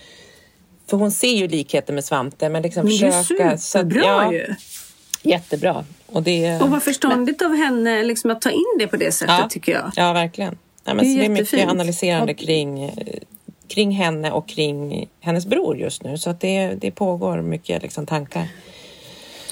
för 0.86 0.96
hon 0.96 1.10
ser 1.10 1.34
ju 1.36 1.48
likheter 1.48 1.92
med 1.92 2.04
Svante 2.04 2.48
men 2.48 2.62
liksom 2.62 2.84
Men 2.86 2.98
det 2.98 3.06
är 3.06 3.22
försöka. 3.22 3.48
så 3.48 3.54
att- 3.54 3.60
superbra 3.60 4.02
ja, 4.04 4.32
ju. 4.32 4.54
Jättebra. 5.22 5.84
Och, 6.12 6.22
det, 6.22 6.60
Och 6.62 6.70
vad 6.70 6.82
förståndigt 6.82 7.42
av 7.42 7.54
henne 7.56 8.02
liksom, 8.02 8.30
att 8.30 8.40
ta 8.40 8.50
in 8.50 8.76
det 8.78 8.86
på 8.86 8.96
det 8.96 9.12
sättet 9.12 9.50
tycker 9.50 9.72
jag. 9.72 9.92
Ja, 9.96 10.12
verkligen. 10.12 10.58
Ja, 10.84 10.94
men 10.94 11.04
Det 11.04 11.10
är 11.10 11.14
så 11.14 11.18
det 11.20 11.24
är 11.24 11.28
mycket 11.28 11.68
analyserande 11.68 12.34
kring, 12.34 12.90
kring 13.68 13.90
henne 13.90 14.30
och 14.30 14.48
kring 14.48 15.08
hennes 15.20 15.46
bror 15.46 15.76
just 15.76 16.02
nu. 16.04 16.18
Så 16.18 16.30
att 16.30 16.40
det, 16.40 16.66
det 16.80 16.90
pågår 16.90 17.42
mycket 17.42 17.82
liksom, 17.82 18.06
tankar. 18.06 18.48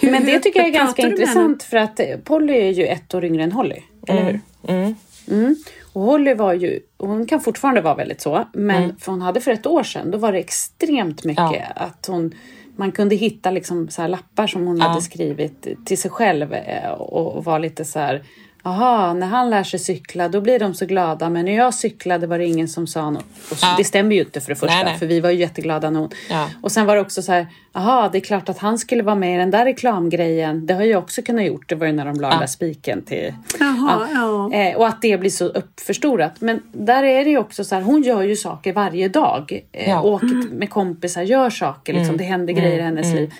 Hur- 0.00 0.10
Men 0.10 0.24
det 0.24 0.32
hur 0.32 0.38
tycker 0.38 0.60
jag 0.60 0.68
är 0.68 0.72
ganska 0.72 1.02
intressant 1.02 1.62
för 1.62 1.76
att 1.76 2.00
eh, 2.00 2.06
Polly 2.24 2.52
är 2.52 2.70
ju 2.70 2.86
ett 2.86 3.14
år 3.14 3.24
yngre 3.24 3.42
än 3.42 3.52
Holly. 3.52 3.82
Eller 4.06 4.22
hur? 4.22 4.40
Mm. 4.68 4.94
Mm. 5.30 5.56
Och 5.92 6.02
Holly 6.02 6.34
var 6.34 6.52
ju, 6.52 6.80
hon 6.98 7.26
kan 7.26 7.40
fortfarande 7.40 7.80
vara 7.80 7.94
väldigt 7.94 8.20
så, 8.20 8.48
men 8.52 8.96
för 8.98 9.12
hon 9.12 9.22
hade 9.22 9.40
för 9.40 9.50
ett 9.50 9.66
år 9.66 9.82
sedan, 9.82 10.10
då 10.10 10.18
var 10.18 10.32
det 10.32 10.38
extremt 10.38 11.24
mycket 11.24 11.42
Mm. 11.44 11.54
Ja. 11.76 11.82
att 11.82 12.06
hon 12.06 12.34
man 12.78 12.92
kunde 12.92 13.14
hitta 13.14 13.50
liksom 13.50 13.88
så 13.88 14.02
här 14.02 14.08
lappar 14.08 14.46
som 14.46 14.66
hon 14.66 14.76
Ja. 14.78 14.84
hade 14.88 15.02
skrivit 15.02 15.66
till 15.84 15.98
sig 15.98 16.10
själv 16.10 16.52
eh, 16.54 16.90
och 16.90 17.44
var 17.44 17.58
lite 17.58 17.84
så 17.84 17.98
här 17.98 18.22
Jaha, 18.64 19.14
när 19.14 19.26
han 19.26 19.50
lär 19.50 19.62
sig 19.62 19.78
cykla 19.80 20.28
då 20.28 20.40
blir 20.40 20.58
de 20.58 20.74
så 20.74 20.86
glada 20.86 21.30
men 21.30 21.44
när 21.44 21.56
jag 21.56 21.74
cyklade 21.74 22.26
var 22.26 22.38
det 22.38 22.44
ingen 22.46 22.68
som 22.68 22.86
sa 22.86 23.10
något. 23.10 23.24
Och 23.50 23.56
så, 23.56 23.66
Ja. 23.66 23.74
Det 23.78 23.84
stämmer 23.84 24.14
ju 24.14 24.20
inte 24.20 24.40
för 24.40 24.48
det 24.48 24.56
första 24.56 24.74
Nej, 24.74 24.84
nej. 24.84 24.98
för 24.98 25.06
vi 25.06 25.20
var 25.20 25.30
ju 25.30 25.36
jätteglada 25.40 25.90
när 25.90 26.00
hon... 26.00 26.10
Ja. 26.30 26.48
Och 26.62 26.72
sen 26.72 26.86
var 26.86 26.94
det 26.94 27.00
också 27.00 27.22
så 27.22 27.32
här, 27.32 27.46
jaha 27.72 28.08
det 28.08 28.18
är 28.18 28.20
klart 28.20 28.48
att 28.48 28.58
han 28.58 28.78
skulle 28.78 29.02
vara 29.02 29.14
med 29.14 29.34
i 29.34 29.38
den 29.38 29.50
där 29.50 29.64
reklamgrejen. 29.64 30.66
Det 30.66 30.74
har 30.74 30.82
jag 30.82 31.02
också 31.02 31.22
kunnat 31.22 31.44
gjort. 31.44 31.68
Det 31.68 31.74
var 31.74 31.86
ju 31.86 31.92
när 31.92 32.04
de 32.04 32.20
la 32.20 32.30
den 32.30 32.38
där 32.40 32.46
spiken 32.46 33.02
till... 33.02 33.34
Jaha, 33.60 34.08
ja. 34.14 34.52
Eh, 34.52 34.76
och 34.76 34.86
att 34.86 35.02
det 35.02 35.20
blir 35.20 35.30
så 35.30 35.44
uppförstorat. 35.46 36.40
Men 36.40 36.62
där 36.72 37.02
är 37.02 37.24
det 37.24 37.30
ju 37.30 37.38
också 37.38 37.64
så 37.64 37.74
här, 37.74 37.82
hon 37.82 38.02
gör 38.02 38.22
ju 38.22 38.36
saker 38.36 38.72
varje 38.72 39.08
dag. 39.08 39.62
Eh, 39.72 39.90
Ja. 39.90 40.02
Åker 40.02 40.50
med 40.54 40.70
kompisar, 40.70 41.22
gör 41.22 41.50
saker, 41.50 41.92
liksom, 41.92 42.16
det 42.16 42.24
händer 42.24 42.52
grejer 42.52 42.78
i 42.78 42.82
hennes 42.82 43.14
liv. 43.14 43.32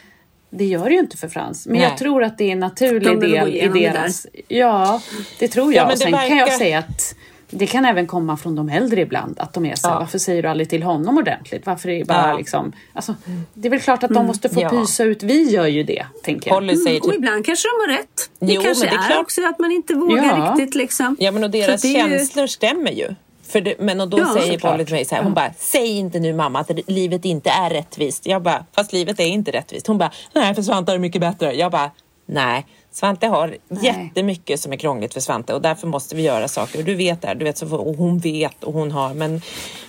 Det 0.51 0.65
gör 0.65 0.85
det 0.85 0.93
ju 0.95 0.99
inte 1.01 1.17
för 1.17 1.29
Frans. 1.29 1.67
Men 1.67 1.75
Nej. 1.77 1.83
jag 1.83 1.99
tror 1.99 2.23
att 2.25 2.39
det 2.39 2.45
är 2.45 2.53
en 2.53 2.61
naturlig 2.61 3.03
De 3.09 3.21
del 3.21 3.49
i 3.49 3.57
igenom 3.57 3.79
det 3.79 3.89
deras... 3.91 4.27
Ja, 4.49 5.01
det 5.39 5.49
tror 5.49 5.75
jag. 5.75 5.83
Ja, 5.83 5.85
men 5.87 5.93
och 5.93 5.99
sen 5.99 6.11
kan 6.13 6.21
verkar- 6.21 6.37
jag 6.37 6.53
säga 6.53 6.79
att 6.79 7.15
det 7.51 7.67
kan 7.67 7.85
även 7.85 8.07
komma 8.07 8.37
från 8.37 8.57
de 8.57 8.69
äldre 8.69 9.01
ibland. 9.01 9.39
Att 9.41 9.53
de 9.55 9.67
är 9.67 9.75
så 9.75 9.89
här, 9.89 9.95
Ja. 9.95 9.99
varför 10.01 10.19
säger 10.19 10.43
du 10.43 10.49
aldrig 10.49 10.69
till 10.71 10.83
honom 10.83 11.19
ordentligt? 11.19 11.67
Varför 11.67 11.89
är 11.89 11.99
det 11.99 12.05
bara 12.05 12.29
Ja. 12.31 12.37
liksom... 12.39 12.73
Alltså, 12.93 13.15
det 13.55 13.69
är 13.69 13.71
väl 13.71 13.81
klart 13.81 14.03
att 14.03 14.15
de 14.15 14.27
måste 14.27 14.49
få 14.49 14.61
Ja. 14.61 14.69
pysa 14.71 15.05
ut. 15.05 15.23
Vi 15.23 15.51
gör 15.51 15.67
ju 15.67 15.83
det, 15.83 16.07
tänker 16.23 16.51
jag. 16.51 16.79
Säger 16.79 16.99
Och 17.01 17.05
typ, 17.07 17.15
ibland 17.15 17.47
kanske 17.47 17.69
de 17.69 17.91
har 17.93 17.99
rätt. 17.99 18.31
Det 18.41 18.53
Jo, 18.55 18.63
kanske 18.63 18.85
men 18.85 18.95
det 18.95 19.01
är 19.01 19.05
är, 19.05 19.07
klart. 19.11 19.21
också 19.23 19.47
att 19.47 19.59
man 19.59 19.73
inte 19.73 19.95
vågar 19.95 20.25
Ja. 20.25 20.55
riktigt 20.57 20.75
liksom. 20.75 21.17
Ja 21.21 21.31
men 21.33 21.45
och 21.45 21.51
Så 21.53 21.59
deras 21.59 21.85
är 21.85 21.89
ju- 21.89 21.95
känslor 21.95 22.47
stämmer 22.47 22.91
ju. 22.93 23.15
För 23.49 23.61
det, 23.61 23.75
men 23.79 24.01
och 24.01 24.09
då 24.09 24.19
Ja, 24.19 24.35
säger. 24.35 24.59
Polly 24.59 24.85
till 24.85 24.95
mig 24.95 25.05
så 25.05 25.15
här, 25.15 25.23
hon 25.23 25.35
bara, 25.35 25.53
säg 25.59 25.99
inte 25.99 26.21
nu 26.21 26.33
mamma 26.33 26.61
att 26.61 26.71
livet 26.87 27.25
inte 27.25 27.51
är 27.51 27.71
rättvist. 27.71 28.27
Jag 28.27 28.43
bara, 28.43 28.67
fast 28.73 28.93
livet 28.93 29.21
är 29.21 29.27
inte 29.27 29.51
rättvist. 29.51 29.87
Hon 29.87 29.99
bara, 29.99 30.11
nej 30.33 30.55
för 30.55 30.63
Svante 30.63 30.93
har 30.93 30.97
det 30.97 31.03
mycket 31.03 31.21
bättre. 31.21 31.55
Jag 31.55 31.73
bara, 31.73 31.91
nej. 32.27 32.67
Svante 32.91 33.27
har 33.27 33.57
jättemycket 33.83 34.61
som 34.61 34.73
är 34.73 34.77
krångligt 34.77 35.15
för 35.15 35.21
Svante 35.21 35.55
och 35.55 35.63
därför 35.63 35.87
måste 35.87 36.17
vi 36.17 36.23
göra 36.23 36.49
saker. 36.49 36.79
Och 36.79 36.85
du 36.85 36.95
vet 36.95 37.23
det 37.23 37.29
här, 37.29 37.35
du 37.35 37.45
vet, 37.45 37.59
så, 37.59 37.77
och 37.77 37.97
hon 37.97 38.19
vet 38.19 38.65
och 38.65 38.73
hon 38.73 38.93
har. 38.93 39.15
Men, 39.15 39.43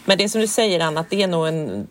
men 0.06 0.18
det 0.18 0.30
som 0.30 0.42
du 0.42 0.48
säger 0.48 0.80
Anna, 0.80 1.00
att 1.00 1.10
det 1.10 1.24
är 1.24 1.28
nog 1.28 1.48
en 1.48 1.88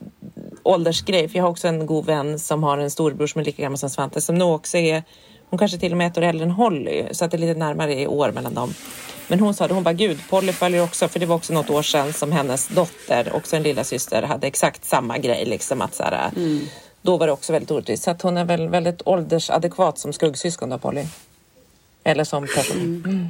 åldersgrej. 0.62 1.28
För 1.28 1.37
jag 1.37 1.44
har 1.44 1.50
också 1.50 1.68
en 1.68 1.87
god 1.87 2.07
vän 2.07 2.38
som 2.38 2.62
har 2.62 2.78
en 2.78 2.90
storbror 2.90 3.26
som 3.26 3.40
är 3.40 3.44
lika 3.44 3.62
gammal 3.62 3.78
som 3.78 3.90
Svante 3.90 4.20
som 4.20 4.38
nog 4.38 4.54
också 4.54 4.78
är 4.78 5.02
hon 5.50 5.58
kanske 5.58 5.78
till 5.78 5.92
och 5.92 5.98
med 5.98 6.04
är 6.04 6.11
ett 6.11 6.18
år 6.18 6.22
äldre 6.22 6.44
än 6.44 6.50
Holly, 6.50 7.04
så 7.12 7.24
att 7.24 7.30
det 7.30 7.37
är 7.37 7.38
lite 7.38 7.58
närmare 7.58 8.00
i 8.00 8.06
år 8.06 8.32
mellan 8.32 8.54
dem. 8.54 8.74
Men 9.28 9.40
hon 9.40 9.54
sa 9.54 9.68
det, 9.68 9.74
hon 9.74 9.82
bara 9.82 9.92
gud, 9.94 10.18
Polly 10.30 10.52
följer 10.52 10.84
också, 10.84 11.08
för 11.08 11.20
det 11.20 11.26
var 11.26 11.37
också 11.37 11.52
något 11.52 11.70
år 11.70 11.82
sedan 11.82 12.12
som 12.12 12.32
hennes 12.32 12.68
dotter, 12.68 13.37
också 13.37 13.56
en 13.56 13.62
lilla 13.62 13.84
syster, 13.84 14.22
hade 14.22 14.46
exakt 14.46 14.84
samma 14.84 15.18
grej. 15.18 15.44
Liksom 15.44 15.82
att 15.82 15.94
så 15.94 16.02
här, 16.02 16.30
Då 17.02 17.16
var 17.16 17.26
det 17.26 17.32
också 17.32 17.52
väldigt 17.52 17.70
orättvist. 17.70 18.02
Så 18.02 18.11
att 18.11 18.22
hon 18.22 18.37
är 18.37 18.44
väl 18.44 18.68
väldigt 18.68 19.02
åldersadekvat 19.04 19.98
som 19.98 20.12
skuggsyskon 20.12 20.70
då, 20.70 20.78
Polly. 20.78 21.04
Eller 22.04 22.24
som 22.24 22.46
person. 22.46 23.28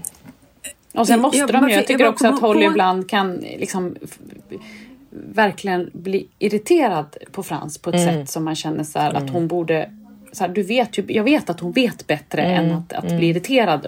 Och 0.94 1.06
sen 1.06 1.20
måste 1.20 1.38
Jag 1.38 1.48
de 1.48 1.68
ju, 1.68 1.70
jag 1.70 1.78
jag 1.80 1.86
tycker 1.86 2.04
bara 2.04 2.10
också 2.10 2.26
att 2.26 2.40
Holly 2.40 2.66
på- 2.66 2.72
ibland 2.72 3.08
kan 3.10 3.36
liksom 3.36 3.96
verkligen 5.10 5.90
bli 5.92 6.26
irriterad 6.38 7.16
på 7.32 7.42
Frans 7.42 7.78
på 7.78 7.90
ett 7.90 8.00
sätt 8.04 8.30
som 8.30 8.44
man 8.44 8.56
känner 8.56 8.84
så 8.84 8.98
här, 8.98 9.14
att 9.14 9.30
hon 9.30 9.48
borde 9.48 9.90
så 10.32 10.44
här, 10.44 10.52
du 10.52 10.62
vet 10.62 10.98
ju, 10.98 11.04
jag 11.08 11.24
vet 11.24 11.50
att 11.50 11.60
hon 11.60 11.72
vet 11.72 12.06
bättre 12.06 12.42
än 12.42 12.72
att, 12.72 12.92
att 12.92 13.16
bli 13.18 13.28
irriterad. 13.28 13.86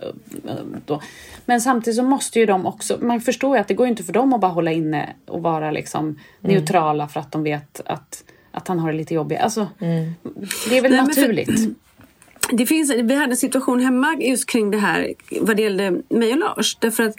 eh, 0.49 0.55
Då. 0.87 1.03
Men 1.47 1.61
samtidigt 1.61 1.97
så 1.97 2.03
måste 2.03 2.39
ju 2.41 2.47
de 2.47 2.67
också, 2.67 2.99
man 3.03 3.21
förstår 3.21 3.57
ju 3.57 3.61
att 3.61 3.69
det 3.69 3.75
går 3.75 3.87
inte 3.87 4.03
för 4.05 4.13
dem 4.13 4.33
att 4.33 4.41
bara 4.41 4.53
hålla 4.53 4.73
inne 4.73 5.09
och 5.27 5.43
vara 5.43 5.71
liksom 5.71 6.19
neutrala 6.41 7.09
för 7.09 7.21
att 7.21 7.33
de 7.33 7.43
vet 7.43 7.81
att, 7.87 8.25
att 8.53 8.69
han 8.69 8.79
har 8.79 8.93
det 8.93 8.99
lite 8.99 9.15
jobbigt. 9.15 9.41
Alltså, 9.41 9.69
Det 9.79 10.79
är 10.79 10.83
väl 10.83 10.91
Nej, 10.93 11.03
men 11.03 11.11
för- 11.15 11.21
naturligt. 11.21 11.77
Det 12.53 12.67
finns, 12.67 12.91
vi 12.95 13.15
hade 13.15 13.33
en 13.33 13.37
situation 13.37 13.81
hemma 13.81 14.17
just 14.21 14.49
kring 14.51 14.71
det 14.71 14.79
här 14.79 15.15
vad 15.41 15.57
det 15.57 15.63
gällde 15.63 15.91
mig 16.09 16.33
och 16.33 16.39
Lars. 16.39 16.77
Därför 16.81 17.03
att 17.03 17.15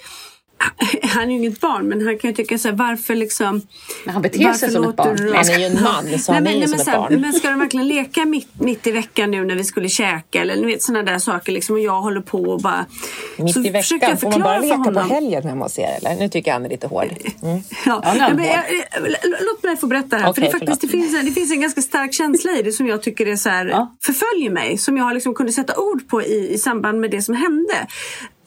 han 1.04 1.24
är 1.24 1.28
ju 1.32 1.38
inget 1.38 1.60
barn 1.60 1.88
men 1.88 2.06
han 2.06 2.17
kan 2.17 2.30
ju 2.30 2.36
tycka 2.36 2.58
så 2.58 2.67
här, 2.67 2.76
varför 2.76 3.15
liksom... 3.15 3.62
Men 4.06 4.13
han 4.13 4.21
beter 4.21 4.54
sig 4.54 4.71
som 4.71 4.84
ett 4.89 4.95
barn. 4.95 5.15
du- 5.15 5.34
Han 5.34 5.45
är 5.50 5.60
ju 5.60 5.65
en 5.65 5.84
man, 5.84 6.19
så 6.19 6.34
han 6.34 6.47
är 6.47 6.52
ju 6.52 6.67
som 6.67 6.80
ett 6.80 6.88
här, 6.88 6.97
barn. 6.97 7.21
Men 7.21 7.34
ska 7.34 7.50
de 7.50 7.60
verkligen 7.60 7.88
leka 7.88 8.26
mitt, 8.26 8.60
mitt 8.60 8.88
i 8.88 8.91
veckan 8.91 9.32
nu 9.32 9.45
när 9.45 9.56
vi 9.56 9.63
skulle 9.63 9.89
käka 9.89 10.41
eller 10.41 10.56
ni 10.56 10.65
vet 10.65 10.84
sådana 10.84 11.12
där 11.12 11.19
saker 11.19 11.52
liksom 11.52 11.76
och 11.76 11.82
jag 11.82 12.02
håller 12.02 12.21
på 12.21 12.41
och 12.41 12.62
bara... 12.62 12.86
Mitt 13.38 13.54
så 13.54 13.60
i 13.63 13.69
veckan, 13.69 14.17
får 14.17 14.30
man 14.32 14.41
bara 14.41 14.60
leka 14.60 14.91
på 14.91 15.00
helgen 15.00 15.43
hemma 15.43 15.65
hos 15.65 15.80
er 15.80 15.97
eller? 15.97 16.15
Nu 16.15 16.30
tycker 16.30 16.52
jag 16.52 16.56
han 16.56 16.65
är 16.65 16.69
lite 16.69 16.88
hård. 16.88 17.08
Mm. 17.43 17.62
Ja, 17.86 18.04
Ja, 18.17 18.34
men 18.34 18.45
jag, 18.45 18.63
låt 19.41 19.63
mig 19.63 19.78
få 19.78 19.88
berätta 19.88 20.17
här. 20.17 20.30
Okej, 20.30 20.52
för 20.52 20.60
det, 20.60 20.65
faktiskt, 20.65 20.82
det, 20.82 20.88
finns 20.88 21.15
en, 21.19 21.26
det 21.26 21.32
finns 21.32 21.52
en 21.52 21.62
ganska 21.62 21.82
stark 21.82 22.13
känsla 22.13 22.52
i 22.52 22.62
det 22.62 22.71
som 22.71 22.88
jag 22.88 23.02
tycker 23.04 23.26
är 23.26 23.36
så 23.36 23.50
här, 23.50 23.65
Ja. 23.65 23.95
förföljer 24.04 24.50
mig. 24.52 24.78
Som 24.78 24.97
jag 24.97 25.13
liksom 25.13 25.34
kunde 25.34 25.52
sätta 25.52 25.78
ord 25.78 26.08
på 26.10 26.21
i, 26.24 26.54
i 26.54 26.58
samband 26.58 27.00
med 27.00 27.12
det 27.12 27.21
som 27.21 27.36
hände. 27.36 27.88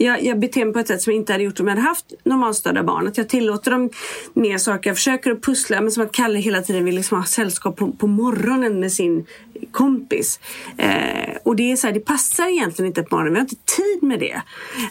Jag, 0.04 0.24
jag 0.24 0.38
beter 0.38 0.64
mig 0.64 0.74
på 0.74 0.78
ett 0.78 0.88
sätt 0.88 1.02
som 1.02 1.12
jag 1.12 1.20
inte 1.20 1.32
hade 1.32 1.44
gjort 1.44 1.60
om 1.60 1.68
jag 1.68 1.74
hade 1.74 1.88
haft 1.88 2.12
normalstörda 2.24 2.82
barn. 2.82 3.08
Att 3.08 3.18
jag 3.18 3.28
tillåter 3.28 3.70
dem 3.70 3.90
mer 4.32 4.58
saker. 4.58 4.90
Jag 4.90 4.96
försöker 4.96 5.30
att 5.30 5.42
pussla. 5.42 5.80
Men 5.80 5.90
som 5.90 6.02
att 6.02 6.12
Kalle 6.12 6.38
hela 6.38 6.62
tiden 6.62 6.84
vill 6.84 6.94
liksom 6.94 7.18
ha 7.18 7.24
sällskap 7.24 7.76
på, 7.76 7.92
på 7.92 8.06
morgonen 8.06 8.80
med 8.80 8.92
sin 8.92 9.26
kompis. 9.72 10.40
Eh, 10.76 11.36
och 11.42 11.56
det 11.56 11.72
är 11.72 11.76
så 11.76 11.86
här, 11.86 11.94
det 11.94 12.00
passar 12.00 12.48
egentligen 12.48 12.86
inte 12.86 13.00
ett 13.00 13.08
barn. 13.08 13.28
Vi 13.28 13.34
har 13.34 13.40
inte 13.40 13.56
tid 13.56 14.02
med 14.02 14.20
det. 14.20 14.42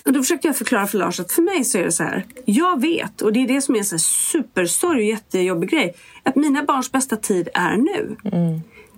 Och 0.06 0.14
då 0.14 0.20
försökte 0.20 0.48
jag 0.48 0.58
förklara 0.58 0.88
för 0.88 0.98
Lars 0.98 1.20
att 1.20 1.32
för 1.32 1.42
mig 1.42 1.64
så 1.64 1.78
är 1.78 1.84
det 1.84 1.92
så 1.92 2.04
här. 2.04 2.26
Jag 2.46 2.82
vet, 2.82 3.22
och 3.22 3.34
det 3.34 3.40
är 3.40 3.48
det 3.48 3.62
som 3.62 3.76
är 3.76 3.94
en 3.94 4.00
supersorg 4.00 4.98
och 4.98 5.10
jättejobbig 5.10 5.70
grej. 5.70 5.96
Att 6.24 6.36
mina 6.36 6.64
barns 6.64 6.92
bästa 6.92 7.16
tid 7.16 7.50
är 7.54 7.78
nu. 7.78 8.16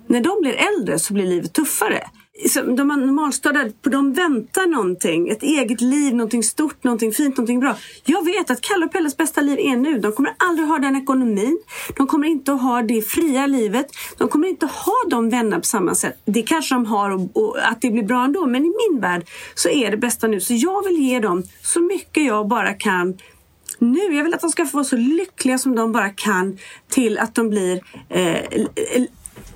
När 0.06 0.20
de 0.20 0.40
blir 0.40 0.54
äldre 0.54 0.98
så 0.98 1.14
blir 1.14 1.26
livet 1.26 1.52
tuffare. 1.52 2.02
De 2.76 2.88
normalstörda, 2.88 3.70
de 3.82 4.12
väntar 4.12 4.66
någonting. 4.66 5.28
Ett 5.28 5.42
eget 5.42 5.80
liv, 5.80 6.14
någonting 6.14 6.42
stort, 6.42 6.84
någonting 6.84 7.12
fint, 7.12 7.36
någonting 7.36 7.60
bra. 7.60 7.76
Jag 8.04 8.24
vet 8.24 8.50
att 8.50 8.60
Kalle 8.60 8.86
och 8.86 8.92
Pelles 8.92 9.16
bästa 9.16 9.40
liv 9.40 9.58
är 9.58 9.76
nu. 9.76 9.98
De 9.98 10.12
kommer 10.12 10.34
aldrig 10.38 10.68
ha 10.68 10.78
den 10.78 10.96
ekonomin. 10.96 11.58
De 11.96 12.06
kommer 12.06 12.26
inte 12.28 12.52
att 12.52 12.62
ha 12.62 12.82
det 12.82 13.02
fria 13.02 13.46
livet. 13.46 13.86
De 14.18 14.28
kommer 14.28 14.48
inte 14.48 14.66
att 14.66 14.72
ha 14.72 14.94
de 15.10 15.30
vänner 15.30 15.56
på 15.58 15.64
samma 15.64 15.94
sätt. 15.94 16.20
Det 16.24 16.42
kanske 16.42 16.74
de 16.74 16.86
har 16.86 17.10
och, 17.10 17.36
och 17.36 17.56
att 17.68 17.80
det 17.80 17.90
blir 17.90 18.02
bra 18.02 18.24
ändå. 18.24 18.46
Men 18.46 18.64
i 18.66 18.72
min 18.90 19.00
värld 19.00 19.26
så 19.54 19.68
är 19.68 19.90
det 19.90 19.96
bästa 19.96 20.26
nu. 20.26 20.40
Så 20.40 20.54
jag 20.54 20.84
vill 20.84 20.96
ge 20.96 21.20
dem 21.20 21.42
så 21.62 21.80
mycket 21.80 22.24
jag 22.24 22.48
bara 22.48 22.74
kan 22.74 23.14
nu. 23.78 23.98
Jag 24.14 24.24
vill 24.24 24.34
att 24.34 24.40
de 24.40 24.50
ska 24.50 24.66
få 24.66 24.76
vara 24.76 24.84
så 24.84 24.96
lyckliga 24.96 25.58
som 25.58 25.74
de 25.76 25.92
bara 25.92 26.10
kan 26.10 26.58
till 26.88 27.18
att 27.18 27.34
de 27.34 27.50
blir 27.50 27.80
eh, 28.08 28.40
li- 28.56 29.08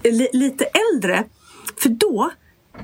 li- 0.05 0.29
lite 0.33 0.65
äldre. 0.65 1.25
För 1.79 1.89
då 1.89 2.31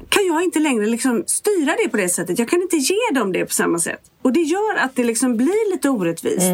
kan 0.09 0.27
jag 0.27 0.43
inte 0.43 0.59
längre 0.59 0.87
liksom 0.87 1.25
styra 1.27 1.75
det 1.85 1.89
på 1.89 1.97
det 1.97 2.09
sättet. 2.09 2.39
Jag 2.39 2.49
kan 2.49 2.63
inte 2.63 2.77
ge 2.77 3.15
dem 3.15 3.33
det 3.33 3.45
på 3.45 3.53
samma 3.53 3.79
sätt. 3.79 4.01
Och 4.23 4.33
det 4.33 4.41
gör 4.41 4.77
att 4.77 4.97
det 4.97 5.05
liksom 5.05 5.37
blir 5.37 5.73
lite 5.73 5.89
orättvist. 5.89 6.47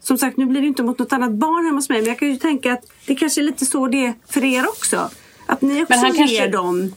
Som 0.00 0.18
sagt, 0.18 0.36
nu 0.36 0.46
blir 0.46 0.60
det 0.60 0.66
inte 0.66 0.82
mot 0.82 0.98
något 0.98 1.12
annat 1.12 1.30
barn 1.32 1.64
hemma 1.64 1.78
hos 1.78 1.88
mig. 1.88 1.98
Men 2.00 2.08
jag 2.08 2.18
kan 2.18 2.28
ju 2.28 2.36
tänka 2.36 2.72
att 2.72 2.84
det 3.06 3.14
kanske 3.14 3.40
är 3.40 3.42
lite 3.42 3.66
så 3.66 3.86
det 3.88 4.06
är 4.06 4.14
för 4.28 4.44
er 4.44 4.68
också. 4.68 5.10
Att 5.46 5.62
ni 5.62 5.82
också 5.82 5.94
ger 5.94 6.14
kanske- 6.14 6.48
dem... 6.48 6.92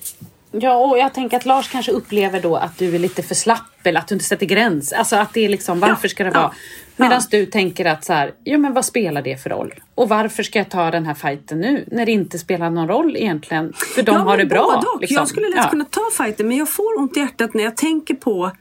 Ja, 0.55 0.75
och 0.75 0.97
jag 0.97 1.13
tänker 1.13 1.37
att 1.37 1.45
Lars 1.45 1.69
kanske 1.69 1.91
upplever 1.91 2.41
då 2.41 2.55
att 2.55 2.77
du 2.77 2.95
är 2.95 2.99
lite 2.99 3.23
för 3.23 3.35
slapp 3.35 3.59
eller 3.83 3.99
att 3.99 4.07
du 4.07 4.15
inte 4.15 4.25
sätter 4.25 4.45
gräns. 4.45 4.93
Alltså 4.93 5.15
att 5.15 5.33
det 5.33 5.45
är 5.45 5.49
liksom, 5.49 5.79
varför 5.79 6.07
ska 6.07 6.23
det 6.23 6.29
ja, 6.29 6.39
vara? 6.39 6.51
ja. 6.53 6.59
Medan 6.97 7.21
du 7.31 7.45
tänker 7.45 7.85
att 7.85 8.05
så 8.05 8.13
här, 8.13 8.33
ja 8.43 8.57
men 8.57 8.73
vad 8.73 8.85
spelar 8.85 9.21
det 9.21 9.43
för 9.43 9.49
roll? 9.49 9.73
Och 9.95 10.09
varför 10.09 10.43
ska 10.43 10.59
jag 10.59 10.69
ta 10.69 10.91
den 10.91 11.05
här 11.05 11.13
fighten 11.13 11.59
nu? 11.61 11.85
När 11.91 12.05
det 12.05 12.11
inte 12.11 12.39
spelar 12.39 12.69
någon 12.69 12.87
roll 12.87 13.15
egentligen. 13.17 13.73
För 13.95 14.03
de 14.03 14.11
Ja, 14.11 14.17
har 14.21 14.37
det 14.37 14.45
bra. 14.45 14.83
liksom. 15.01 15.15
Jag 15.15 15.27
skulle 15.27 15.47
lätt 15.49 15.55
Ja. 15.57 15.69
kunna 15.69 15.85
ta 15.85 16.01
fighten 16.17 16.47
men 16.47 16.57
jag 16.57 16.69
får 16.69 16.99
ont 16.99 17.17
i 17.17 17.19
hjärtat 17.19 17.53
när 17.53 17.63
jag 17.63 17.77
tänker 17.77 18.13
på 18.15 18.51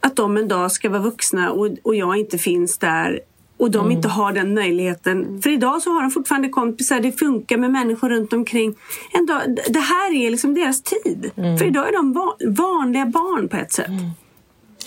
att 0.00 0.16
de 0.16 0.36
en 0.36 0.48
dag 0.48 0.72
ska 0.72 0.88
vara 0.90 1.00
vuxna 1.02 1.50
och, 1.52 1.68
och 1.82 1.94
jag 1.94 2.16
inte 2.16 2.38
finns 2.38 2.78
där 2.78 3.20
och 3.56 3.70
de 3.70 3.90
inte 3.90 4.08
har 4.08 4.32
den 4.32 4.54
möjligheten. 4.54 5.42
För 5.42 5.50
idag 5.50 5.82
så 5.82 5.90
har 5.90 6.02
de 6.02 6.10
fortfarande 6.10 6.48
kompisar, 6.48 7.00
det 7.00 7.12
funkar 7.12 7.56
med 7.56 7.70
människor 7.70 8.08
runt 8.08 8.32
omkring. 8.32 8.74
En 9.12 9.26
dag, 9.26 9.40
det 9.68 9.78
här 9.78 10.14
är 10.14 10.30
liksom 10.30 10.54
deras 10.54 10.82
tid. 10.82 11.30
För 11.34 11.64
idag 11.64 11.88
är 11.88 11.92
de 11.92 12.12
va- 12.12 12.36
vanliga 12.46 13.06
barn 13.06 13.48
på 13.48 13.56
ett 13.56 13.72
sätt. 13.72 13.90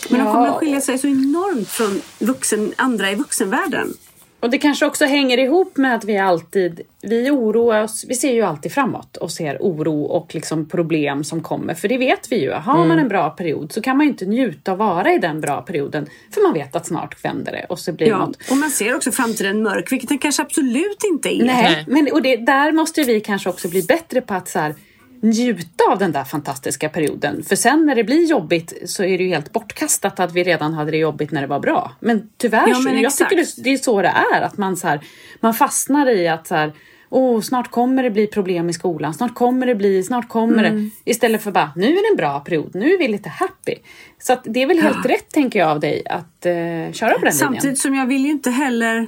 Men 0.09 0.25
de 0.25 0.33
kommer 0.33 0.47
att 0.47 0.55
skilja 0.55 0.81
sig 0.81 0.97
så 0.97 1.07
enormt 1.07 1.69
från 1.69 2.01
vuxen, 2.19 2.73
andra 2.75 3.11
i 3.11 3.15
vuxenvärlden. 3.15 3.93
Och 4.39 4.49
det 4.49 4.57
kanske 4.57 4.85
också 4.85 5.05
hänger 5.05 5.37
ihop 5.37 5.77
med 5.77 5.95
att 5.95 6.03
vi 6.05 6.17
alltid, 6.17 6.81
vi 7.01 7.29
oroar 7.31 7.83
oss, 7.83 8.05
vi 8.07 8.15
ser 8.15 8.33
ju 8.33 8.41
alltid 8.41 8.71
framåt 8.71 9.17
och 9.17 9.31
ser 9.31 9.57
oro 9.59 10.03
och 10.03 10.35
liksom 10.35 10.69
problem 10.69 11.23
som 11.23 11.41
kommer. 11.41 11.73
För 11.73 11.87
det 11.87 11.97
vet 11.97 12.31
vi 12.31 12.41
ju, 12.41 12.51
har 12.51 12.73
man 12.77 12.85
Mm. 12.85 12.99
en 12.99 13.07
bra 13.07 13.29
period 13.29 13.71
så 13.71 13.81
kan 13.81 13.97
man 13.97 14.05
ju 14.05 14.11
inte 14.11 14.25
njuta 14.25 14.71
av 14.71 14.77
vara 14.77 15.13
i 15.13 15.17
den 15.17 15.41
bra 15.41 15.61
perioden. 15.61 16.07
För 16.33 16.41
man 16.41 16.53
vet 16.53 16.75
att 16.75 16.87
snart 16.87 17.25
vänder 17.25 17.51
det 17.51 17.65
och 17.69 17.79
så 17.79 17.91
blir 17.91 18.07
Ja, 18.07 18.17
något. 18.17 18.37
och 18.51 18.57
man 18.57 18.69
ser 18.69 18.95
också 18.95 19.11
framtiden 19.11 19.63
mörk, 19.63 19.91
vilket 19.91 20.09
den 20.09 20.17
kanske 20.17 20.41
absolut 20.41 21.03
inte 21.03 21.29
är. 21.29 21.45
Nej, 21.45 21.85
men 21.87 22.09
och 22.11 22.21
det, 22.21 22.35
där 22.35 22.71
måste 22.71 23.03
vi 23.03 23.19
kanske 23.19 23.49
också 23.49 23.67
bli 23.69 23.83
bättre 23.83 24.21
på 24.21 24.33
att 24.33 24.49
så 24.49 24.59
här, 24.59 24.75
njuta 25.23 25.83
av 25.91 25.97
den 25.99 26.11
där 26.11 26.23
fantastiska 26.23 26.89
perioden. 26.89 27.43
För 27.43 27.55
sen 27.55 27.85
när 27.85 27.95
det 27.95 28.03
blir 28.03 28.25
jobbigt 28.25 28.73
så 28.85 29.03
är 29.03 29.17
det 29.17 29.23
ju 29.23 29.29
helt 29.29 29.51
bortkastat 29.51 30.19
att 30.19 30.33
vi 30.33 30.43
redan 30.43 30.73
hade 30.73 30.91
det 30.91 30.97
jobbigt 30.97 31.31
när 31.31 31.41
det 31.41 31.47
var 31.47 31.59
bra. 31.59 31.91
Men 31.99 32.29
tyvärr, 32.37 32.67
Ja, 32.67 32.75
så, 32.75 32.81
men 32.81 32.93
jag 32.95 33.05
exakt. 33.05 33.29
tycker 33.29 33.43
det, 33.43 33.63
det 33.63 33.69
är 33.73 33.77
så 33.77 34.01
det 34.01 34.13
är. 34.33 34.41
Att 34.41 34.57
man, 34.57 34.77
så 34.77 34.87
här, 34.87 34.99
man 35.39 35.53
fastnar 35.53 36.09
i 36.09 36.27
att 36.27 36.47
så 36.47 36.55
här, 36.55 36.73
Åh, 37.09 37.41
snart 37.41 37.71
kommer 37.71 38.03
det 38.03 38.09
bli 38.11 38.27
problem 38.27 38.69
i 38.69 38.73
skolan, 38.73 39.13
snart 39.13 39.33
kommer 39.35 39.65
det 39.65 39.75
bli, 39.75 40.03
snart 40.03 40.29
kommer 40.29 40.63
Mm. 40.63 40.91
det. 41.05 41.11
Istället 41.11 41.41
för 41.43 41.51
bara, 41.51 41.71
nu 41.75 41.85
är 41.85 41.91
det 42.09 42.13
en 42.13 42.17
bra 42.17 42.39
period, 42.39 42.75
nu 42.75 42.93
är 42.93 42.97
vi 42.97 43.07
lite 43.07 43.29
happy. 43.29 43.75
Så 44.19 44.33
att 44.33 44.41
det 44.43 44.63
är 44.63 44.67
väl 44.67 44.79
helt 44.79 45.05
rätt, 45.05 45.29
tänker 45.31 45.59
jag, 45.59 45.69
av 45.69 45.79
dig 45.79 46.03
att 46.09 46.45
eh, 46.45 46.53
köra 46.53 46.91
på 46.91 46.95
den 46.95 47.09
linjen. 47.09 47.33
Samtidigt 47.33 47.79
som 47.79 47.95
jag 47.95 48.05
vill 48.05 48.25
ju 48.25 48.31
inte 48.31 48.49
heller 48.51 49.07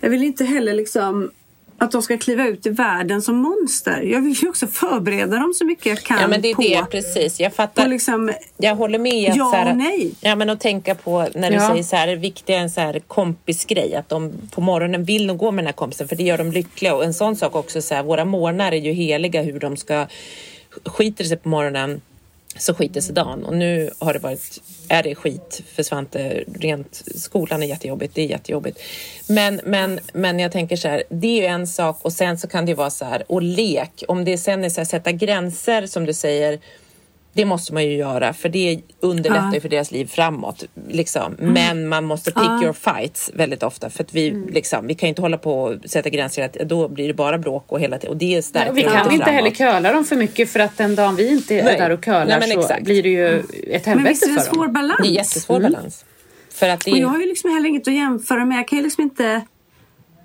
Jag 0.00 0.10
vill 0.10 0.22
inte 0.24 0.44
heller 0.44 0.74
liksom 0.74 1.30
att 1.78 1.92
de 1.92 2.02
ska 2.02 2.18
kliva 2.18 2.46
ut 2.46 2.66
i 2.66 2.70
världen 2.70 3.22
som 3.22 3.36
monster. 3.36 4.00
Jag 4.02 4.20
vill 4.20 4.32
ju 4.42 4.48
också 4.48 4.66
förbereda 4.66 5.36
dem 5.36 5.54
så 5.54 5.64
mycket 5.64 5.86
jag 5.86 5.98
kan 5.98 6.20
Ja, 6.20 6.28
men 6.28 6.40
det 6.42 6.50
är 6.50 6.54
på, 6.54 6.62
det, 6.62 6.86
precis. 6.90 7.40
Jag 7.40 7.54
fattar. 7.54 7.88
liksom, 7.88 8.32
Jag 8.56 8.76
håller 8.76 8.98
med. 8.98 9.30
Att 9.30 9.36
Ja 9.36 9.50
här, 9.54 9.70
och 9.70 9.76
nej. 9.76 10.12
Ja, 10.20 10.36
men 10.36 10.50
att 10.50 10.60
tänka 10.60 10.94
på 10.94 11.28
när 11.34 11.50
du 11.50 11.56
Ja. 11.56 11.68
säger 11.68 11.82
så 11.82 11.96
här, 11.96 12.06
det 12.06 12.16
viktiga 12.16 12.56
är 12.56 12.60
en 12.60 12.70
så 12.70 12.80
här 12.80 12.98
kompisgrej. 12.98 13.94
Att 13.94 14.08
de 14.08 14.32
på 14.50 14.60
morgonen 14.60 15.04
vill 15.04 15.26
nog 15.26 15.38
gå 15.38 15.50
med 15.50 15.62
den 15.64 15.66
här 15.66 15.72
kompisen 15.72 16.08
för 16.08 16.16
det 16.16 16.22
gör 16.22 16.38
dem 16.38 16.52
lyckliga. 16.52 16.94
Och 16.94 17.04
en 17.04 17.14
sån 17.14 17.36
sak 17.36 17.54
också, 17.56 17.82
så 17.82 17.94
här, 17.94 18.02
våra 18.02 18.24
morgnar 18.24 18.72
är 18.72 18.76
ju 18.76 18.92
heliga 18.92 19.42
hur 19.42 19.58
de 19.60 19.76
ska 19.76 20.06
skiter 20.84 21.24
sig 21.24 21.36
på 21.36 21.48
morgonen 21.48 22.00
så 22.58 22.74
skiter 22.74 23.00
sig 23.00 23.14
dagen. 23.14 23.44
Och 23.44 23.56
nu 23.56 23.90
har 23.98 24.12
det 24.12 24.18
varit, 24.18 24.62
är 24.88 25.02
det 25.02 25.14
skit 25.14 25.62
för 25.74 25.82
Svante. 25.82 26.44
Rent, 26.54 27.02
skolan 27.14 27.62
är 27.62 27.66
jättejobbigt, 27.66 28.14
det 28.14 28.22
är 28.22 28.26
jättejobbigt. 28.26 28.80
Men, 29.28 29.60
men, 29.64 30.00
men 30.12 30.38
jag 30.38 30.52
tänker 30.52 30.76
så 30.76 30.88
här, 30.88 31.02
det 31.08 31.26
är 31.26 31.40
ju 31.40 31.46
en 31.46 31.66
sak 31.66 31.98
och 32.02 32.12
sen 32.12 32.38
så 32.38 32.48
kan 32.48 32.66
det 32.66 32.70
ju 32.70 32.76
vara 32.76 32.90
så 32.90 33.04
här, 33.04 33.24
och 33.28 33.42
lek. 33.42 34.04
Om 34.08 34.24
det 34.24 34.38
sen 34.38 34.64
är 34.64 34.68
så 34.68 34.80
här, 34.80 34.86
sätta 34.86 35.12
gränser 35.12 35.86
som 35.86 36.06
du 36.06 36.12
säger, 36.12 36.58
det 37.36 37.44
måste 37.44 37.74
man 37.74 37.84
ju 37.84 37.92
göra 37.96 38.32
för 38.32 38.48
det 38.48 38.80
underlättar 39.00 39.54
ju 39.54 39.60
för 39.60 39.68
deras 39.68 39.90
liv 39.90 40.06
framåt. 40.06 40.64
Liksom. 40.88 41.34
Men 41.38 41.88
man 41.88 42.04
måste 42.04 42.30
pick 42.32 42.62
your 42.62 42.72
fights 42.72 43.30
väldigt 43.34 43.62
ofta 43.62 43.90
för 43.90 44.04
att 44.04 44.14
vi, 44.14 44.30
liksom, 44.50 44.86
vi 44.86 44.94
kan 44.94 45.06
ju 45.06 45.08
inte 45.08 45.22
hålla 45.22 45.38
på 45.38 45.60
och 45.62 45.74
sätta 45.84 46.08
gränser. 46.08 46.44
Att, 46.44 46.52
då 46.52 46.88
blir 46.88 47.08
det 47.08 47.14
bara 47.14 47.38
bråk 47.38 47.64
och 47.72 47.80
hela 47.80 47.98
tiden. 47.98 48.10
Och 48.12 48.16
det 48.16 48.42
stärker 48.44 48.70
Och 48.70 48.76
vi 48.76 48.80
ju 48.82 48.88
kan 48.88 48.96
inte 49.12 49.24
framåt. 49.24 49.34
heller 49.34 49.50
köla 49.50 49.92
dem 49.92 50.04
för 50.04 50.16
mycket 50.16 50.50
för 50.50 50.60
att 50.60 50.76
den 50.78 50.94
dagen 50.94 51.16
vi 51.16 51.28
inte 51.28 51.54
är 51.54 51.64
Nej. 51.64 51.78
där 51.78 51.90
och 51.90 52.04
kölar 52.04 52.26
Nej, 52.26 52.38
men 52.40 52.48
så 52.48 52.60
exakt. 52.60 52.84
blir 52.84 53.02
det 53.02 53.08
ju 53.08 53.38
ett 53.38 53.86
Men 53.86 53.98
helvete 53.98 54.08
visst 54.08 54.22
är 54.22 54.26
det 54.26 54.32
en 54.32 54.38
för 54.40 54.54
svår 54.54 54.64
dem. 54.64 54.72
balans? 54.72 54.98
Det 55.02 55.08
är 55.08 55.12
jättesvår 55.12 55.60
balans. 55.60 56.04
För 56.54 56.68
att 56.68 56.84
det 56.84 56.90
Och 56.90 56.96
är, 56.96 57.00
jag 57.00 57.08
har 57.08 57.18
ju 57.20 57.26
liksom 57.26 57.50
heller 57.50 57.68
inget 57.68 57.88
att 57.88 57.94
jämföra 57.94 58.44
med. 58.44 58.58
Jag 58.58 58.68
kan 58.68 58.78
ju 58.78 58.84
liksom 58.84 59.02
inte... 59.02 59.40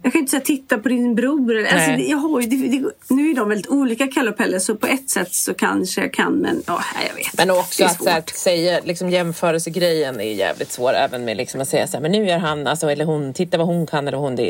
Jag 0.04 0.12
kan 0.14 0.20
inte 0.22 0.32
säga 0.32 0.42
titta 0.42 0.78
på 0.78 0.90
din 0.90 1.16
bror. 1.16 1.56
eller- 1.56 1.70
Alltså, 1.70 1.92
det- 1.92 2.04
jag 2.04 2.18
har 2.18 2.42
ju, 2.42 2.48
det, 2.48 2.68
det, 2.68 2.92
nu 3.16 3.32
är 3.32 3.36
de 3.36 3.50
väldigt 3.50 3.68
olika, 3.72 4.08
Kalle 4.08 4.30
och 4.32 4.38
Pelle, 4.38 4.60
så 4.60 4.76
på 4.76 4.88
ett 4.88 5.10
sätt 5.10 5.34
så 5.34 5.54
kanske 5.54 6.02
jag 6.02 6.14
kan, 6.14 6.34
men 6.34 6.64
ja, 6.68 6.82
jag 7.10 7.16
vet. 7.16 7.38
Men 7.38 7.52
också 7.52 7.86
att, 7.86 8.06
här, 8.08 8.18
att 8.20 8.30
säga 8.30 8.80
liksom, 8.84 9.10
jämförelsegrejen 9.10 10.20
är 10.20 10.34
jävligt 10.34 10.72
svår. 10.72 10.94
Även 10.94 11.26
med 11.26 11.38
liksom, 11.38 11.62
att 11.62 11.68
säga 11.68 11.88
så 11.88 11.98
här, 11.98 12.02
men 12.02 12.12
nu 12.12 12.28
gör 12.28 12.38
han, 12.38 12.68
alltså, 12.68 12.92
eller 12.92 13.06
hon, 13.06 13.34
titta 13.34 13.58
vad 13.58 13.68
hon 13.68 13.88
kan 13.88 14.08
eller 14.08 14.18
hon, 14.18 14.36
det 14.36 14.44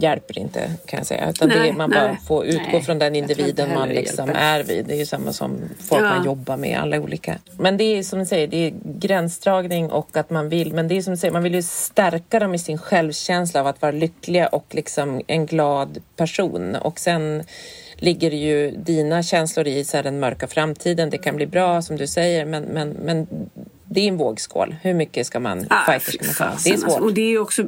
hjälper 0.00 0.38
inte 0.38 0.70
kan 0.86 0.98
jag 0.98 1.06
säga. 1.06 1.30
Utan 1.30 1.48
Nej, 1.48 1.72
man 1.72 1.90
nej. 1.90 1.98
bara 1.98 2.16
får 2.28 2.46
utgå 2.46 2.62
Nej, 2.72 2.82
från 2.82 2.98
den 2.98 3.16
individen 3.16 3.74
man 3.74 3.88
liksom 3.88 4.30
är 4.34 4.62
vid. 4.62 4.86
Det 4.86 4.94
är 4.94 4.98
ju 4.98 5.06
samma 5.06 5.32
som 5.32 5.56
folk 5.88 6.02
Ja. 6.02 6.08
man 6.08 6.24
jobbar 6.24 6.56
med, 6.56 6.78
alla 6.80 7.00
olika. 7.00 7.38
Men 7.58 7.76
det 7.76 7.84
är 7.84 8.02
som 8.02 8.18
du 8.18 8.26
säger, 8.26 8.46
det 8.46 8.56
är 8.66 8.72
gränsdragning 8.84 9.90
och 9.90 10.16
att 10.16 10.30
man 10.30 10.48
vill, 10.48 10.72
men 10.74 10.88
det 10.88 10.96
är 10.98 11.02
som 11.02 11.10
du 11.12 11.16
säger, 11.16 11.32
man 11.32 11.42
vill 11.42 11.54
ju 11.54 11.62
stärka 11.62 12.38
dem 12.38 12.54
i 12.54 12.58
sin 12.58 12.78
självkänsla 12.78 13.60
av 13.60 13.66
att 13.66 13.82
vara 13.82 13.92
lyckliga 13.92 14.46
och 14.46 14.74
liksom 14.84 15.20
en 15.26 15.46
glad 15.46 15.98
person. 16.16 16.76
Och 16.76 16.98
sen 16.98 17.42
ligger 17.96 18.30
det 18.30 18.36
ju 18.36 18.70
dina 18.70 19.22
känslor 19.22 19.66
i 19.66 19.84
så 19.84 19.96
här, 19.96 20.04
den 20.04 20.20
mörka 20.20 20.46
framtiden. 20.46 21.10
Det 21.10 21.18
kan 21.18 21.36
bli 21.36 21.46
bra 21.46 21.82
som 21.82 21.96
du 21.96 22.06
säger, 22.06 22.46
men, 22.46 22.62
men, 22.64 22.88
men 22.90 23.26
det 23.84 24.00
är 24.00 24.08
en 24.08 24.16
vågskål. 24.16 24.74
Hur 24.82 24.94
mycket 24.94 25.26
ska 25.26 25.40
man, 25.40 25.66
Ah, 25.70 25.92
fighter 25.92 26.12
ska 26.12 26.24
man 26.26 26.34
ta? 26.34 26.56
Det 26.64 26.70
är 26.70 26.72
alltså. 26.72 26.90
svårt. 26.90 27.00
Och 27.00 27.14
det 27.14 27.22
är 27.34 27.38
också... 27.38 27.62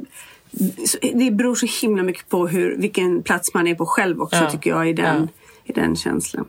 så- 0.86 0.98
Det 1.14 1.30
beror 1.30 1.54
så 1.54 1.66
himla 1.86 2.02
mycket 2.02 2.28
på 2.28 2.46
hur, 2.46 2.76
vilken 2.78 3.22
plats 3.22 3.54
man 3.54 3.66
är 3.66 3.74
på 3.74 3.86
själv 3.86 4.20
också, 4.22 4.36
Ja. 4.36 4.50
tycker 4.50 4.70
jag, 4.70 4.88
i 4.88 4.92
den, 4.92 5.28
i 5.64 5.72
den 5.72 5.96
känslan. 5.96 6.48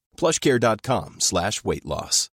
plushcare.com 0.21 1.15
slash 1.19 1.51
weight 1.63 1.85
loss. 1.85 2.27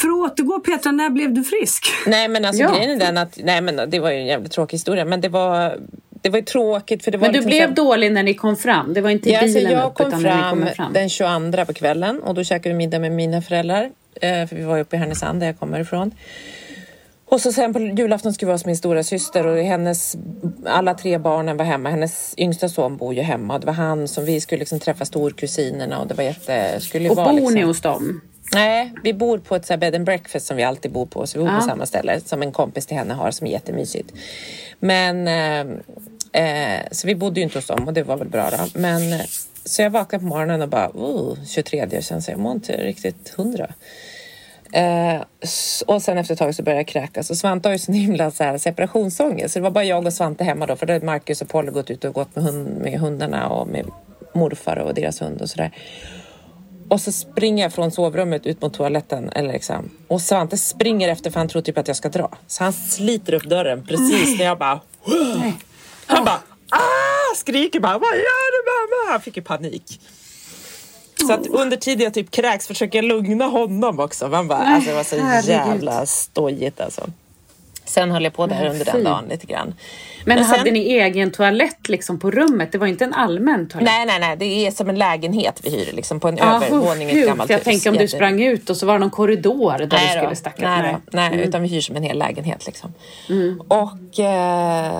För 0.00 0.08
att 0.08 0.32
återgå 0.32 0.60
Petra, 0.60 0.92
när 0.92 1.10
blev 1.10 1.32
du 1.34 1.44
frisk? 1.44 1.86
Nej 2.06 2.28
men 2.28 2.44
alltså 2.44 2.62
Ja. 2.62 2.74
grejen 2.74 2.90
är 2.90 3.06
den 3.06 3.18
att, 3.18 3.38
nej 3.44 3.60
men 3.60 3.90
det 3.90 3.98
var 4.00 4.10
ju 4.10 4.16
en 4.18 4.26
jävligt 4.26 4.52
tråkig 4.52 4.74
historia, 4.74 5.04
men 5.04 5.20
det 5.20 5.28
var, 5.28 5.78
det 6.22 6.28
var 6.30 6.38
ju 6.38 6.44
tråkigt 6.44 7.04
för 7.04 7.10
det 7.10 7.18
var 7.18 7.26
Men 7.26 7.32
du 7.32 7.38
liksom 7.38 7.50
så 7.50 7.56
blev 7.56 7.68
här- 7.68 7.76
dålig 7.76 8.12
när 8.12 8.22
ni 8.22 8.34
kom 8.34 8.56
fram? 8.56 8.94
Det 8.94 9.00
var 9.00 9.10
inte 9.10 9.28
i 9.28 9.32
Ja, 9.32 9.40
alltså 9.40 9.58
bilen 9.58 9.72
jag 9.72 9.86
upp, 9.88 9.94
kom 9.94 10.06
utan 10.08 10.22
när 10.22 10.34
ni 10.36 10.40
fram, 10.42 10.50
kommer 10.58 10.72
fram? 10.72 10.92
den 10.92 11.08
22 11.08 11.64
på 11.64 11.72
kvällen 11.72 12.22
och 12.22 12.34
då 12.34 12.44
käkade 12.44 12.68
vi 12.68 12.74
middag 12.74 12.98
med 12.98 13.12
mina 13.12 13.42
föräldrar. 13.42 13.90
eh, 14.20 14.46
För 14.46 14.56
vi 14.56 14.62
var 14.62 14.78
uppe 14.78 14.96
i 14.96 14.98
Härnösand 14.98 15.40
där 15.40 15.46
jag 15.46 15.58
kommer 15.58 15.80
ifrån. 15.80 16.14
Och 17.30 17.40
så 17.40 17.52
sen 17.52 17.72
på 17.72 17.80
julafton 17.80 18.32
skulle 18.34 18.46
vi 18.46 18.50
vara 18.50 18.54
hos 18.54 18.64
min 18.66 18.76
stora 18.76 19.02
syster 19.02 19.46
och 19.46 19.58
hennes, 19.58 20.16
alla 20.66 20.94
tre 20.94 21.18
barnen 21.18 21.56
var 21.56 21.64
hemma. 21.64 21.90
Hennes 21.90 22.34
yngsta 22.36 22.68
son 22.68 22.96
bor 22.96 23.14
ju 23.14 23.22
hemma 23.22 23.54
och 23.54 23.60
det 23.60 23.66
var 23.66 23.74
han 23.74 24.08
som 24.08 24.24
vi 24.24 24.40
skulle 24.40 24.58
liksom 24.58 24.80
träffa 24.80 25.04
storkusinerna 25.04 25.98
och 26.00 26.06
det 26.06 26.14
var 26.14 26.24
jätte... 26.24 26.80
Skulle 26.80 27.10
Och 27.10 27.16
vara 27.16 27.28
bor 27.28 27.34
liksom, 27.36 27.54
ni 27.54 27.62
hos 27.62 27.80
dem? 27.80 28.20
Nej, 28.54 28.92
vi 29.04 29.14
bor 29.14 29.38
på 29.38 29.56
ett 29.56 29.66
så 29.66 29.76
bed 29.76 29.94
and 29.94 30.04
breakfast 30.04 30.46
som 30.46 30.56
vi 30.56 30.62
alltid 30.62 30.92
bor 30.92 31.06
på. 31.06 31.26
Så 31.26 31.38
vi 31.38 31.44
bor 31.44 31.52
Ja. 31.54 31.60
på 31.60 31.66
samma 31.66 31.86
ställe 31.86 32.20
som 32.20 32.42
en 32.42 32.52
kompis 32.52 32.86
till 32.86 32.96
henne 32.96 33.14
har 33.14 33.30
som 33.30 33.46
är 33.46 33.50
jättemysigt. 33.50 34.12
Men 34.80 35.28
eh, 35.28 35.60
eh, 36.42 36.82
så 36.92 37.06
vi 37.06 37.14
bodde 37.14 37.40
ju 37.40 37.44
inte 37.44 37.58
hos 37.58 37.66
dem 37.66 37.88
och 37.88 37.92
det 37.94 38.02
var 38.02 38.16
väl 38.16 38.28
bra 38.28 38.50
då. 38.50 38.80
Men 38.80 39.12
eh, 39.12 39.20
så 39.64 39.82
jag 39.82 39.90
vaknade 39.90 40.22
på 40.22 40.28
morgonen 40.28 40.62
och 40.62 40.68
bara 40.68 40.88
oh, 40.94 41.36
23 41.46 41.88
jag 41.90 42.04
känner 42.04 42.20
så 42.20 42.30
jag 42.30 42.40
mår 42.40 42.52
inte 42.52 42.72
riktigt 42.72 43.34
hundra. 43.36 43.66
Eh, 44.72 45.22
och 45.86 46.02
sen 46.02 46.18
efter 46.18 46.34
ett 46.34 46.38
tag 46.38 46.54
så 46.54 46.62
började 46.62 46.80
jag 46.80 46.88
kräkas 46.88 47.30
och 47.30 47.36
Svante 47.36 47.68
har 47.68 47.72
ju 47.72 47.78
sån 47.78 47.94
himla 47.94 48.30
så 48.30 48.44
här 48.44 48.58
separationsångest 48.58 49.52
så 49.52 49.58
det 49.58 49.62
var 49.62 49.70
bara 49.70 49.84
jag 49.84 50.06
och 50.06 50.12
Svante 50.12 50.44
hemma 50.44 50.66
då 50.66 50.76
för 50.76 50.86
då 50.86 50.92
hade 50.92 51.06
Marcus 51.06 51.42
och 51.42 51.48
Polly 51.48 51.70
gått 51.70 51.90
ut 51.90 52.04
och 52.04 52.14
gått 52.14 52.36
med, 52.36 52.44
hund, 52.44 52.78
med 52.78 53.00
hundarna 53.00 53.48
och 53.48 53.68
med 53.68 53.86
morfar 54.34 54.76
och 54.76 54.94
deras 54.94 55.22
hund 55.22 55.42
och 55.42 55.50
sådär. 55.50 55.72
Och 56.88 57.00
så 57.00 57.12
springer 57.12 57.62
jag 57.62 57.72
från 57.72 57.90
sovrummet 57.90 58.46
ut 58.46 58.62
mot 58.62 58.74
toaletten. 58.74 59.30
Eller 59.30 59.52
liksom. 59.52 59.90
Och 60.08 60.20
Svante 60.22 60.56
springer 60.56 61.08
efter 61.08 61.30
för 61.30 61.40
han 61.40 61.48
tror 61.48 61.62
typ 61.62 61.78
att 61.78 61.88
jag 61.88 61.96
ska 61.96 62.08
dra. 62.08 62.30
Så 62.46 62.64
han 62.64 62.72
sliter 62.72 63.34
upp 63.34 63.44
dörren 63.44 63.86
precis 63.86 64.38
när 64.38 64.44
jag 64.44 64.58
bara... 64.58 64.80
Han 66.06 66.24
bara 66.24 66.40
ah! 66.70 67.34
skriker 67.36 67.80
bara 67.80 67.98
vad 67.98 68.16
gör 68.16 68.52
du 68.52 69.12
han 69.12 69.20
fick 69.20 69.36
ju 69.36 69.42
panik. 69.42 70.00
Så 71.26 71.32
att 71.32 71.46
under 71.46 71.76
tiden 71.76 72.04
jag 72.04 72.14
typ 72.14 72.30
kräks 72.30 72.66
försöker 72.66 72.98
jag 72.98 73.04
lugna 73.04 73.44
honom 73.46 74.00
också. 74.00 74.28
Man 74.28 74.48
bara, 74.48 74.58
alltså 74.58 74.90
det 74.90 74.96
var 74.96 75.04
så 75.04 75.16
herregud. 75.18 75.48
jävla 75.50 76.06
stojigt 76.06 76.80
alltså. 76.80 77.06
Sen 77.84 78.10
höll 78.10 78.24
jag 78.24 78.34
på 78.34 78.46
där 78.46 78.66
under 78.66 78.84
den 78.84 79.04
dagen 79.04 79.24
lite 79.28 79.46
grann. 79.46 79.74
Men, 80.28 80.36
Men 80.36 80.44
sen- 80.44 80.58
hade 80.58 80.70
ni 80.70 80.80
egen 80.92 81.30
toalett 81.30 81.88
liksom 81.88 82.18
på 82.18 82.30
rummet? 82.30 82.72
Det 82.72 82.78
var 82.78 82.86
inte 82.86 83.04
en 83.04 83.14
allmän 83.14 83.68
toalett? 83.68 83.86
Nej, 83.90 84.06
nej, 84.06 84.20
nej. 84.20 84.36
Det 84.36 84.66
är 84.66 84.70
som 84.70 84.88
en 84.88 84.98
lägenhet 84.98 85.60
vi 85.64 85.70
hyr 85.70 85.92
liksom 85.92 86.20
på 86.20 86.28
en 86.28 86.38
Ah, 86.40 86.56
övervåning 86.56 87.08
i 87.08 87.10
ett 87.10 87.16
gud, 87.16 87.26
gammalt 87.26 87.46
för 87.48 87.54
jag 87.54 87.58
hus. 87.58 87.64
tänker 87.64 87.90
om 87.90 87.96
du 87.96 88.08
sprang 88.08 88.42
ut 88.42 88.70
och 88.70 88.76
så 88.76 88.86
var 88.86 88.92
det 88.94 88.98
någon 89.00 89.10
korridor 89.10 89.72
där 89.72 89.86
du 89.86 89.96
Nej, 89.96 90.08
skulle 90.08 90.28
då. 90.28 90.34
stacka. 90.34 90.68
nej, 90.82 90.92
då. 90.92 90.98
nej 91.18 91.26
Mm. 91.32 91.40
utan 91.48 91.62
vi 91.62 91.68
hyr 91.68 91.80
som 91.80 91.96
en 91.96 92.02
hel 92.02 92.18
lägenhet. 92.18 92.66
Liksom. 92.66 92.92
Och, 93.68 94.20
eh, 94.20 94.92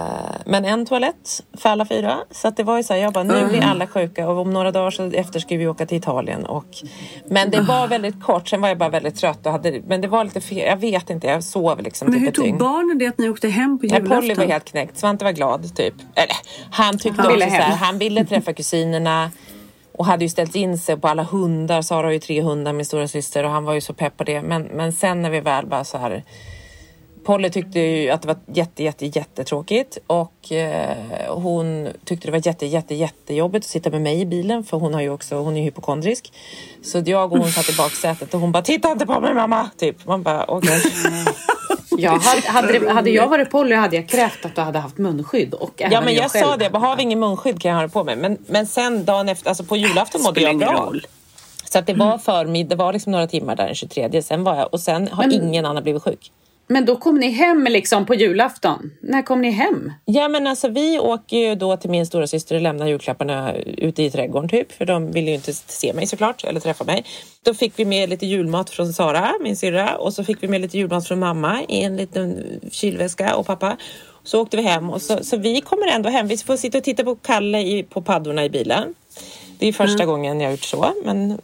men 0.45 0.65
en 0.65 0.87
toalett 0.87 1.43
för 1.59 1.69
alla 1.69 1.87
fyra. 1.87 2.19
Så 2.31 2.49
att 2.49 2.57
det 2.57 2.63
var 2.63 2.77
ju 2.77 2.83
så 2.83 2.93
här, 2.95 3.01
jag 3.01 3.13
bara, 3.13 3.25
nu 3.25 3.47
blir 3.49 3.63
alla 3.63 3.87
sjuka 3.87 4.29
och 4.29 4.41
om 4.41 4.53
några 4.53 4.71
dagar 4.71 4.91
så 4.91 5.11
efter 5.13 5.41
ska 5.41 5.57
vi 5.57 5.67
åka 5.69 5.87
till 5.87 5.99
Italien. 5.99 6.45
Och, 6.47 6.67
men 7.27 7.51
det 7.51 7.61
var 7.61 7.89
väldigt 7.89 8.23
kort, 8.23 8.49
sen 8.49 8.61
var 8.61 8.69
jag 8.69 8.79
bara 8.79 8.89
väldigt 8.89 9.17
trött. 9.17 9.47
Och 9.47 9.53
hade, 9.53 9.81
men 9.87 10.01
det 10.01 10.09
var 10.09 10.25
lite 10.25 10.41
fel, 10.41 10.59
jag 10.67 10.77
vet 10.77 11.11
inte, 11.11 11.27
jag 11.27 11.45
sov 11.45 11.83
liksom 11.83 12.11
Men 12.11 12.19
typ 12.19 12.27
hur 12.27 12.33
tog 12.33 12.59
barnen 12.59 12.99
det 12.99 13.07
att 13.07 13.19
ni 13.19 13.29
åkte 13.29 13.49
hem 13.49 13.79
på 13.79 13.87
Nej, 13.87 13.95
julafton? 13.95 14.21
Polly 14.21 14.35
var 14.35 14.45
helt 14.45 14.65
knäckt. 14.65 14.99
Svante 15.19 15.25
var 15.25 15.33
glad 15.33 15.77
typ. 15.77 15.95
Eller 16.15 16.37
han 16.71 16.99
tyckte 16.99 17.23
Han 17.23 17.27
också 17.27 17.39
ville 17.39 17.51
så 17.51 17.57
här, 17.57 17.77
han 17.77 17.99
ville 17.99 18.25
träffa 18.29 18.53
kusinerna 18.53 19.31
och 19.93 20.07
hade 20.07 20.25
ju 20.25 20.29
ställt 20.29 20.55
in 20.55 20.79
sig 20.79 20.97
på 20.97 21.09
alla 21.09 21.23
hundar. 21.23 21.83
Sara 21.83 22.07
har 22.07 22.13
ju 22.13 22.19
tre 22.19 22.43
hundar, 22.43 22.73
min 22.73 22.87
stora 22.87 23.09
syster 23.09 23.45
och 23.45 23.51
han 23.51 23.65
var 23.65 23.75
ju 23.75 23.81
så 23.81 23.95
pepp 23.95 24.17
på 24.17 24.25
det. 24.25 24.43
Men, 24.43 24.63
men 24.63 24.93
sen 24.93 25.23
när 25.23 25.31
vi 25.31 25.41
väl 25.41 25.67
bara 25.67 25.85
så 25.85 25.99
här 25.99 26.25
Polly 27.25 27.51
tyckte 27.51 27.81
ju 27.81 28.11
att 28.11 28.23
det 28.23 28.29
var 28.29 28.37
jätte, 28.47 28.83
jätte, 28.83 29.07
jättetråkigt 29.07 29.99
och 30.07 30.53
eh, 30.53 30.97
hon 31.29 31.89
tyckte 32.05 32.29
det 32.29 32.33
var 32.33 32.47
jätte, 32.47 32.67
jätte, 32.67 32.95
jättejobbigt 32.95 33.65
att 33.65 33.71
sitta 33.71 33.91
med 33.91 34.03
mig 34.03 34.21
i 34.21 34.27
bilen 34.27 34.65
för 34.65 34.77
hon 34.77 34.95
har 34.95 35.01
ju 35.01 35.11
också, 35.11 35.37
hon 35.37 35.57
är 35.57 35.63
hypokondrisk. 35.63 36.33
Så 36.83 37.03
jag 37.07 37.33
och 37.33 37.39
hon 37.39 37.51
satt 37.51 37.69
i 37.69 37.77
baksätet 37.77 38.35
och 38.35 38.41
hon 38.41 38.53
bara 38.53 38.63
titta 38.63 38.93
inte 38.93 39.07
på 39.07 39.21
mig 39.21 39.35
mamma! 39.35 39.71
Typ. 39.77 40.07
Man 40.07 40.23
bara 40.23 40.45
okej. 40.45 40.81
Ja, 42.01 42.11
hade, 42.11 42.49
hade, 42.73 42.93
hade 42.93 43.11
jag 43.11 43.29
varit 43.29 43.51
Polly 43.51 43.75
hade 43.75 43.97
jag 43.97 44.09
krävt 44.09 44.45
att 44.45 44.55
du 44.55 44.61
hade 44.61 44.79
haft 44.79 44.99
munskydd. 44.99 45.55
Och 45.55 45.71
Ja 45.77 46.01
men 46.01 46.15
jag, 46.15 46.31
själv. 46.31 46.45
sa 46.45 46.57
det, 46.57 46.71
bara, 46.71 46.79
har 46.79 46.97
vi 46.97 47.03
ingen 47.03 47.19
munskydd 47.21 47.61
kan 47.61 47.69
jag 47.71 47.77
ha 47.77 47.83
det 47.83 47.89
på 47.89 48.05
mig. 48.05 48.17
Men, 48.17 48.39
men 48.47 48.67
sen 48.67 49.05
dagen 49.05 49.29
efter, 49.29 49.49
alltså 49.49 49.65
på 49.65 49.77
julafton 49.77 50.23
mådde 50.23 50.41
jag 50.41 50.59
bra. 50.59 50.73
roll. 50.73 51.07
Så 51.65 51.79
att 51.79 51.87
det 51.87 51.95
var 51.95 52.19
förmiddag, 52.19 52.69
det 52.69 52.77
var 52.77 52.93
liksom 52.93 53.13
några 53.13 53.27
timmar 53.27 53.57
där 53.57 53.67
den 53.67 53.75
23. 53.75 54.23
Sen 54.23 54.45
var 54.45 54.57
jag, 54.57 54.69
och 54.75 54.81
sen 54.81 55.09
har 55.09 55.27
Men- 55.27 55.33
ingen 55.49 55.67
annan 55.67 55.83
blivit 55.83 56.03
sjuk. 56.03 56.33
Men 56.69 56.85
då 56.85 56.97
kom 56.97 57.19
ni 57.19 57.31
hem 57.31 57.67
liksom 57.71 58.07
på 58.07 58.15
julafton. 58.15 58.91
När 59.01 59.23
kom 59.23 59.41
ni 59.41 59.51
hem? 59.51 59.93
Ja 60.05 60.29
men 60.29 60.47
alltså 60.47 60.69
vi 60.69 60.99
åker 60.99 61.37
ju 61.37 61.55
då 61.55 61.77
till 61.77 61.91
min 61.91 62.07
stora 62.07 62.27
syster 62.27 62.55
och 62.55 62.61
lämnar 62.61 62.87
julklapparna 62.87 63.55
ute 63.57 64.03
i 64.03 64.11
trädgården 64.11 64.49
typ. 64.49 64.73
För 64.73 64.87
de 64.87 65.11
ville 65.11 65.31
ju 65.31 65.35
inte 65.35 65.53
se 65.53 65.93
mig 65.93 66.07
såklart, 66.07 66.45
eller 66.45 66.61
träffa 66.61 66.85
mig. 66.85 67.05
Då 67.43 67.55
fick 67.55 67.73
vi 67.77 67.85
med 67.85 68.09
lite 68.09 68.27
julmat 68.27 68.71
från 68.71 68.93
Sara, 68.93 69.33
min 69.41 69.57
syrra. 69.57 69.97
Och 69.97 70.13
så 70.13 70.25
fick 70.25 70.43
vi 70.43 70.49
med 70.49 70.61
lite 70.61 70.79
julmat 70.79 71.09
från 71.09 71.19
mamma 71.19 71.63
i 71.69 71.83
en 71.83 71.97
liten 71.97 72.45
kylväska 72.71 73.37
och 73.37 73.47
pappa. 73.47 73.77
Så 74.23 74.43
åkte 74.43 74.57
vi 74.57 74.63
hem 74.63 74.91
och 74.91 75.03
så, 75.03 75.25
så 75.25 75.37
vi 75.37 75.61
kommer 75.61 75.87
ändå 75.87 76.09
hem. 76.09 76.29
Vi 76.29 76.37
får 76.37 76.57
sitta 76.57 76.79
och 76.79 76.85
titta 76.85 77.05
på 77.05 77.17
Kalle 77.17 77.61
i, 77.61 77.83
på 77.83 78.03
paddorna 78.03 78.45
i 78.45 78.51
bilen. 78.51 78.95
Det 79.59 79.69
är 79.69 79.73
första 79.73 80.07
gången 80.07 80.41
jag 80.41 80.47
har 80.47 80.53
gjort 80.53 80.65
så. 80.65 80.93
Men, 81.05 81.39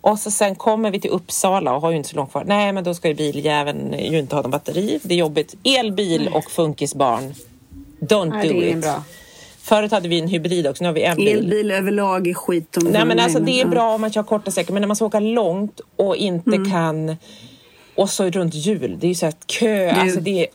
och 0.00 0.18
så 0.18 0.30
sen 0.30 0.54
kommer 0.54 0.90
vi 0.90 1.00
till 1.00 1.10
Uppsala 1.10 1.74
och 1.74 1.80
har 1.80 1.90
ju 1.90 1.96
inte 1.96 2.08
så 2.08 2.16
långt 2.16 2.30
kvar. 2.30 2.44
Nej 2.46 2.72
men 2.72 2.84
då 2.84 2.94
ska 2.94 3.08
ju 3.08 3.14
biljäveln 3.14 3.94
ju 3.98 4.18
inte 4.18 4.34
ha 4.34 4.42
någon 4.42 4.50
batteri. 4.50 4.98
Det 5.02 5.14
är 5.14 5.18
jobbigt. 5.18 5.54
Elbil 5.64 6.28
och 6.32 6.50
funkisbarn. 6.50 7.34
Don't 8.00 8.30
Nej, 8.30 8.48
do 8.48 8.60
det 8.60 8.70
är 8.72 8.76
it. 8.76 8.82
bra. 8.82 9.02
Förut 9.62 9.92
hade 9.92 10.08
vi 10.08 10.18
en 10.18 10.28
hybrid 10.28 10.66
också, 10.66 10.84
nu 10.84 10.88
har 10.88 10.94
vi 10.94 11.02
en 11.02 11.16
bil. 11.16 11.28
Elbil 11.28 11.70
överlag 11.70 12.26
är 12.28 12.34
skit. 12.34 12.76
Om 12.76 12.84
Nej 12.84 13.04
men 13.04 13.20
alltså 13.20 13.38
det 13.38 13.60
är 13.60 13.66
bra 13.66 13.94
om 13.94 14.00
man 14.00 14.12
kör 14.12 14.22
korta 14.22 14.50
sträckor 14.50 14.72
men 14.74 14.80
när 14.80 14.86
man 14.86 14.96
ska 14.96 15.04
åka 15.04 15.20
långt 15.20 15.80
och 15.96 16.16
inte 16.16 16.50
Mm. 16.56 16.70
kan 16.70 17.16
och 17.94 18.10
så 18.10 18.30
runt 18.30 18.54
jul, 18.54 18.96
det 19.00 19.06
är 19.06 19.08
ju 19.08 19.14
så 19.14 19.26
här 19.26 19.34
kö, 19.46 19.90
alltså 19.90 20.20
det 20.20 20.40
är, 20.40 20.46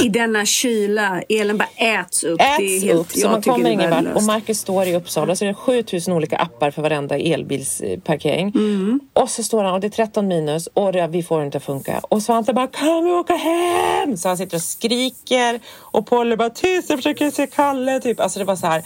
I 0.00 0.08
denna 0.08 0.46
kyla, 0.46 1.22
elen 1.28 1.58
bara 1.58 1.68
äts 1.76 2.24
upp. 2.24 2.40
äts 2.40 2.84
helt, 2.84 3.00
upp 3.00 3.12
så 3.12 3.28
man 3.28 3.42
kommer 3.42 3.70
ingen 3.70 3.90
vart. 3.90 4.16
Och. 4.16 4.22
Marcus 4.22 4.58
står 4.58 4.86
i 4.86 4.96
Uppsala 4.96 5.36
så 5.36 5.44
är 5.44 5.48
det 5.48 5.54
7000 5.54 6.14
olika 6.14 6.36
appar 6.36 6.70
för 6.70 6.82
varenda 6.82 7.18
elbilsparkering. 7.18 8.52
Mm. 8.54 9.00
Och 9.12 9.30
så 9.30 9.42
står 9.42 9.64
han 9.64 9.74
och 9.74 9.80
det 9.80 9.86
är 9.86 9.88
13 9.88 10.28
minus 10.28 10.68
och 10.74 10.92
det, 10.92 11.06
vi 11.06 11.22
får 11.22 11.38
det 11.38 11.46
inte 11.46 11.60
funka. 11.60 12.00
Och 12.02 12.22
Svante 12.22 12.52
bara 12.52 12.66
kan 12.66 13.04
vi 13.04 13.10
åka 13.10 13.34
hem? 13.34 14.16
Så 14.16 14.28
han 14.28 14.36
sitter 14.36 14.56
och 14.56 14.62
skriker 14.62 15.60
och 15.78 16.06
Polly 16.06 16.36
bara 16.36 16.50
tyst 16.50 16.90
jag 16.90 16.98
försöker 16.98 17.30
se 17.30 17.46
Kalle 17.46 18.00
typ. 18.00 18.20
Alltså 18.20 18.38
det 18.38 18.44
var 18.44 18.56
så 18.56 18.66
här. 18.66 18.82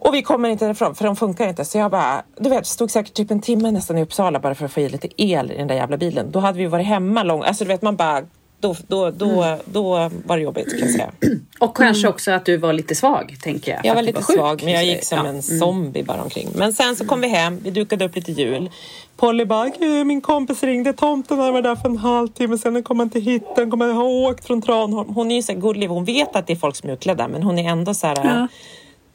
Och 0.00 0.14
vi 0.14 0.22
kommer 0.22 0.48
inte 0.48 0.64
därifrån 0.64 0.94
för 0.94 1.04
de 1.04 1.16
funkar 1.16 1.48
inte. 1.48 1.64
Så 1.64 1.78
jag 1.78 1.90
bara, 1.90 2.22
du 2.36 2.50
vet, 2.50 2.66
stod 2.66 2.90
säkert 2.90 3.14
typ 3.14 3.30
en 3.30 3.40
timme 3.40 3.70
nästan 3.70 3.98
i 3.98 4.02
Uppsala 4.02 4.40
bara 4.40 4.54
för 4.54 4.64
att 4.64 4.72
få 4.72 4.80
i 4.80 4.88
lite 4.88 5.08
el 5.16 5.50
i 5.50 5.56
den 5.56 5.66
där 5.66 5.74
jävla 5.74 5.96
bilen. 5.96 6.30
Då 6.30 6.38
hade 6.38 6.58
vi 6.58 6.66
varit 6.66 6.86
hemma 6.86 7.22
långt. 7.22 7.44
Alltså 7.44 7.64
du 7.64 7.68
vet 7.68 7.82
man 7.82 7.96
bara, 7.96 8.22
då, 8.60 8.76
då, 8.88 9.10
då, 9.10 9.42
Mm. 9.42 9.58
då 9.64 10.10
var 10.26 10.36
det 10.36 10.42
jobbigt 10.42 10.70
kan 10.70 10.78
jag 10.80 10.90
säga. 10.90 11.10
Och 11.60 11.76
kanske 11.76 12.08
också 12.08 12.30
att 12.30 12.44
du 12.44 12.56
var 12.56 12.72
lite 12.72 12.94
svag, 12.94 13.36
tänker 13.42 13.72
jag. 13.72 13.80
Jag 13.84 13.94
var 13.94 14.02
lite 14.02 14.22
sjuk. 14.22 14.36
svag 14.36 14.62
men 14.64 14.72
jag 14.74 14.84
gick 14.84 15.04
som 15.04 15.18
Ja. 15.18 15.26
en 15.26 15.42
zombie 15.42 16.02
bara 16.02 16.22
omkring. 16.22 16.48
Men 16.54 16.72
sen 16.72 16.96
så 16.96 17.04
kom 17.06 17.20
vi 17.20 17.28
hem, 17.28 17.58
vi 17.62 17.70
dukade 17.70 18.04
upp 18.04 18.16
lite 18.16 18.32
jul. 18.32 18.70
Polly 19.16 19.44
bara, 19.44 19.68
"Gud, 19.68 20.06
min 20.06 20.20
kompis 20.20 20.62
ringde, 20.62 20.92
tomten 20.92 21.38
har 21.38 21.52
varit 21.52 21.64
där 21.64 21.76
för 21.76 21.88
en 21.88 21.96
halvtimme 21.96 22.58
sedan, 22.58 22.74
den 22.74 22.82
kommer 22.82 23.04
inte 23.04 23.20
hitta, 23.20 23.54
den 23.54 23.70
kommer 23.70 23.92
ha 23.92 24.02
åkt 24.04 24.46
från 24.46 24.62
Tranholm. 24.62 25.14
Hon 25.14 25.30
är 25.30 25.36
ju 25.36 25.42
så 25.42 25.52
gullig, 25.54 25.86
hon 25.88 26.04
vet 26.04 26.36
att 26.36 26.46
det 26.46 26.52
är 26.52 26.56
folk 26.56 26.76
som 26.76 26.88
är 26.90 26.94
utklädda 26.94 27.28
men 27.28 27.42
hon 27.42 27.58
är 27.58 27.70
ändå 27.70 27.94
så 27.94 28.06
här, 28.06 28.16
Ja. 28.24 28.48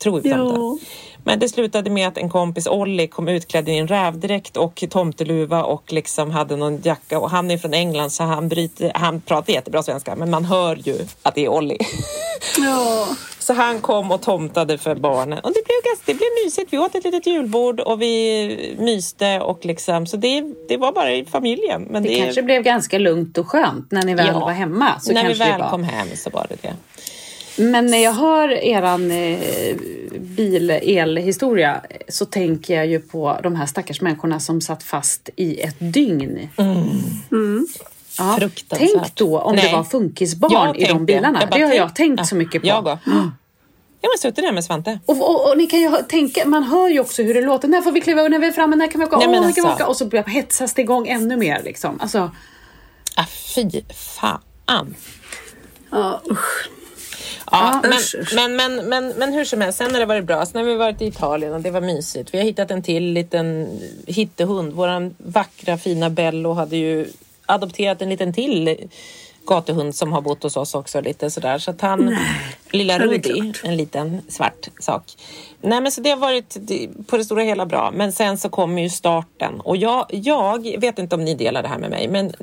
tror 0.04 0.22
på 0.22 0.28
Ja. 0.28 0.78
Men 1.24 1.40
det 1.40 1.50
slutade 1.50 1.90
med 1.90 2.08
att 2.08 2.18
en 2.18 2.30
kompis, 2.30 2.68
Olli, 2.68 3.08
kom 3.08 3.28
utklädd 3.28 3.70
i 3.70 3.78
en 3.78 3.88
rävdräkt 3.88 4.58
och 4.58 4.84
tomteluva 4.90 5.64
och 5.64 5.94
liksom 5.94 6.32
hade 6.32 6.56
någon 6.56 6.82
jacka 6.84 7.20
och 7.20 7.30
han 7.30 7.52
är 7.52 7.58
från 7.58 7.74
England 7.74 8.10
så 8.10 8.24
han, 8.24 8.48
bryter, 8.50 8.92
han 8.96 9.22
pratar 9.22 9.54
jättebra 9.54 9.84
svenska 9.84 10.16
men 10.16 10.30
man 10.30 10.46
hör 10.46 10.76
ju 10.76 10.98
att 11.24 11.36
det 11.36 11.46
är 11.46 11.50
Olli. 11.50 11.78
Ja. 12.58 13.08
Så 13.40 13.54
han 13.54 13.82
kom 13.82 14.12
och 14.12 14.22
tomtade 14.22 14.78
för 14.78 14.96
barnen. 14.96 15.40
Och 15.40 15.50
det 15.54 15.64
blev, 15.66 15.98
det 16.06 16.14
blev 16.14 16.30
mysigt. 16.46 16.74
Vi 16.74 16.78
åt 16.78 16.96
ett 16.96 17.04
litet 17.04 17.28
julbord 17.28 17.80
och 17.80 18.02
vi 18.02 18.76
myste. 18.80 19.40
Och 19.40 19.66
liksom, 19.66 20.08
så 20.08 20.18
det, 20.18 20.44
det 20.68 20.78
var 20.78 20.92
bara 20.92 21.14
i 21.14 21.26
familjen. 21.26 21.88
Men 21.90 22.04
Det, 22.04 22.10
det, 22.10 22.20
kanske 22.20 22.44
blev 22.44 22.64
ganska 22.64 22.98
lugnt 22.98 23.38
och 23.38 23.48
skönt 23.48 23.92
när 23.92 24.04
ni 24.04 24.14
väl 24.16 24.28
Ja. 24.28 24.40
var 24.40 24.52
hemma. 24.52 25.00
Så 25.00 25.14
när 25.14 25.28
vi 25.28 25.34
väl 25.34 25.62
var. 25.62 25.70
kom 25.70 25.84
hem 25.84 26.08
så 26.16 26.30
var 26.30 26.46
det 26.50 26.56
det. 26.62 26.74
Men 27.58 27.86
när 27.86 27.98
jag 27.98 28.14
hör 28.14 28.50
eran 28.50 29.12
eh, 29.12 29.40
bil-elhistoria 30.20 31.82
så 32.08 32.26
tänker 32.26 32.76
jag 32.76 32.88
ju 32.88 33.00
på 33.00 33.40
de 33.44 33.56
här 33.56 33.66
stackars 33.66 34.02
människorna 34.02 34.40
som 34.40 34.62
satt 34.62 34.84
fast 34.84 35.30
i 35.36 35.60
ett 35.62 35.76
dygn. 35.80 36.50
Ja, 38.18 38.36
Fruktansvärt. 38.40 38.90
tänk 38.94 39.16
då 39.16 39.40
om 39.40 39.56
Nej. 39.56 39.66
det 39.70 39.76
var 39.76 39.84
funkisbarn 39.84 40.76
i 40.76 40.86
de 40.86 41.06
bilarna. 41.06 41.46
det 41.52 41.62
har 41.62 41.74
jag 41.74 41.96
tänk- 41.96 41.96
tänkt 41.96 42.20
Ja, 42.20 42.26
så 42.26 42.36
mycket 42.36 42.62
på. 42.62 42.68
Jag 42.68 42.88
också. 42.88 43.00
Jag 44.02 44.10
har 44.10 44.18
suttit 44.18 44.44
där 44.46 44.52
med 44.52 44.64
Svante. 44.66 45.00
Och, 45.06 45.18
och, 45.30 45.50
och 45.52 45.58
ni 45.58 45.68
kan 45.68 45.80
ju 45.82 45.92
tänka, 46.10 46.46
man 46.46 46.64
hör 46.64 46.90
ju 46.90 47.00
också 47.00 47.24
hur 47.24 47.34
det 47.34 47.42
låter. 47.42 47.68
När 47.68 47.82
får 47.82 47.92
vi 47.92 48.02
kliva? 48.02 48.22
När 48.28 48.40
vi 48.40 48.48
är 48.48 48.52
framme? 48.52 48.76
När 48.76 48.88
kan 48.92 49.00
vi 49.02 49.08
åka? 49.08 49.18
Nej, 49.18 49.28
men 49.28 49.42
när 49.42 49.52
kan 49.52 49.64
vi 49.64 49.70
alltså. 49.70 49.84
åka? 49.84 49.88
Och 49.88 49.98
så 49.98 50.06
börjar 50.06 50.26
hetsas 50.26 50.74
det 50.74 50.82
igång 50.82 51.08
ännu 51.08 51.38
mer. 51.38 51.62
Liksom. 51.64 52.00
Alltså, 52.02 52.32
Ah, 53.16 53.26
fy 53.56 53.82
fan. 53.94 54.40
Ja, 55.92 56.22
usch. 56.32 56.70
Ja, 57.54 57.82
men, 57.84 58.00
men, 58.36 58.56
men, 58.56 58.90
men, 58.90 59.08
men 59.18 59.34
hur 59.34 59.46
som 59.46 59.62
helst, 59.62 59.78
sen 59.78 59.94
har 59.94 60.00
det 60.00 60.06
varit 60.06 60.26
bra. 60.26 60.46
Sen 60.46 60.62
har 60.62 60.64
vi 60.64 60.76
varit 60.76 61.02
i 61.02 61.06
Italien 61.06 61.54
och 61.54 61.62
det 61.62 61.72
var 61.72 61.82
mysigt. 61.82 62.34
Vi 62.34 62.38
har 62.38 62.46
hittat 62.46 62.72
en 62.72 62.84
till 62.84 63.04
liten 63.04 63.80
hittehund. 64.08 64.74
Våran 64.74 65.16
vackra 65.18 65.78
fina 65.78 66.10
Bello 66.10 66.54
hade 66.54 66.78
ju 66.78 67.08
adopterat 67.46 68.02
en 68.02 68.10
liten 68.10 68.34
till 68.34 68.78
gatuhund 69.46 69.96
som 69.96 70.14
har 70.14 70.22
bott 70.22 70.44
hos 70.44 70.58
oss 70.58 70.76
också 70.76 71.02
lite 71.02 71.30
sådär. 71.30 71.58
Så 71.58 71.72
att 71.72 71.82
han, 71.82 72.18
lilla 72.72 72.98
det 72.98 73.04
är 73.04 73.08
Rudi, 73.08 73.54
en 73.64 73.78
liten 73.78 74.22
svart 74.28 74.70
sak. 74.80 75.04
Nej 75.62 75.82
men 75.82 75.92
så 75.92 76.02
det 76.02 76.10
har 76.10 76.18
varit 76.18 76.58
på 77.08 77.18
det 77.18 77.26
stora 77.26 77.44
hela 77.44 77.66
bra. 77.66 77.92
Men 77.96 78.12
sen 78.12 78.38
så 78.38 78.50
kommer 78.50 78.82
ju 78.82 78.90
starten. 78.90 79.60
Och 79.60 79.78
jag, 79.78 80.06
jag 80.10 80.82
vet 80.82 81.00
inte 81.00 81.16
om 81.16 81.24
ni 81.24 81.36
delar 81.36 81.62
det 81.62 81.68
här 81.68 81.80
med 81.80 81.90
mig, 81.90 82.08
men 82.08 82.34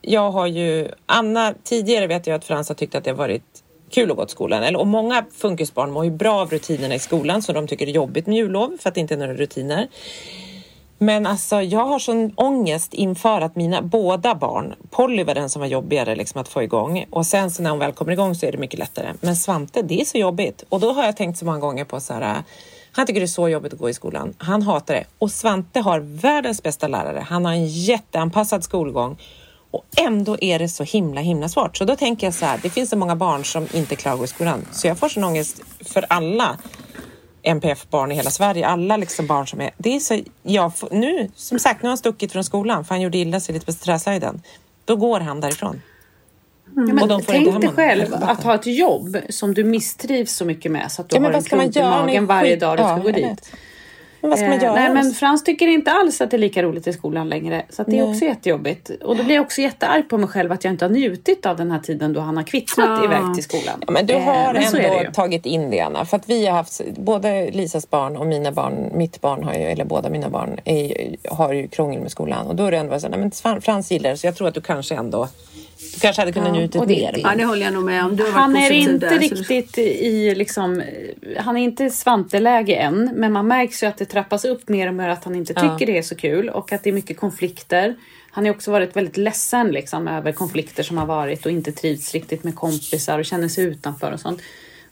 jag 0.00 0.30
har 0.30 0.46
ju, 0.46 0.88
Anna, 1.06 1.54
tidigare 1.64 2.06
vet 2.06 2.26
jag 2.26 2.34
att 2.36 2.44
Frans 2.44 2.68
har 2.68 2.74
tyckt 2.74 2.94
att 2.94 3.04
det 3.04 3.10
har 3.10 3.16
varit 3.16 3.59
kul 3.90 4.10
att 4.10 4.16
gå 4.16 4.24
till 4.24 4.32
skolan. 4.32 4.62
Eller, 4.62 4.78
och 4.78 4.86
många 4.86 5.24
funkisbarn 5.32 5.90
mår 5.90 6.04
ju 6.04 6.10
bra 6.10 6.40
av 6.40 6.50
rutinerna 6.50 6.94
i 6.94 6.98
skolan 6.98 7.42
så 7.42 7.52
de 7.52 7.66
tycker 7.66 7.86
det 7.86 7.92
är 7.92 7.94
jobbigt 7.94 8.26
med 8.26 8.36
jullov 8.36 8.76
för 8.80 8.88
att 8.88 8.94
det 8.94 9.00
inte 9.00 9.14
är 9.14 9.18
några 9.18 9.34
rutiner. 9.34 9.88
Men 11.02 11.26
alltså 11.26 11.62
jag 11.62 11.86
har 11.86 11.98
sån 11.98 12.32
ångest 12.36 12.94
inför 12.94 13.40
att 13.40 13.56
mina 13.56 13.82
båda 13.82 14.34
barn, 14.34 14.74
Polly 14.90 15.24
var 15.24 15.34
den 15.34 15.50
som 15.50 15.60
var 15.60 15.66
jobbigare 15.66 16.16
liksom 16.16 16.40
att 16.40 16.48
få 16.48 16.62
igång 16.62 17.06
och 17.10 17.26
sen 17.26 17.50
så 17.50 17.62
när 17.62 17.70
hon 17.70 17.78
väl 17.78 17.92
kommer 17.92 18.12
igång 18.12 18.34
så 18.34 18.46
är 18.46 18.52
det 18.52 18.58
mycket 18.58 18.78
lättare. 18.78 19.12
Men 19.20 19.36
Svante, 19.36 19.82
det 19.82 20.00
är 20.00 20.04
så 20.04 20.18
jobbigt 20.18 20.64
och 20.68 20.80
då 20.80 20.92
har 20.92 21.04
jag 21.04 21.16
tänkt 21.16 21.38
så 21.38 21.44
många 21.44 21.58
gånger 21.58 21.84
på 21.84 22.00
så 22.00 22.14
här, 22.14 22.42
han 22.92 23.06
tycker 23.06 23.20
det 23.20 23.24
är 23.24 23.26
så 23.26 23.48
jobbigt 23.48 23.72
att 23.72 23.78
gå 23.78 23.90
i 23.90 23.94
skolan. 23.94 24.34
Han 24.38 24.62
hatar 24.62 24.94
det 24.94 25.04
och 25.18 25.30
Svante 25.30 25.80
har 25.80 26.00
världens 26.00 26.62
bästa 26.62 26.88
lärare. 26.88 27.26
Han 27.28 27.44
har 27.44 27.52
en 27.52 27.66
jätteanpassad 27.66 28.64
skolgång 28.64 29.16
och 29.70 29.84
ändå 29.96 30.36
är 30.40 30.58
det 30.58 30.68
så 30.68 30.84
himla 30.84 31.20
himla 31.20 31.48
svårt. 31.48 31.76
Så 31.76 31.84
då 31.84 31.96
tänker 31.96 32.26
jag 32.26 32.34
så 32.34 32.44
här, 32.44 32.60
det 32.62 32.70
finns 32.70 32.90
så 32.90 32.96
många 32.96 33.16
barn 33.16 33.44
som 33.44 33.66
inte 33.74 33.96
klarar 33.96 34.14
att 34.14 34.18
gå 34.18 34.24
i 34.24 34.28
skolan 34.28 34.66
så 34.72 34.86
jag 34.86 34.98
får 34.98 35.08
sån 35.08 35.24
ångest 35.24 35.60
för 35.80 36.06
alla 36.08 36.58
MPF-barn 37.42 38.12
i 38.12 38.14
hela 38.14 38.30
Sverige. 38.30 38.66
Alla 38.66 38.96
liksom 38.96 39.26
barn 39.26 39.46
som 39.46 39.60
är... 39.60 39.70
Det 39.78 39.96
är 39.96 40.00
så, 40.00 40.20
jag, 40.42 40.72
nu, 40.90 41.30
som 41.36 41.58
sagt, 41.58 41.82
nu 41.82 41.86
har 41.86 41.90
han 41.90 41.98
stuckit 41.98 42.32
från 42.32 42.44
skolan 42.44 42.84
för 42.84 42.94
han 42.94 43.02
gjorde 43.02 43.18
illa 43.18 43.40
sig 43.40 43.52
lite 43.54 43.66
på 43.66 43.72
träslöjden. 43.72 44.42
Då 44.84 44.96
går 44.96 45.20
han 45.20 45.40
därifrån. 45.40 45.82
Ja, 46.76 46.82
men 46.82 47.22
tänk 47.26 47.60
dig 47.60 47.70
själv 47.70 48.14
att 48.14 48.42
ha 48.42 48.54
ett 48.54 48.66
jobb 48.66 49.16
som 49.28 49.54
du 49.54 49.64
misstrivs 49.64 50.32
så 50.36 50.44
mycket 50.44 50.72
med 50.72 50.92
så 50.92 51.02
att 51.02 51.08
du 51.08 51.16
Ja, 51.16 51.22
har 51.22 51.32
en 51.32 51.42
klump 51.42 51.76
i 51.76 51.82
magen 51.82 52.26
varje 52.26 52.50
skit- 52.50 52.60
dag 52.60 52.76
du 52.76 52.82
ska 52.82 52.90
Ja, 52.90 52.98
gå 52.98 53.10
dit. 53.10 53.24
vet. 53.24 53.52
Men 54.20 54.30
vad 54.30 54.38
ska 54.38 54.48
man 54.48 54.58
Eh, 54.58 54.64
göra? 54.64 54.74
Nej, 54.74 54.94
men 54.94 55.12
Frans 55.12 55.44
tycker 55.44 55.66
inte 55.66 55.90
alls 55.92 56.20
att 56.20 56.30
det 56.30 56.36
är 56.36 56.38
lika 56.38 56.62
roligt 56.62 56.86
i 56.86 56.92
skolan 56.92 57.28
längre. 57.28 57.62
Så 57.70 57.82
att 57.82 57.88
det 57.88 57.98
är 57.98 58.02
Nej. 58.02 58.10
också 58.12 58.24
jättejobbigt. 58.24 58.90
Och 59.04 59.16
då 59.16 59.24
blir 59.24 59.34
jag 59.34 59.42
också 59.44 59.60
jättearg 59.60 60.08
på 60.08 60.18
mig 60.18 60.28
själv 60.28 60.52
att 60.52 60.64
jag 60.64 60.72
inte 60.72 60.84
har 60.84 60.90
njutit 60.90 61.46
av 61.46 61.56
den 61.56 61.70
här 61.70 61.78
tiden 61.78 62.12
då 62.12 62.20
han 62.20 62.36
har 62.36 62.44
kvittrat 62.44 62.86
Ja. 62.88 63.04
iväg 63.04 63.34
till 63.34 63.44
skolan. 63.44 63.82
Ja, 63.86 63.92
men 63.92 64.06
du 64.06 64.14
Eh, 64.14 64.20
har 64.22 64.54
är 64.54 64.72
det 64.72 64.86
ändå 64.86 65.12
tagit 65.12 65.46
in 65.46 65.70
det, 65.70 65.80
Anna. 65.80 66.04
För 66.04 66.16
att 66.16 66.28
vi 66.28 66.46
har 66.46 66.52
haft, 66.56 66.80
både 66.96 67.50
Lisas 67.50 67.90
barn 67.90 68.16
och 68.16 68.26
mina 68.26 68.52
barn, 68.52 68.90
mitt 68.94 69.20
barn 69.20 69.44
har 69.44 69.54
ju, 69.54 69.60
eller 69.60 69.84
båda 69.84 70.10
mina 70.10 70.28
barn, 70.28 70.60
är, 70.64 71.16
har 71.30 71.52
ju 71.52 71.68
krångel 71.68 72.00
med 72.02 72.10
skolan. 72.10 72.46
Och 72.46 72.54
då 72.56 72.64
är 72.66 72.70
det 72.70 72.76
ändå 72.78 73.00
så 73.00 73.06
här, 73.06 73.10
nej, 73.10 73.20
men 73.20 73.30
Fran- 73.30 73.60
Frans 73.60 73.90
gillar 73.90 74.10
det, 74.10 74.16
så 74.16 74.26
jag 74.26 74.36
tror 74.36 74.48
att 74.48 74.54
du 74.54 74.60
kanske 74.60 74.94
ändå, 74.94 75.28
du 75.94 76.00
kanske 76.00 76.22
hade 76.22 76.32
kunnat 76.32 76.48
Ja, 76.48 76.54
njutit 76.54 76.86
mer. 76.86 77.14
Ja, 77.22 77.34
det 77.36 77.44
håller 77.44 77.64
jag 77.64 77.74
nog 77.74 77.84
med 77.84 78.04
om. 78.04 78.16
Du 78.16 78.22
har 78.22 78.30
varit 78.30 78.40
Han 78.40 78.56
är 78.56 78.70
inte 78.72 78.92
där, 79.08 79.10
så- 79.10 79.34
riktigt 79.34 79.78
i 79.78 80.34
liksom, 80.34 80.82
han 81.36 81.56
är 81.56 81.62
inte 81.64 81.84
i 81.84 81.90
svanteläge 81.90 82.74
än, 82.74 83.10
men 83.14 83.32
man 83.32 83.46
märks 83.46 83.82
ju 83.82 83.86
att 83.86 83.96
det 83.98 84.04
trappas 84.04 84.44
upp 84.44 84.68
mer 84.68 84.88
och 84.88 84.94
mer 84.94 85.08
att 85.08 85.24
han 85.24 85.34
inte 85.34 85.52
Ja. 85.56 85.60
tycker 85.78 85.92
det 85.92 85.98
är 85.98 86.02
så 86.02 86.14
kul 86.14 86.48
och 86.48 86.72
att 86.72 86.82
det 86.82 86.90
är 86.90 86.94
mycket 86.94 87.16
konflikter. 87.16 87.96
Han 88.30 88.44
har 88.44 88.52
också 88.54 88.70
varit 88.70 88.96
väldigt 88.96 89.16
ledsen 89.16 89.68
liksom, 89.68 90.08
över 90.08 90.32
konflikter 90.32 90.82
som 90.82 90.98
har 90.98 91.06
varit 91.06 91.46
och 91.46 91.52
inte 91.52 91.72
trivts 91.72 92.12
riktigt 92.14 92.44
med 92.44 92.54
kompisar 92.54 93.18
och 93.18 93.24
känner 93.24 93.48
sig 93.48 93.64
utanför 93.64 94.12
och 94.12 94.20
sånt. 94.20 94.40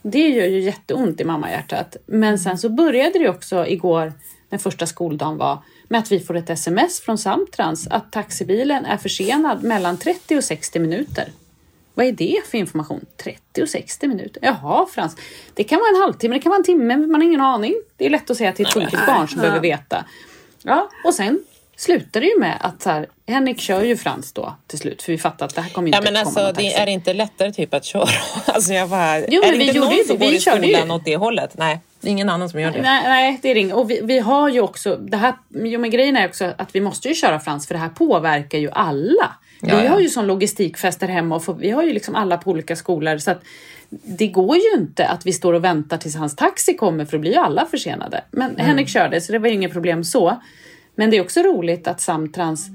Det 0.01 0.27
gör 0.29 0.45
ju 0.45 0.59
jätteont 0.59 1.21
i 1.21 1.23
mammahjärtat. 1.23 1.97
Men 2.05 2.39
sen 2.39 2.57
så 2.57 2.69
började 2.69 3.19
det 3.19 3.29
också 3.29 3.67
igår, 3.67 4.13
när 4.49 4.57
första 4.59 4.85
skoldagen 4.85 5.37
var, 5.37 5.57
med 5.89 5.99
att 5.99 6.11
vi 6.11 6.19
får 6.19 6.35
ett 6.35 6.49
sms 6.49 7.01
från 7.01 7.17
Samtrans 7.17 7.87
att 7.87 8.11
taxibilen 8.11 8.85
är 8.85 8.97
försenad 8.97 9.63
mellan 9.63 9.97
30 9.97 10.37
och 10.37 10.43
60 10.43 10.79
minuter. 10.79 11.31
Vad 11.93 12.05
är 12.05 12.11
det 12.11 12.41
för 12.51 12.57
information? 12.57 13.05
30 13.17 13.61
och 13.63 13.69
60 13.69 14.07
minuter? 14.07 14.39
Jaha 14.45 14.85
Frans, 14.85 15.15
det 15.53 15.63
kan 15.63 15.79
vara 15.79 15.89
en 15.89 16.01
halvtimme, 16.01 16.35
det 16.35 16.39
kan 16.39 16.49
vara 16.49 16.57
en 16.57 16.63
timme, 16.63 16.97
man 16.97 17.21
har 17.21 17.27
ingen 17.27 17.41
aning. 17.41 17.73
Det 17.97 18.05
är 18.05 18.09
lätt 18.09 18.29
att 18.29 18.37
säga 18.37 18.53
till 18.53 18.65
ett 18.65 18.73
funkigt 18.73 19.05
barn 19.05 19.27
som 19.27 19.41
behöver 19.41 19.59
veta. 19.59 20.05
Ja, 20.63 20.89
och 21.03 21.13
sen 21.13 21.43
slutar 21.79 22.21
det 22.21 22.27
ju 22.27 22.39
med 22.39 22.57
att 22.61 22.81
så 22.81 22.89
här, 22.89 23.07
Henrik 23.27 23.59
kör 23.59 23.81
ju 23.83 23.97
Frans 23.97 24.33
då 24.33 24.55
till 24.67 24.79
slut, 24.79 25.01
för 25.01 25.11
vi 25.11 25.17
fattar 25.17 25.45
att 25.45 25.55
det 25.55 25.61
här 25.61 25.69
kommer 25.69 25.87
inte 25.87 25.97
Ja 25.97 26.01
men 26.01 26.13
komma 26.13 26.19
alltså 26.41 26.61
det 26.61 26.73
är 26.73 26.85
det 26.85 26.91
inte 26.91 27.13
lättare 27.13 27.51
typ 27.51 27.73
att 27.73 27.85
köra? 27.85 28.07
Alltså 28.45 28.73
jag 28.73 28.89
bara, 28.89 29.19
Jo, 29.19 29.41
är 29.41 29.45
men 29.45 29.51
det 29.51 29.57
vi 29.57 29.63
inte 29.65 29.77
gjorde 29.77 29.89
någon 29.89 29.97
ju 29.97 30.03
som 30.03 30.17
går 30.17 30.27
i 30.27 30.33
ju. 30.33 30.39
skolan 30.39 30.91
åt 30.91 31.05
det 31.05 31.15
hållet? 31.17 31.57
Nej, 31.57 31.79
det 32.01 32.07
är 32.07 32.11
ingen 32.11 32.29
annan 32.29 32.49
som 32.49 32.59
gör 32.61 32.71
det. 32.71 32.81
Nej, 32.81 33.03
nej, 33.03 33.39
det 33.41 33.51
är 33.51 33.55
det 33.55 33.61
inget. 33.61 33.75
Och 33.75 33.89
vi, 33.91 33.99
vi 34.03 34.19
har 34.19 34.49
ju 34.49 34.61
också, 34.61 34.95
det 34.95 35.17
här, 35.17 35.33
jo 35.49 35.79
men 35.79 35.89
grejen 35.89 36.17
är 36.17 36.27
också 36.27 36.53
att 36.57 36.75
vi 36.75 36.81
måste 36.81 37.07
ju 37.07 37.15
köra 37.15 37.39
Frans 37.39 37.67
för 37.67 37.73
det 37.73 37.79
här 37.79 37.89
påverkar 37.89 38.57
ju 38.57 38.69
alla. 38.71 39.35
Ja, 39.61 39.77
vi 39.77 39.85
ja. 39.85 39.91
har 39.91 39.99
ju 39.99 40.09
sån 40.09 40.27
logistikfest 40.27 40.99
där 40.99 41.07
hemma 41.07 41.35
och 41.35 41.43
får, 41.43 41.53
vi 41.53 41.69
har 41.69 41.83
ju 41.83 41.93
liksom 41.93 42.15
alla 42.15 42.37
på 42.37 42.51
olika 42.51 42.75
skolor 42.75 43.17
så 43.17 43.31
att 43.31 43.41
det 43.89 44.27
går 44.27 44.57
ju 44.57 44.71
inte 44.81 45.07
att 45.07 45.25
vi 45.25 45.33
står 45.33 45.53
och 45.53 45.63
väntar 45.63 45.97
tills 45.97 46.15
hans 46.15 46.35
taxi 46.35 46.73
kommer 46.73 47.05
för 47.05 47.11
då 47.11 47.21
blir 47.21 47.31
ju 47.31 47.37
alla 47.37 47.65
försenade. 47.65 48.23
Men 48.31 48.51
Mm. 48.51 48.65
Henrik 48.65 48.89
körde 48.89 49.21
så 49.21 49.31
det 49.31 49.39
var 49.39 49.47
ju 49.47 49.53
inget 49.53 49.73
problem 49.73 50.03
så. 50.03 50.41
Men 50.99 51.09
det 51.09 51.17
är 51.17 51.21
också 51.21 51.41
roligt 51.41 51.87
att 51.87 52.01
Samtrans, 52.01 52.67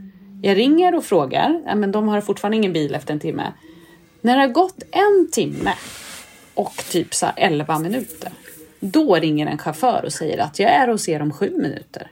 jag 0.43 0.57
ringer 0.57 0.95
och 0.95 1.05
frågar, 1.05 1.63
ja, 1.67 1.75
men 1.75 1.93
de 1.93 2.09
har 2.09 2.21
fortfarande 2.21 2.57
ingen 2.57 2.73
bil 2.73 2.95
efter 2.95 3.15
en 3.15 3.21
timme. 3.21 3.53
När 4.21 4.37
det 4.37 4.41
har 4.41 4.49
gått 4.49 4.83
en 4.91 5.29
timme 5.33 5.75
och 6.55 6.85
typ 6.91 7.15
så 7.15 7.27
här 7.27 7.35
11 7.37 7.79
minuter. 7.79 8.31
Då 8.81 9.15
ringer 9.15 9.47
en 9.47 9.59
chaufför 9.59 10.03
och 10.05 10.13
säger 10.13 10.39
att 10.39 10.59
jag 10.59 10.71
är 10.71 10.89
hos 10.89 11.09
er 11.09 11.23
om 11.23 11.33
sju 11.33 11.51
minuter. 11.51 12.11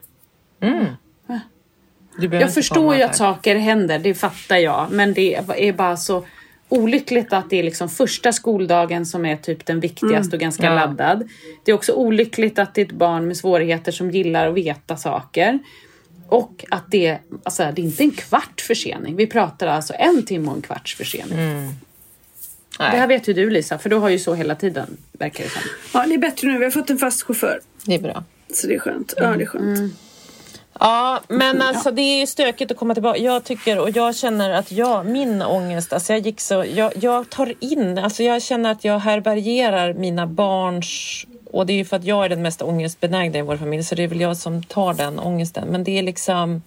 Behöver 2.19 2.41
Jag 2.41 2.55
förstår 2.55 2.97
ju 2.97 3.03
att 3.03 3.17
saker 3.17 3.57
händer, 3.57 3.99
det 3.99 4.15
fattar 4.15 4.57
jag. 4.57 4.87
Men 4.91 5.15
det 5.15 5.35
är 5.35 5.73
bara 5.73 5.97
så 5.97 6.25
olyckligt 6.69 7.33
att 7.33 7.51
det 7.51 7.59
är 7.59 7.63
liksom 7.63 7.89
första 7.89 8.33
skoldagen 8.33 9.07
som 9.07 9.27
är 9.27 9.37
typ 9.37 9.67
den 9.67 9.81
viktigaste 9.81 10.37
och 10.37 10.41
ganska 10.41 10.67
Ja. 10.67 10.75
laddad. 10.75 11.29
Det 11.65 11.71
är 11.71 11.75
också 11.75 11.93
olyckligt 11.93 12.59
att 12.59 12.75
det 12.75 12.81
är 12.81 12.87
ett 12.87 12.93
barn 12.93 13.27
med 13.27 13.37
svårigheter 13.37 13.93
som 13.93 14.11
gillar 14.11 14.49
att 14.49 14.55
veta 14.55 14.97
saker. 14.97 15.59
Och 16.33 16.65
att 16.71 16.85
det, 16.89 17.19
alltså, 17.45 17.63
det 17.63 17.83
är 17.83 17.85
inte 17.85 18.03
en 18.03 18.11
kvart 18.11 18.61
försening. 18.61 19.17
Vi 19.17 19.27
pratar 19.27 19.67
alltså 19.67 19.95
en 19.99 20.27
timme 20.27 20.49
och 20.49 20.57
en 20.57 20.63
kvarts 20.63 20.97
försening. 20.97 21.39
Det 22.79 22.85
här 22.85 23.07
vet 23.07 23.29
ju 23.29 23.33
du 23.33 23.51
Lisa, 23.51 23.79
för 23.79 23.91
du 23.91 23.97
har 23.97 24.09
ju 24.09 24.19
så 24.19 24.35
hela 24.35 24.55
tiden, 24.55 24.97
verkar 25.13 25.45
det 25.45 25.51
som. 25.51 25.63
Ja, 25.95 26.07
det 26.07 26.15
är 26.15 26.19
bättre 26.19 26.49
nu. 26.49 26.59
Vi 26.59 26.65
har 26.65 26.71
fått 26.71 26.91
en 26.91 26.99
fast 26.99 27.23
chaufför. 27.23 27.61
det 27.85 27.95
är 27.95 27.99
bra. 27.99 28.25
Så 28.55 28.67
det 28.67 28.75
är 28.75 28.79
skönt. 28.79 29.15
Ja, 29.17 29.27
det 29.37 29.43
är 29.43 29.47
skönt. 29.47 29.95
Ja, 30.81 31.21
men 31.29 31.63
alltså 31.63 31.91
det 31.91 32.03
är 32.03 32.21
ju 32.21 32.27
stökigt 32.27 32.71
att 32.71 32.77
komma 32.77 32.95
tillbaka. 32.95 33.19
Jag 33.19 33.45
tycker 33.45 33.79
och 33.79 33.91
jag 33.91 34.17
känner 34.17 34.51
att 34.51 34.73
jag, 34.73 35.07
min 35.07 35.43
ångest, 35.43 35.93
alltså 35.93 36.13
jag 36.13 36.27
gick 36.27 36.41
så, 36.41 36.65
jag, 36.75 36.93
jag 37.01 37.31
tar 37.31 37.55
in, 37.61 37.99
alltså 37.99 38.23
jag 38.23 38.43
känner 38.43 38.73
att 38.73 38.85
jag 38.85 38.99
härbärgerar 38.99 39.95
mina 39.95 40.27
barns 40.27 41.27
och 41.53 41.67
det 41.67 41.73
är 41.73 41.77
ju 41.77 41.85
för 41.85 41.97
att 41.97 42.05
jag 42.05 42.25
är 42.25 42.29
den 42.29 42.43
mest 42.43 42.63
ångestbenägna 42.63 43.39
i 43.39 43.43
vår 43.43 43.57
familj 43.57 43.85
så 43.85 43.95
det 43.95 44.03
är 44.03 44.09
väl 44.09 44.21
jag 44.21 44.37
som 44.37 44.63
tar 44.63 44.95
den 44.95 45.19
ångesten. 45.19 45.69
Men 45.69 45.85
det 45.85 45.99
är 45.99 46.03
liksom, 46.03 46.63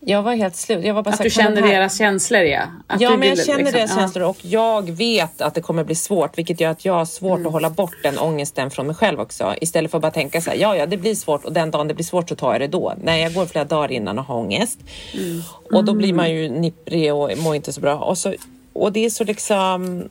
jag 0.00 0.22
var 0.22 0.34
helt 0.34 0.56
slut. 0.56 0.84
Jag 0.84 0.94
var 0.94 1.02
bara 1.02 1.10
Att 1.10 1.16
så 1.16 1.22
här, 1.22 1.30
du 1.30 1.34
känner 1.34 1.62
här- 1.62 1.68
deras 1.74 1.98
känslor 1.98 2.40
ja. 2.42 2.62
Att 2.86 3.00
ja, 3.00 3.10
du 3.10 3.16
men 3.16 3.28
jag 3.28 3.36
vill 3.36 3.44
känner 3.44 3.58
liksom- 3.58 3.78
deras 3.78 3.90
ja. 3.90 3.96
känslor 3.96 4.24
och 4.24 4.36
jag 4.42 4.90
vet 4.90 5.40
att 5.40 5.54
det 5.54 5.60
kommer 5.60 5.84
bli 5.84 5.94
svårt, 5.94 6.38
vilket 6.38 6.60
gör 6.60 6.70
att 6.70 6.84
jag 6.84 6.92
har 6.92 7.04
svårt 7.04 7.36
Mm. 7.38 7.46
att 7.46 7.52
hålla 7.52 7.70
bort 7.70 7.96
den 8.02 8.18
ångesten 8.18 8.70
från 8.70 8.86
mig 8.86 8.96
själv 8.96 9.20
också. 9.20 9.54
Istället 9.60 9.90
för 9.90 9.98
att 9.98 10.02
bara 10.02 10.10
tänka 10.12 10.40
så 10.40 10.50
här, 10.50 10.56
ja, 10.56 10.76
ja, 10.76 10.86
det 10.86 10.96
blir 10.96 11.14
svårt 11.14 11.44
och 11.44 11.52
den 11.52 11.70
dagen 11.70 11.88
det 11.88 11.94
blir 11.94 12.04
svårt 12.04 12.28
så 12.28 12.34
tar 12.36 12.52
jag 12.52 12.60
det 12.60 12.66
då. 12.66 12.94
Nej, 13.02 13.22
jag 13.22 13.34
går 13.34 13.46
flera 13.46 13.64
dagar 13.64 13.92
innan 13.92 14.18
och 14.18 14.24
har 14.24 14.36
ångest. 14.36 14.78
Mm. 15.14 15.42
Och 15.72 15.84
då 15.84 15.94
blir 15.94 16.12
man 16.12 16.30
ju 16.30 16.48
nipprig 16.48 17.14
och 17.14 17.38
mår 17.38 17.54
inte 17.56 17.72
så 17.72 17.80
bra. 17.80 17.98
Och, 17.98 18.18
så, 18.18 18.34
och 18.72 18.92
det 18.92 19.04
är 19.04 19.10
så 19.10 19.24
liksom, 19.24 20.08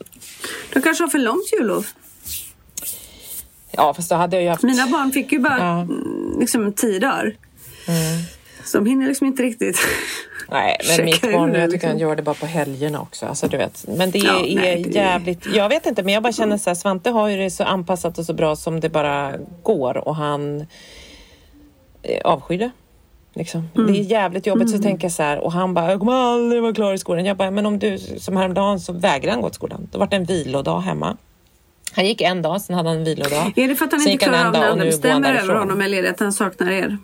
De 0.72 0.82
kanske 0.82 1.04
har 1.04 1.08
för 1.08 1.18
långt 1.18 1.52
jullov. 1.52 1.86
Ja, 3.76 3.94
fast 3.94 4.08
då 4.10 4.14
hade 4.16 4.36
jag 4.36 4.42
ju 4.42 4.48
haft... 4.48 4.62
Mina 4.62 4.86
barn 4.86 5.12
fick 5.12 5.32
ju 5.32 5.38
bara 5.38 5.58
Ja. 5.58 5.80
mm, 5.80 6.36
liksom 6.40 6.72
tio 6.72 6.98
dagar. 6.98 7.36
Så 8.64 8.78
de 8.78 8.86
hinner 8.86 9.06
liksom 9.06 9.26
inte 9.26 9.42
riktigt. 9.42 9.78
Nej, 10.50 10.76
men 10.96 11.04
mitt 11.04 11.22
barn, 11.22 11.54
jag 11.54 11.70
tycker 11.70 11.86
han 11.86 11.96
liksom. 11.96 11.98
gör 11.98 12.16
det 12.16 12.22
bara 12.22 12.34
på 12.34 12.46
helgerna 12.46 13.00
också. 13.00 13.26
Alltså, 13.26 13.48
du 13.48 13.56
vet. 13.56 13.84
Men 13.88 14.10
det 14.10 14.18
Ja, 14.18 14.44
är 14.46 14.54
nej, 14.56 14.82
det- 14.82 14.90
jävligt, 14.90 15.46
jag 15.46 15.68
vet 15.68 15.86
inte, 15.86 16.02
men 16.02 16.14
jag 16.14 16.22
bara 16.22 16.32
känner 16.32 16.58
så 16.58 16.70
här, 16.70 16.74
Svante 16.74 17.10
har 17.10 17.28
ju 17.28 17.36
det 17.36 17.50
så 17.50 17.64
anpassat 17.64 18.18
och 18.18 18.24
så 18.26 18.32
bra 18.34 18.56
som 18.56 18.80
det 18.80 18.88
bara 18.88 19.32
går 19.62 20.08
och 20.08 20.16
han 20.16 20.60
eh, 22.02 22.20
avskyr 22.24 22.58
det. 22.58 22.70
Liksom. 23.34 23.68
Mm. 23.76 23.92
Det 23.92 23.98
är 23.98 24.02
jävligt 24.02 24.46
jobbigt 24.46 24.70
så 24.70 24.78
tänker 24.78 25.04
jag 25.04 25.12
så 25.12 25.22
här 25.22 25.38
och 25.38 25.52
han 25.52 25.74
bara, 25.74 25.90
jag 25.90 25.98
kommer 25.98 26.12
aldrig 26.12 26.62
vara 26.62 26.74
klar 26.74 26.92
i 26.94 26.98
skolan. 26.98 27.24
Jag 27.24 27.36
bara, 27.36 27.50
men 27.50 27.66
om 27.66 27.78
du, 27.78 27.98
som 27.98 28.36
häromdagen 28.36 28.80
så 28.80 28.92
vägrar 28.92 29.32
han 29.32 29.40
gå 29.40 29.48
till 29.48 29.54
skolan. 29.54 29.88
Då 29.92 29.98
var 29.98 30.06
det 30.06 30.16
en 30.16 30.24
vilodag 30.24 30.80
hemma. 30.80 31.16
Han 31.96 32.06
gick 32.06 32.20
en 32.20 32.42
dag, 32.42 32.60
sen 32.60 32.76
hade 32.76 32.88
han 32.88 32.98
en 32.98 33.04
vilodag. 33.04 33.52
Är 33.56 33.68
det 33.68 33.74
för 33.76 33.84
att 33.84 33.92
han 33.92 34.00
Sen 34.00 34.12
inte 34.12 34.24
han 34.24 34.32
klarar 34.34 34.46
av 34.46 34.52
när 34.52 34.60
och 34.60 34.66
andra 34.66 34.82
han 34.84 34.88
bestämmer 34.90 35.34
över 35.34 35.54
honom 35.54 35.80
eller 35.80 35.98
är 35.98 36.02
det 36.02 36.10
att 36.10 36.20
han 36.20 36.32
saknar 36.32 36.70
er? 36.70 36.98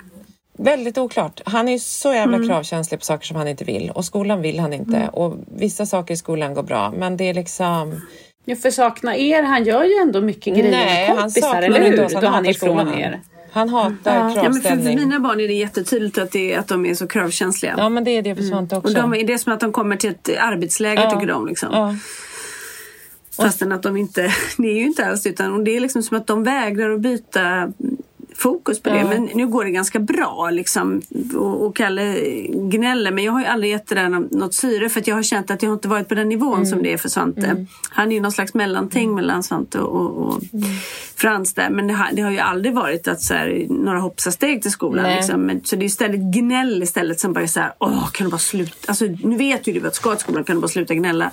Väldigt 0.59 0.99
oklart. 0.99 1.41
Han 1.45 1.69
är 1.69 1.79
så 1.79 2.13
jävla 2.13 2.37
Mm. 2.37 2.49
kravkänslig 2.49 3.01
på 3.01 3.07
saker 3.07 3.27
som 3.27 3.37
han 3.37 3.49
inte 3.49 3.65
vill 3.65 3.91
och 3.91 4.05
skolan 4.05 4.43
vill 4.43 4.61
han 4.61 4.73
inte 4.73 5.09
och 5.13 5.37
vissa 5.57 5.87
saker 5.87 6.15
i 6.15 6.17
skolan 6.17 6.55
går 6.55 6.63
bra 6.63 6.93
men 6.97 7.17
det 7.17 7.25
är 7.29 7.35
liksom 7.35 8.01
Ja, 8.45 8.57
för 8.57 8.71
sakna 8.71 9.17
er, 9.17 9.43
han 9.43 9.65
gör 9.65 9.85
ju 9.85 9.95
ändå 10.03 10.21
mycket 10.21 10.55
grejer 10.55 10.71
Nej, 10.71 10.85
med 11.09 11.17
han 11.17 11.17
kompisar, 11.17 11.49
saknar 11.49 11.63
eller 11.63 11.85
inte 11.85 11.97
hur? 11.97 12.05
oss. 12.07 12.13
Han 12.15 12.23
Då 12.23 12.29
han 12.29 12.35
hatar 12.35 12.49
är 12.49 12.51
ifrån 12.51 12.79
skolan. 12.79 12.99
er. 12.99 13.21
Han 13.53 13.69
hatar 13.69 14.15
Ja, 14.17 14.25
men 14.25 14.35
för, 14.35 14.41
för 14.43 14.51
kravställning. 14.51 14.97
mina 14.99 15.21
barn 15.21 15.41
är 15.41 15.49
det 15.49 15.55
jättetydligt 15.55 16.19
att, 16.19 16.33
det, 16.33 16.53
är- 16.53 16.59
att 16.59 16.69
de 16.69 16.87
är 16.87 16.95
så 16.95 17.07
kravkänsliga. 17.07 17.75
Ja 17.79 17.89
men 17.89 18.05
det 18.05 18.11
är 18.11 18.23
det 18.23 18.35
för 18.35 18.43
Svante 18.43 18.77
Och 18.77 18.85
också. 18.85 18.95
de, 18.95 19.15
är 19.15 19.25
det 19.27 19.33
är 19.33 19.39
som 19.39 19.53
att 19.53 19.61
de 19.61 19.73
kommer 19.73 19.97
till 19.97 20.11
ett 20.11 20.31
arbetsläger 20.39 21.03
Ja. 21.03 21.11
tycker 21.11 21.27
de. 21.27 21.47
Liksom. 21.47 21.69
ja. 21.73 21.95
Fastän 23.37 23.73
att 23.73 23.83
de 23.83 23.97
inte, 23.97 24.33
det 24.59 24.69
är 24.69 24.75
ju 24.75 24.85
inte 24.85 25.07
alls 25.07 25.27
utan 25.27 25.65
det 25.65 25.77
är 25.77 25.81
liksom 25.81 26.03
som 26.03 26.17
att 26.17 26.27
de 26.27 26.45
vägrar 26.45 26.91
att 26.91 27.01
byta 27.01 27.73
fokus 28.41 28.83
på 28.83 28.91
det. 28.91 28.97
Ja. 28.99 29.09
Men 29.09 29.29
nu 29.35 29.47
går 29.47 29.65
det 29.65 29.71
ganska 29.71 29.99
bra 29.99 30.49
liksom. 30.53 31.03
Och, 31.37 31.67
och 31.67 31.77
Kalle 31.77 32.15
gnäller 32.49 33.11
men 33.13 33.25
jag 33.25 33.33
har 33.33 33.41
ju 33.41 33.47
aldrig 33.47 33.73
gett 33.73 33.87
det 33.89 33.95
där 33.95 34.09
nå- 34.09 34.29
något 34.31 34.55
syre 34.55 34.89
för 34.89 35.01
att 35.01 35.07
jag 35.07 35.15
har 35.15 35.23
känt 35.23 35.51
att 35.51 35.63
jag 35.63 35.73
inte 35.73 35.89
varit 35.89 36.09
på 36.09 36.15
den 36.15 36.29
nivån 36.29 36.55
Mm. 36.55 36.67
som 36.67 36.83
det 36.83 36.93
är 36.93 36.97
för 36.99 37.09
Svante. 37.09 37.67
Han 37.91 38.11
är 38.11 38.15
ju 38.17 38.21
någon 38.23 38.33
slags 38.33 38.55
mellanting 38.55 39.15
mellan 39.15 39.43
Svante 39.43 39.79
och, 39.79 40.27
och 40.27 40.41
Mm. 40.53 40.65
Frans 41.17 41.55
där. 41.55 41.71
Men 41.71 41.87
det 41.87 41.95
har, 41.95 42.07
det 42.13 42.23
har 42.23 42.31
ju 42.31 42.39
aldrig 42.39 42.75
varit 42.75 43.09
att 43.09 43.21
så 43.23 43.35
här, 43.35 43.67
några 43.69 43.99
hoppsasteg 43.99 44.63
till 44.63 44.71
skolan. 44.71 45.05
Liksom. 45.17 45.41
Men, 45.47 45.65
så 45.65 45.77
det 45.77 45.83
är 45.85 45.87
istället 45.87 46.21
gnäll 46.21 46.83
istället 46.83 47.21
som 47.21 47.33
bara 47.33 47.43
är 47.43 47.47
så 47.47 47.61
här, 47.61 47.73
åh 47.79 48.11
kan 48.11 48.25
du 48.25 48.31
bara 48.31 48.39
sluta. 48.39 48.73
Alltså 48.89 49.05
nu 49.25 49.37
vet 49.37 49.67
ju 49.67 49.73
du 49.81 49.87
att 49.87 49.95
ska 49.95 50.11
till 50.15 50.21
skolan, 50.21 50.45
kan 50.45 50.57
du 50.57 50.61
bara 50.63 50.69
sluta 50.69 50.95
gnälla. 50.95 51.31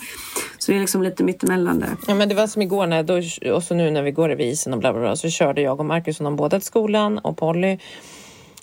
Så 0.58 0.72
det 0.72 0.78
är 0.78 0.82
liksom 0.82 1.04
lite 1.04 1.24
mittemellan 1.24 1.80
där. 1.80 1.90
Ja 2.08 2.16
men 2.16 2.30
det 2.30 2.36
var 2.36 2.48
som 2.48 2.62
igår 2.62 2.88
när, 2.88 3.04
då, 3.04 3.54
och 3.56 3.64
så 3.64 3.76
nu 3.76 3.92
när 3.92 4.04
vi 4.04 4.12
går 4.12 4.30
över 4.30 4.44
isen 4.44 4.74
och 4.74 4.80
bla 4.80 4.94
bla 4.94 5.02
bla 5.02 5.16
så 5.16 5.30
körde 5.30 5.62
jag 5.62 5.80
och 5.80 5.86
Marcus 5.86 6.18
honom 6.20 6.36
båda 6.36 6.60
till 6.60 6.68
skolan 6.68 6.97
och 7.24 7.38
Polly. 7.38 7.78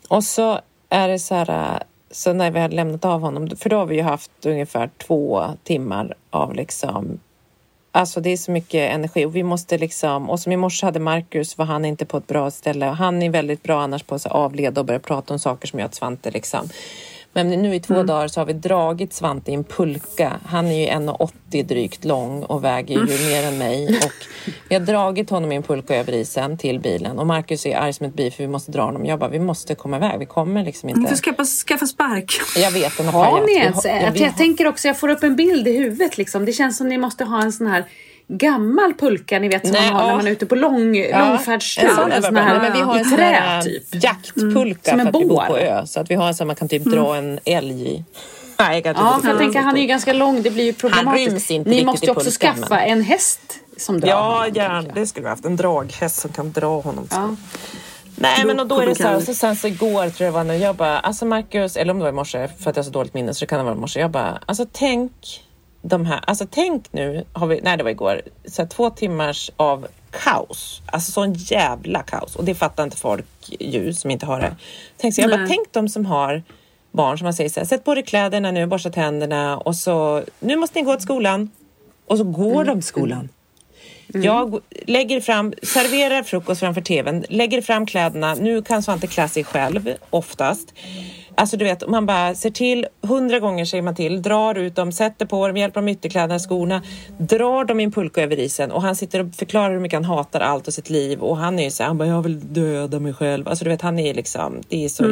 Och 0.08 0.24
så 0.24 0.60
är 0.88 1.08
det 1.08 1.18
så 1.18 1.34
här, 1.34 1.82
så 2.10 2.32
när 2.32 2.50
vi 2.50 2.60
hade 2.60 2.76
lämnat 2.76 3.04
av 3.04 3.20
honom, 3.20 3.56
för 3.56 3.70
då 3.70 3.76
har 3.76 3.86
vi 3.86 3.96
ju 3.96 4.02
haft 4.02 4.46
ungefär 4.46 4.90
två 4.98 5.44
timmar 5.64 6.14
av 6.30 6.54
liksom 6.54 7.20
Alltså 7.96 8.20
det 8.20 8.30
är 8.30 8.36
så 8.36 8.50
mycket 8.50 8.90
energi 8.94 9.24
och 9.24 9.36
vi 9.36 9.42
måste 9.42 9.78
liksom, 9.78 10.30
och 10.30 10.40
som 10.40 10.52
i 10.52 10.56
morse 10.56 10.86
hade 10.86 11.00
Marcus 11.00 11.58
var 11.58 11.64
han 11.64 11.84
inte 11.84 12.04
på 12.04 12.16
ett 12.16 12.26
bra 12.26 12.50
ställe. 12.50 12.86
Han 12.86 13.22
är 13.22 13.30
väldigt 13.30 13.62
bra 13.62 13.82
annars 13.82 14.02
på 14.02 14.14
att 14.14 14.26
avleda 14.26 14.80
och 14.80 14.86
börja 14.86 15.00
prata 15.00 15.34
om 15.34 15.38
saker 15.38 15.68
som 15.68 15.78
gör 15.78 15.86
att 15.86 15.94
Svante 15.94 16.30
liksom 16.30 16.68
men 17.34 17.50
nu 17.50 17.74
i 17.74 17.80
två 17.80 17.94
Mm. 17.94 18.06
dagar 18.06 18.28
så 18.28 18.40
har 18.40 18.46
vi 18.46 18.52
dragit 18.52 19.12
Svante 19.12 19.50
i 19.50 19.54
en 19.54 19.64
pulka. 19.64 20.32
Han 20.46 20.66
är 20.66 20.80
ju 20.80 20.86
1,80 20.86 21.62
drygt 21.62 22.04
lång 22.04 22.42
och 22.42 22.64
väger 22.64 22.96
Mm. 22.96 23.08
ju 23.08 23.26
mer 23.26 23.42
än 23.42 23.58
mig. 23.58 23.88
Och 24.04 24.12
vi 24.68 24.74
har 24.74 24.82
dragit 24.82 25.30
honom 25.30 25.52
i 25.52 25.56
en 25.56 25.62
pulka 25.62 25.96
över 25.96 26.12
isen 26.12 26.58
till 26.58 26.80
bilen. 26.80 27.18
Och 27.18 27.26
Marcus 27.26 27.66
är 27.66 27.76
arg 27.76 27.92
som 27.92 28.06
ett 28.06 28.14
bi 28.14 28.30
för 28.30 28.42
vi 28.42 28.48
måste 28.48 28.72
dra 28.72 28.82
honom. 28.82 29.06
Jag 29.06 29.18
bara, 29.18 29.30
vi 29.30 29.38
måste 29.38 29.74
komma 29.74 29.96
iväg. 29.96 30.18
Vi 30.18 30.26
kommer 30.26 30.64
liksom 30.64 30.86
Ni 30.86 30.92
får 30.94 31.00
inte. 31.02 31.16
skaffa, 31.16 31.44
skaffa 31.44 31.86
spark. 31.86 32.32
Jag 32.56 32.70
vet, 32.70 32.96
den 32.96 33.06
har 33.08 33.46
ni 33.46 33.52
ens? 33.52 33.84
Jag, 33.84 33.92
har- 34.00 34.16
jag 34.16 34.36
tänker 34.36 34.66
också, 34.66 34.88
jag 34.88 34.98
får 34.98 35.08
upp 35.08 35.22
en 35.22 35.36
bild 35.36 35.68
i 35.68 35.72
huvudet 35.78 36.18
liksom. 36.18 36.44
Det 36.44 36.52
känns 36.52 36.76
som 36.76 36.88
ni 36.88 36.98
måste 36.98 37.24
ha 37.24 37.42
en 37.42 37.52
sån 37.52 37.66
här 37.66 37.84
gammal 38.28 38.94
pulka, 38.94 39.38
ni 39.38 39.48
vet 39.48 39.62
som 39.66 39.72
Nej, 39.72 39.86
man 39.92 39.94
har 39.94 40.02
ja. 40.02 40.08
när 40.08 40.16
man 40.16 40.26
är 40.26 40.30
ute 40.30 40.46
på 40.46 40.54
lång, 40.54 40.94
Ja, 40.96 41.28
långfärdstur. 41.28 41.84
en 41.84 41.94
sån 41.96 42.12
är 42.12 42.22
här 42.22 42.58
Nej, 42.58 42.58
men 42.60 42.72
vi 42.72 42.80
har 42.80 42.98
en 42.98 43.04
sån 43.04 43.16
trä 43.18 43.24
här 43.24 43.62
typ. 43.62 43.82
jaktpulka 44.04 44.90
Som 44.90 45.00
en 45.00 45.06
för 45.12 45.18
att 45.18 45.22
vi 45.24 45.28
bor 45.28 45.46
på 45.46 45.58
ö. 45.58 45.86
Så 45.86 46.00
att 46.00 46.10
vi 46.10 46.14
har 46.14 46.28
en 46.28 46.34
sån 46.34 46.46
man 46.46 46.56
kan 46.56 46.68
typ 46.68 46.84
dra 46.84 47.16
en 47.16 47.38
älg 47.44 47.88
i. 47.88 48.04
Nej, 48.58 48.82
kanske 48.82 49.02
Ja, 49.02 49.20
jag 49.24 49.38
tänker 49.38 49.60
han 49.60 49.76
är 49.76 49.80
ju 49.80 49.86
ganska 49.86 50.12
lång, 50.12 50.42
det 50.42 50.50
blir 50.50 50.64
ju 50.64 50.72
problematiskt. 50.72 51.50
inte 51.50 51.70
Ni 51.70 51.84
måste 51.84 52.06
ju 52.06 52.12
också 52.12 52.24
pulkan, 52.30 52.54
skaffa 52.56 52.74
men- 52.74 52.88
en 52.88 53.02
häst 53.02 53.40
som 53.76 54.00
drar 54.00 54.08
Ja, 54.08 54.36
honom, 54.38 54.52
gärna. 54.54 54.82
jag. 54.86 54.94
Det 54.94 55.06
skulle 55.06 55.24
vi 55.24 55.30
haft. 55.30 55.44
En 55.44 55.56
draghäst 55.56 56.16
som 56.16 56.32
kan 56.32 56.52
dra 56.52 56.80
honom. 56.80 57.08
Ja. 57.10 57.36
Nej, 58.16 58.44
men 58.44 58.60
och 58.60 58.66
då 58.66 58.80
är 58.80 58.86
det 58.86 58.94
så 58.94 59.02
här. 59.02 59.16
Och 59.16 59.22
så 59.22 59.34
sen 59.34 59.56
så 59.56 59.66
igår 59.68 60.08
tror 60.10 60.24
jag 60.24 60.28
det 60.28 60.30
var 60.30 60.44
när 60.44 60.54
jag 60.54 60.76
bara, 60.76 60.98
alltså 60.98 61.24
Marcus, 61.26 61.76
eller 61.76 61.90
om 61.92 61.98
det 61.98 62.02
var 62.02 62.10
i 62.10 62.12
morse 62.14 62.48
för 62.48 62.70
att 62.70 62.76
jag 62.76 62.82
har 62.82 62.84
så 62.84 62.90
dåligt 62.90 63.14
minne 63.14 63.34
så 63.34 63.40
det 63.40 63.46
kan 63.46 63.58
det 63.58 63.64
vara 63.64 63.74
i 63.74 63.78
morse. 63.78 64.00
Jag 64.00 64.10
bara, 64.10 64.38
alltså 64.46 64.66
tänk 64.72 65.12
de 65.86 66.06
här, 66.06 66.20
alltså 66.26 66.46
tänk 66.50 66.92
nu, 66.92 67.24
har 67.32 67.46
vi, 67.46 67.60
nej 67.62 67.76
det 67.76 67.84
var 67.84 67.90
igår, 67.90 68.22
så 68.44 68.62
här, 68.62 68.68
två 68.68 68.90
timmars 68.90 69.50
av 69.56 69.86
kaos. 70.10 70.82
Alltså 70.86 71.12
sån 71.12 71.32
jävla 71.32 72.02
kaos. 72.02 72.36
Och 72.36 72.44
det 72.44 72.54
fattar 72.54 72.84
inte 72.84 72.96
folk 72.96 73.26
ju 73.60 73.94
som 73.94 74.10
inte 74.10 74.26
har 74.26 74.40
det. 74.40 74.56
Tänk, 74.96 75.14
så 75.14 75.20
jag 75.20 75.30
bara, 75.30 75.46
tänk 75.46 75.72
de 75.72 75.88
som 75.88 76.06
har 76.06 76.42
barn 76.92 77.18
som 77.18 77.24
man 77.24 77.34
säger 77.34 77.50
så 77.50 77.60
här, 77.60 77.66
sätt 77.66 77.84
på 77.84 77.94
dig 77.94 78.04
kläderna 78.04 78.50
nu, 78.50 78.66
borsta 78.66 78.90
tänderna 78.90 79.58
och 79.58 79.76
så, 79.76 80.22
nu 80.40 80.56
måste 80.56 80.78
ni 80.78 80.84
gå 80.84 80.94
till 80.94 81.02
skolan. 81.02 81.50
Och 82.06 82.18
så 82.18 82.24
går 82.24 82.64
de 82.64 82.76
till 82.76 82.88
skolan. 82.88 83.28
Jag 84.06 84.60
lägger 84.86 85.20
fram, 85.20 85.54
serverar 85.62 86.22
frukost 86.22 86.60
framför 86.60 86.80
tvn, 86.80 87.24
lägger 87.28 87.62
fram 87.62 87.86
kläderna. 87.86 88.34
Nu 88.34 88.62
kan 88.62 88.82
Svante 88.82 89.06
klä 89.06 89.28
sig 89.28 89.44
själv, 89.44 89.94
oftast. 90.10 90.74
Alltså 91.36 91.56
du 91.56 91.64
vet, 91.64 91.88
man 91.88 92.06
bara 92.06 92.34
ser 92.34 92.50
till, 92.50 92.86
hundra 93.02 93.38
gånger 93.38 93.64
säger 93.64 93.82
man 93.82 93.94
till, 93.94 94.22
drar 94.22 94.54
ut 94.54 94.76
dem, 94.76 94.92
sätter 94.92 95.26
på 95.26 95.48
dem, 95.48 95.56
hjälper 95.56 95.74
dem 95.74 95.84
med 95.84 95.92
ytterkläderna, 95.92 96.38
skorna, 96.38 96.82
drar 97.18 97.64
dem 97.64 97.80
i 97.80 97.84
en 97.84 97.92
pulka 97.92 98.22
över 98.22 98.38
isen 98.38 98.70
och 98.72 98.82
han 98.82 98.96
sitter 98.96 99.20
och 99.20 99.34
förklarar 99.34 99.70
hur 99.72 99.80
mycket 99.80 99.96
han 99.96 100.04
hatar 100.04 100.40
allt 100.40 100.68
och 100.68 100.74
sitt 100.74 100.90
liv 100.90 101.20
och 101.20 101.36
han 101.36 101.58
är 101.58 101.64
ju 101.64 101.70
så 101.70 101.82
här, 101.82 101.88
han 101.88 101.98
bara, 101.98 102.08
jag 102.08 102.22
vill 102.22 102.52
döda 102.54 102.98
mig 103.00 103.12
själv. 103.14 103.48
Alltså 103.48 103.64
du 103.64 103.70
vet, 103.70 103.82
han 103.82 103.98
är 103.98 104.14
liksom, 104.14 104.60
det 104.68 104.84
är 104.84 104.88
så... 104.88 105.04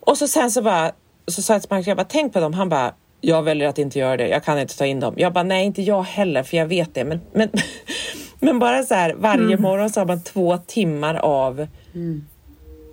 Och 0.00 0.18
så 0.18 0.28
sen 0.28 0.50
så 0.50 0.62
bara, 0.62 0.92
så 1.26 1.42
sa 1.42 1.52
jag 1.52 1.62
till 1.62 1.70
Marcus, 1.70 1.86
jag 1.86 1.96
bara, 1.96 2.06
tänk 2.10 2.32
på 2.32 2.40
dem. 2.40 2.54
Han 2.54 2.68
bara, 2.68 2.94
jag 3.20 3.42
väljer 3.42 3.68
att 3.68 3.78
inte 3.78 3.98
göra 3.98 4.16
det. 4.16 4.28
Jag 4.28 4.44
kan 4.44 4.58
inte 4.58 4.78
ta 4.78 4.86
in 4.86 5.00
dem. 5.00 5.14
Jag 5.16 5.32
bara, 5.32 5.44
nej 5.44 5.66
inte 5.66 5.82
jag 5.82 6.02
heller 6.02 6.42
för 6.42 6.56
jag 6.56 6.66
vet 6.66 6.94
det. 6.94 7.04
Men, 7.04 7.20
men, 7.32 7.48
men 8.40 8.58
bara 8.58 8.82
så 8.82 8.94
här, 8.94 9.14
varje 9.18 9.42
Mm. 9.44 9.62
morgon 9.62 9.90
så 9.90 10.00
har 10.00 10.06
man 10.06 10.22
två 10.22 10.58
timmar 10.66 11.14
av 11.14 11.66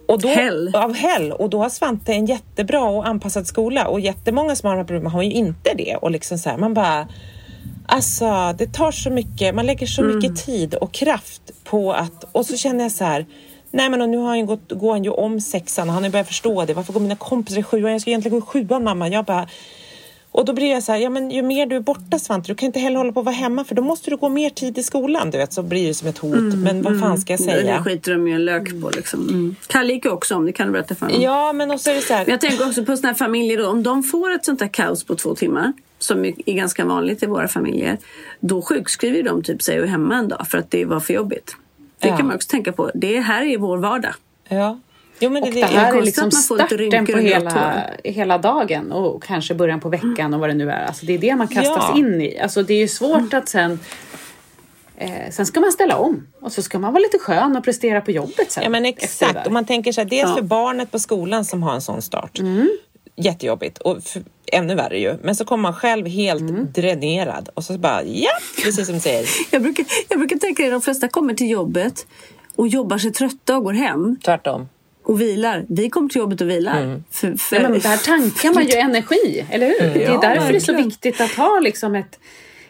och 0.08 0.22
då, 0.22 0.28
Häll. 0.28 0.72
Av 0.76 0.94
häll. 0.94 1.32
Och 1.32 1.50
då 1.50 1.62
har 1.62 1.70
Svante 1.70 2.14
en 2.14 2.26
jättebra 2.26 2.84
och 2.84 3.08
anpassad 3.08 3.48
skola 3.48 3.88
och 3.88 4.00
jättemånga 4.00 4.56
som 4.56 4.70
har 4.70 4.84
problemen 4.84 5.12
har 5.12 5.24
ju 5.24 5.32
inte 5.32 5.74
det. 5.74 5.96
Och 5.96 6.12
liksom 6.12 6.38
så 6.38 6.50
här, 6.50 6.58
man 6.58 6.74
bara 6.74 7.08
Alltså 7.88 8.54
det 8.58 8.74
tar 8.74 8.92
så 8.92 9.10
mycket, 9.10 9.56
man 9.56 9.66
lägger 9.66 9.88
så 9.88 10.02
Mm. 10.04 10.16
mycket 10.16 10.46
tid 10.46 10.76
och 10.76 10.92
kraft 10.92 11.42
på 11.64 11.94
att, 11.94 12.26
och 12.32 12.46
så 12.46 12.58
känner 12.58 12.84
jag 12.84 12.92
så 12.92 13.04
här, 13.04 13.26
nej 13.72 13.90
men 13.90 14.12
nu 14.12 14.18
har 14.18 14.28
han 14.28 14.46
gått, 14.46 14.72
går 14.72 14.92
han 14.92 15.04
ju 15.04 15.10
om 15.10 15.42
sexan 15.42 15.90
han 15.90 16.04
har 16.04 16.10
börjat 16.10 16.28
förstå 16.28 16.66
det, 16.66 16.74
varför 16.74 16.94
går 16.94 17.00
mina 17.00 17.16
kompisar 17.16 17.60
i 17.60 17.64
sjuan, 17.64 17.92
jag 17.92 18.02
ska 18.02 18.10
egentligen 18.10 18.40
gå 18.40 18.46
i 18.46 18.48
sjuan 18.48 18.84
mamma, 18.84 19.08
jag 19.10 19.26
bara 19.26 19.48
och 20.38 20.46
då 20.46 20.54
blir 20.54 20.72
jag 20.72 20.84
så 20.84 20.92
här, 20.92 21.00
ja 21.00 21.10
men 21.10 21.32
ju 21.32 21.42
mer 21.42 21.66
du 21.66 21.76
är 21.76 21.80
borta 21.80 22.20
Svante, 22.20 22.48
du 22.52 22.56
kan 22.56 22.68
inte 22.68 22.80
heller 22.80 22.98
hålla 22.98 23.12
på 23.12 23.20
att 23.20 23.26
vara 23.26 23.36
hemma 23.36 23.64
för 23.64 23.76
då 23.76 23.82
måste 23.82 24.10
du 24.10 24.18
gå 24.18 24.30
mer 24.30 24.50
tid 24.50 24.78
i 24.78 24.84
skolan, 24.84 25.32
du 25.32 25.38
vet, 25.38 25.54
så 25.54 25.64
blir 25.64 25.88
det 25.88 25.94
som 25.94 26.08
ett 26.08 26.18
hot. 26.18 26.36
men 26.56 26.82
vad 26.82 27.00
fan 27.00 27.18
ska 27.18 27.34
jag 27.34 27.42
Mm, 27.42 27.56
Det 27.56 27.62
säga? 27.62 27.84
skiter 27.84 28.12
de 28.12 28.28
ju 28.28 28.34
en 28.34 28.46
lök 28.46 28.82
på 28.82 28.90
liksom. 28.96 29.22
Mm. 29.30 29.56
Kalle 29.68 29.94
gick 29.94 30.06
ju 30.06 30.12
också 30.12 30.36
om, 30.36 30.46
det 30.46 30.52
kan 30.52 30.68
du 30.68 30.74
berätta 30.74 30.96
för 30.96 31.06
honom. 31.06 31.22
Ja, 31.22 31.54
men 31.54 31.72
och 31.72 31.82
så 31.82 31.90
är 31.90 31.96
det 31.96 32.02
så 32.02 32.14
här, 32.14 32.26
Men 32.26 32.32
jag 32.32 32.42
tänker 32.42 32.68
också 32.68 32.86
på 32.86 32.98
såna 32.98 33.08
här 33.08 33.16
familjer 33.16 33.58
då, 33.58 33.68
om 33.68 33.84
de 33.84 34.04
får 34.04 34.32
ett 34.32 34.46
sånt 34.46 34.62
här 34.62 34.68
kaos 34.68 35.04
på 35.04 35.16
två 35.16 35.36
timmar 35.36 35.74
som 36.00 36.26
är 36.26 36.54
ganska 36.54 36.86
vanligt 36.86 37.24
i 37.24 37.26
våra 37.26 37.48
familjer. 37.48 37.98
Då 38.40 38.62
sjukskriver 38.62 39.24
de 39.24 39.44
typ 39.44 39.62
sig 39.62 39.82
och 39.82 39.88
hemma 39.88 40.16
en 40.16 40.28
dag 40.28 40.48
för 40.48 40.58
att 40.58 40.72
det 40.72 40.86
var 40.86 41.00
för 41.00 41.14
jobbigt. 41.14 41.56
Det 42.00 42.08
Ja. 42.08 42.18
kan 42.18 42.28
man 42.28 42.36
också 42.36 42.48
tänka 42.50 42.72
på. 42.72 42.92
Det 42.96 43.20
här 43.20 43.42
är 43.46 43.58
vår 43.58 43.78
vardag. 43.78 44.14
ja. 44.50 44.80
Jo, 45.20 45.30
men 45.30 45.42
det, 45.42 45.48
Och 45.50 45.54
det, 45.56 45.62
det 45.62 45.68
här 45.68 45.88
är 45.88 45.92
konstigt 45.92 46.06
liksom 46.06 46.28
att 46.28 46.34
man 46.34 46.42
får 46.68 46.78
lite 46.78 46.88
starten 46.88 47.06
på 47.06 47.18
hela, 47.18 47.84
hela 48.04 48.38
dagen 48.38 48.92
och 48.92 49.24
kanske 49.24 49.54
början 49.54 49.80
på 49.80 49.90
veckan 49.90 50.34
och 50.34 50.40
vad 50.40 50.50
det 50.50 50.54
nu 50.54 50.72
är. 50.72 50.86
Alltså 50.86 51.06
det 51.06 51.14
är 51.14 51.18
det 51.18 51.36
man 51.36 51.48
kastas 51.48 51.86
Ja. 51.94 51.98
in 51.98 52.22
i. 52.22 52.40
Alltså 52.40 52.64
det 52.64 52.74
är 52.74 52.78
ju 52.80 52.88
svårt 52.88 53.34
att 53.34 53.50
sen 53.50 53.80
eh, 54.98 55.10
Sen 55.32 55.46
ska 55.46 55.60
man 55.60 55.72
ställa 55.72 55.98
om 55.98 56.28
och 56.42 56.52
så 56.52 56.62
ska 56.62 56.80
man 56.80 56.94
vara 56.94 57.02
lite 57.02 57.20
skön 57.20 57.56
och 57.58 57.64
prestera 57.64 58.02
på 58.02 58.12
jobbet 58.12 58.52
sen. 58.52 58.64
Ja 58.64 58.70
men 58.70 58.86
exakt. 58.86 59.46
Och 59.48 59.52
man 59.54 59.66
tänker 59.66 59.92
så 59.92 60.02
här, 60.02 60.10
dels 60.10 60.30
Ja. 60.30 60.36
för 60.36 60.42
barnet 60.42 60.92
på 60.92 61.00
skolan 61.00 61.46
som 61.46 61.64
har 61.64 61.74
en 61.74 61.82
sån 61.82 62.02
start. 62.02 62.40
Mm. 62.40 62.70
Jättejobbigt 63.18 63.78
och 63.78 64.04
för, 64.04 64.22
ännu 64.52 64.76
värre 64.76 65.00
ju. 65.00 65.18
Men 65.24 65.36
så 65.36 65.46
kommer 65.46 65.62
man 65.62 65.74
själv 65.74 66.08
helt 66.08 66.42
Mm. 66.42 66.68
dränerad 66.74 67.50
och 67.54 67.64
så 67.64 67.78
bara 67.78 68.04
ja, 68.04 68.30
precis 68.64 68.86
som 68.86 68.96
du 68.96 69.02
säger. 69.02 69.26
Jag 69.52 69.62
brukar, 69.62 69.86
jag 70.10 70.20
brukar 70.20 70.36
tänka 70.38 70.64
att 70.66 70.72
de 70.72 70.82
flesta 70.82 71.08
kommer 71.08 71.34
till 71.34 71.50
jobbet 71.50 72.06
och 72.56 72.68
jobbar 72.68 72.98
sig 72.98 73.12
trötta 73.12 73.58
och 73.58 73.64
går 73.64 73.74
hem 73.74 74.18
Tvärtom. 74.26 74.68
Och 75.06 75.22
vilar. 75.22 75.66
Vi 75.70 75.90
kommer 75.90 76.10
till 76.10 76.20
jobbet 76.20 76.42
och 76.42 76.50
vilar. 76.50 76.82
Mm. 76.82 77.04
För, 77.12 77.36
för, 77.36 77.60
Nej, 77.60 77.70
men 77.70 77.80
där 77.80 77.98
tankar 78.06 78.54
man 78.54 78.66
ju 78.66 78.76
energi, 78.76 79.46
eller 79.50 79.68
hur? 79.68 79.94
Det 79.94 80.06
är 80.06 80.12
Ja, 80.12 80.20
därför 80.22 80.52
det 80.52 80.58
är 80.58 80.60
så 80.60 80.72
verkligen. 80.72 80.90
viktigt 80.90 81.22
att 81.22 81.32
ha 81.32 81.60
liksom 81.60 81.96
ett, 81.96 82.20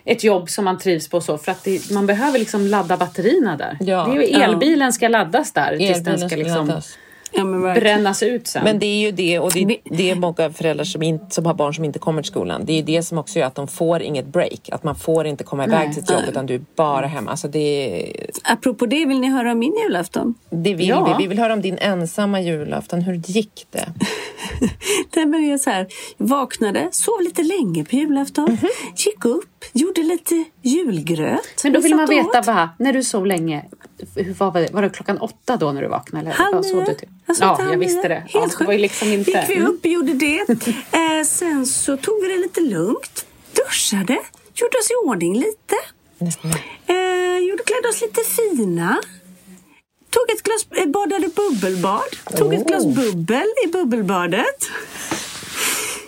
ett 0.05 0.23
jobb 0.23 0.49
som 0.49 0.65
man 0.65 0.77
trivs 0.79 1.07
på 1.07 1.21
så. 1.21 1.37
För 1.37 1.51
att 1.51 1.63
det, 1.63 1.91
man 1.91 2.05
behöver 2.05 2.39
liksom 2.39 2.67
ladda 2.67 2.97
batterierna 2.97 3.57
där. 3.57 3.77
Ja. 3.79 4.07
Det 4.13 4.17
är 4.17 4.27
ju, 4.37 4.43
elbilen 4.43 4.93
ska 4.93 5.07
laddas 5.07 5.51
där 5.53 5.77
tills 5.77 6.03
den 6.03 6.13
Elbilen 6.13 6.19
ska 6.19 6.27
ska 6.29 6.35
liksom 6.37 6.67
laddas. 6.67 6.97
Ja, 7.35 7.43
brännas 7.73 8.23
ut 8.23 8.47
sen. 8.47 8.63
Men 8.63 8.79
det 8.79 8.85
är 8.85 8.99
ju 8.99 9.11
det 9.11 9.39
och 9.39 9.51
det, 9.51 9.65
Vi- 9.65 9.81
det 9.83 10.09
är 10.11 10.15
många 10.15 10.49
föräldrar 10.53 10.83
som, 10.85 11.03
inte, 11.03 11.35
som 11.35 11.45
har 11.45 11.53
barn 11.53 11.73
som 11.73 11.83
inte 11.85 11.99
kommer 11.99 12.21
till 12.21 12.31
skolan. 12.31 12.61
Det 12.65 12.71
är 12.73 12.77
ju 12.77 12.81
det 12.83 13.03
som 13.03 13.17
också 13.17 13.39
gör 13.39 13.45
att 13.47 13.55
de 13.55 13.67
får 13.67 14.01
inget 14.01 14.25
break. 14.27 14.69
Att 14.71 14.83
man 14.83 14.95
får 14.95 15.27
inte 15.27 15.43
komma 15.43 15.63
iväg 15.65 15.93
till 15.93 16.01
sitt 16.01 16.11
jobb 16.11 16.21
utan 16.29 16.45
du 16.45 16.55
är 16.55 16.61
bara 16.75 17.05
hemma. 17.07 17.31
Alltså 17.31 17.47
det, 17.47 18.13
Apropå 18.43 18.85
det, 18.85 19.05
vill 19.05 19.19
ni 19.19 19.27
höra 19.29 19.51
om 19.51 19.59
min 19.59 19.73
julafton? 19.83 20.33
det 20.49 20.73
vill 20.73 20.87
Ja. 20.87 21.15
vi. 21.17 21.23
Vi 21.23 21.27
vill 21.29 21.39
höra 21.39 21.53
om 21.53 21.61
din 21.61 21.77
ensamma 21.77 22.41
julafton. 22.41 23.01
Hur 23.01 23.13
gick 23.25 23.65
det? 23.71 23.85
Nej, 25.15 25.25
men 25.25 25.43
jag, 25.45 25.53
är 25.53 25.57
så 25.57 25.69
här, 25.69 25.87
vaknade, 26.17 26.87
sov 26.91 27.21
lite 27.21 27.43
länge 27.43 27.85
på 27.85 27.95
julafton, 27.95 28.45
Mhm. 28.51 28.67
gick 28.97 29.25
upp, 29.25 29.65
gjorde 29.73 30.01
lite 30.03 30.43
julgröt. 30.61 31.63
Men 31.63 31.73
då 31.73 31.79
Vi 31.79 31.83
vill 31.87 31.95
man 31.95 32.05
veta, 32.09 32.39
åt. 32.39 32.47
va, 32.47 32.69
när 32.79 32.93
du 32.93 33.03
sov 33.03 33.25
länge, 33.25 33.65
var 34.37 34.61
det, 34.61 34.69
var 34.73 34.81
det 34.81 34.89
klockan 34.89 35.17
åtta 35.17 35.57
då 35.57 35.71
när 35.71 35.81
du 35.81 35.87
vaknade? 35.87 36.25
Eller? 36.25 36.35
Halv 36.37 36.61
nio. 36.61 36.85
du 36.85 36.93
till? 36.93 37.09
Jag 37.25 37.37
Ja, 37.39 37.57
jag 37.71 37.77
visste 37.77 38.07
det. 38.07 38.15
Helt 38.15 38.33
Ja, 38.33 38.49
det 38.59 38.65
var 38.65 38.73
ju 38.73 38.79
liksom 38.79 39.07
inte... 39.07 39.31
Gick 39.31 39.49
vi 39.49 39.55
Mm. 39.55 39.67
upp 39.67 39.79
och 39.79 39.91
gjorde 39.91 40.13
det. 40.13 40.45
Eh, 40.91 41.25
sen 41.25 41.65
så 41.65 41.97
tog 41.97 42.21
vi 42.21 42.27
det 42.27 42.37
lite 42.37 42.61
lugnt, 42.61 43.25
duschade, 43.53 44.17
gjorde 44.55 44.77
oss 44.77 44.91
i 44.91 45.07
ordning 45.07 45.39
lite. 45.39 45.75
Eh, 46.87 47.37
gjorde, 47.49 47.63
klädde 47.63 47.87
oss 47.89 48.01
lite 48.01 48.21
fina. 48.23 49.01
Tog 50.09 50.29
ett 50.35 50.43
glas, 50.43 50.67
eh, 50.71 50.85
badade 50.85 51.27
bubbelbad. 51.35 52.01
Tog 52.37 52.53
ett 52.53 52.67
glas 52.67 52.85
bubbel 52.85 53.47
i 53.65 53.67
bubbelbadet. 53.67 54.69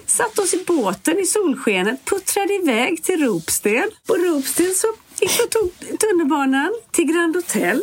Satt 0.05 0.39
oss 0.39 0.53
i 0.53 0.63
båten 0.67 1.19
i 1.19 1.25
solskenet, 1.25 2.05
puttrade 2.05 2.53
iväg 2.53 3.03
till 3.03 3.25
Ropsten. 3.25 3.89
På 4.07 4.13
Ropsten 4.15 4.73
så 4.75 4.87
gick 5.21 5.41
och 5.43 5.51
tog 5.51 5.99
tunnelbanan 5.99 6.73
till 6.91 7.05
Grand 7.05 7.35
Hotel. 7.35 7.81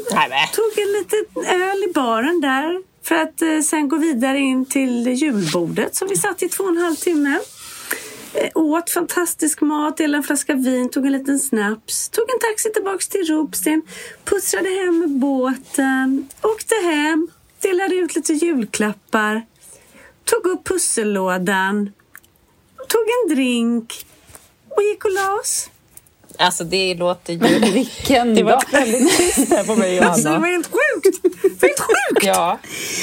Tog 0.53 0.79
en 0.79 0.93
liten 0.93 1.53
öl 1.61 1.85
i 1.85 1.93
baren 1.93 2.41
där 2.41 2.83
för 3.03 3.15
att 3.15 3.43
eh, 3.43 3.61
sen 3.61 3.89
gå 3.89 3.97
vidare 3.97 4.39
in 4.39 4.67
till 4.67 5.09
julbordet 5.09 5.95
som 5.95 6.09
vi 6.09 6.17
satt 6.17 6.43
i 6.43 6.49
två 6.49 6.65
och 6.65 6.71
en 6.71 6.77
halv 6.77 6.95
timme. 6.95 7.41
Eh, 8.35 8.51
åt 8.55 8.91
fantastisk 8.91 9.61
mat, 9.61 9.97
delade 9.97 10.17
en 10.17 10.23
flaska 10.23 10.55
vin, 10.55 10.91
tog 10.91 11.07
en 11.07 11.13
liten 11.13 11.39
snaps, 11.39 12.09
tog 12.09 12.25
en 12.31 12.39
taxi 12.39 12.73
tillbaks 12.73 13.09
till 13.09 13.25
Ropsten, 13.27 13.83
pussade 14.25 14.69
hem 14.69 14.99
med 14.99 15.11
båten, 15.11 16.29
åkte 16.43 16.75
hem, 16.75 17.29
delade 17.61 17.95
ut 17.95 18.17
lite 18.17 18.33
julklappar, 18.33 19.47
tog 20.25 20.47
upp 20.47 20.65
pussellådan, 20.65 21.93
tog 22.89 23.03
en 23.03 23.35
drink 23.35 24.07
och 24.69 24.83
gick 24.83 25.05
och 25.05 25.13
la 25.13 25.35
oss. 25.41 25.71
Alltså 26.39 26.65
det 26.65 26.95
låter 26.95 27.33
ju... 27.33 27.39
Vilken 27.73 28.35
Det 28.35 28.43
dag! 28.43 28.51
var 28.51 28.65
väldigt 28.73 29.17
tyst 29.17 29.51
här 29.53 29.65
på 29.65 29.77
mig 29.77 29.99
och 30.01 30.05
Alltså, 30.05 30.23
det 30.23 30.31
Anna. 30.31 30.39
var 30.41 30.47
helt 30.49 30.67
sjukt! 30.67 31.21
Helt 31.63 31.81
sjukt! 31.81 32.25
Ja. 32.27 32.59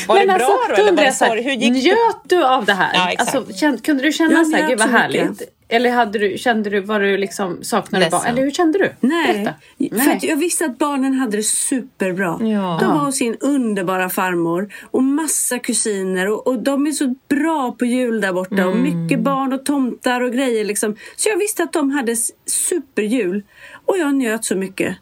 Var 0.08 0.16
Men 0.16 0.28
det 0.28 0.34
alltså, 0.34 0.48
bra 0.48 0.66
då 0.76 0.82
eller 0.82 0.92
var 0.92 1.04
det 1.04 1.12
så? 1.12 1.26
Hur 1.26 1.52
gick? 1.52 1.72
Njöt 1.84 2.18
du 2.24 2.46
av 2.46 2.66
det 2.66 2.74
här? 2.74 2.92
Ja, 2.94 3.12
exakt. 3.12 3.36
alltså, 3.36 3.78
kunde 3.84 4.04
du 4.04 4.12
känna 4.12 4.34
Jag 4.34 4.48
så 4.48 4.56
här, 4.56 4.70
gud 4.70 4.80
vad 4.80 4.90
härligt. 4.90 5.42
Eller 5.72 5.92
hade 5.92 6.20
du, 6.20 6.38
kände 6.38 6.70
du, 6.70 6.80
var 6.80 7.00
du 7.00 7.18
liksom, 7.18 7.64
saknade 7.64 8.06
Ledsen. 8.06 8.20
barn? 8.20 8.28
Eller 8.28 8.42
hur 8.42 8.52
kände 8.52 8.80
du? 8.80 9.08
Nej, 9.08 9.56
Berätta. 9.78 10.20
för 10.20 10.28
jag 10.28 10.36
visste 10.36 10.66
att 10.66 10.78
barnen 10.78 11.14
hade 11.14 11.38
det 11.38 11.44
superbra. 11.44 12.38
Ja. 12.42 12.78
De 12.82 12.94
var 12.94 13.06
hos 13.06 13.16
sin 13.16 13.38
underbara 13.40 14.10
farmor 14.10 14.74
och 14.92 15.04
massa 15.04 15.60
kusiner 15.60 16.28
och, 16.30 16.48
och 16.48 16.64
de 16.64 16.88
är 16.88 16.92
så 16.92 17.16
bra 17.30 17.76
på 17.80 17.86
jul 17.86 18.22
där 18.22 18.34
borta 18.34 18.68
och 18.68 18.76
mycket 18.76 19.20
barn 19.20 19.54
och 19.54 19.66
tomtar 19.66 20.22
och 20.22 20.32
grejer 20.32 20.66
liksom. 20.66 20.96
Så 21.16 21.30
jag 21.30 21.38
visste 21.38 21.64
att 21.64 21.74
de 21.74 21.92
hade 21.92 22.16
superjul 22.46 23.44
och 23.86 23.98
jag 23.98 24.16
njöt 24.16 24.46
så 24.46 24.56
mycket. 24.56 24.98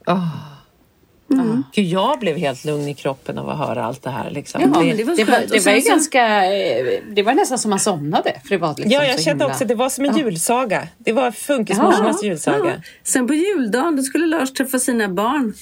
Gud, 1.73 1.85
jag 1.85 2.19
blev 2.19 2.37
helt 2.37 2.65
lugn 2.65 2.87
i 2.87 2.93
kroppen 2.93 3.37
av 3.37 3.49
att 3.49 3.57
höra 3.57 3.85
allt 3.85 4.03
det 4.03 4.09
här. 4.09 4.29
Liksom. 4.31 4.61
Ja, 4.61 4.67
det, 4.67 4.85
men 4.85 4.97
det 4.97 5.03
var 5.03 5.15
Det 5.15 5.23
var, 5.23 5.39
det 5.39 5.65
var 5.65 5.79
så- 5.81 5.89
ganska, 5.89 6.45
eh, 6.55 6.85
det 7.11 7.23
var 7.23 7.33
nästan 7.33 7.59
som 7.59 7.69
man 7.69 7.79
somnade. 7.79 8.33
För 8.43 8.49
det 8.49 8.57
var 8.57 8.69
liksom 8.69 8.91
ja, 8.91 9.03
jag 9.05 9.21
kände 9.21 9.43
himla... 9.43 9.53
också 9.53 9.65
det 9.65 9.75
var 9.75 9.89
som 9.89 10.05
en 10.05 10.17
julsaga. 10.17 10.87
Det 10.97 11.13
var 11.13 11.31
funkismorsornas 11.31 12.23
julsaga. 12.23 12.57
Ja. 12.75 12.81
Sen 13.03 13.27
på 13.27 13.33
juldagen 13.33 13.95
då 13.95 14.03
skulle 14.03 14.25
Lars 14.27 14.53
träffa 14.53 14.79
sina 14.79 15.09
barn. 15.09 15.53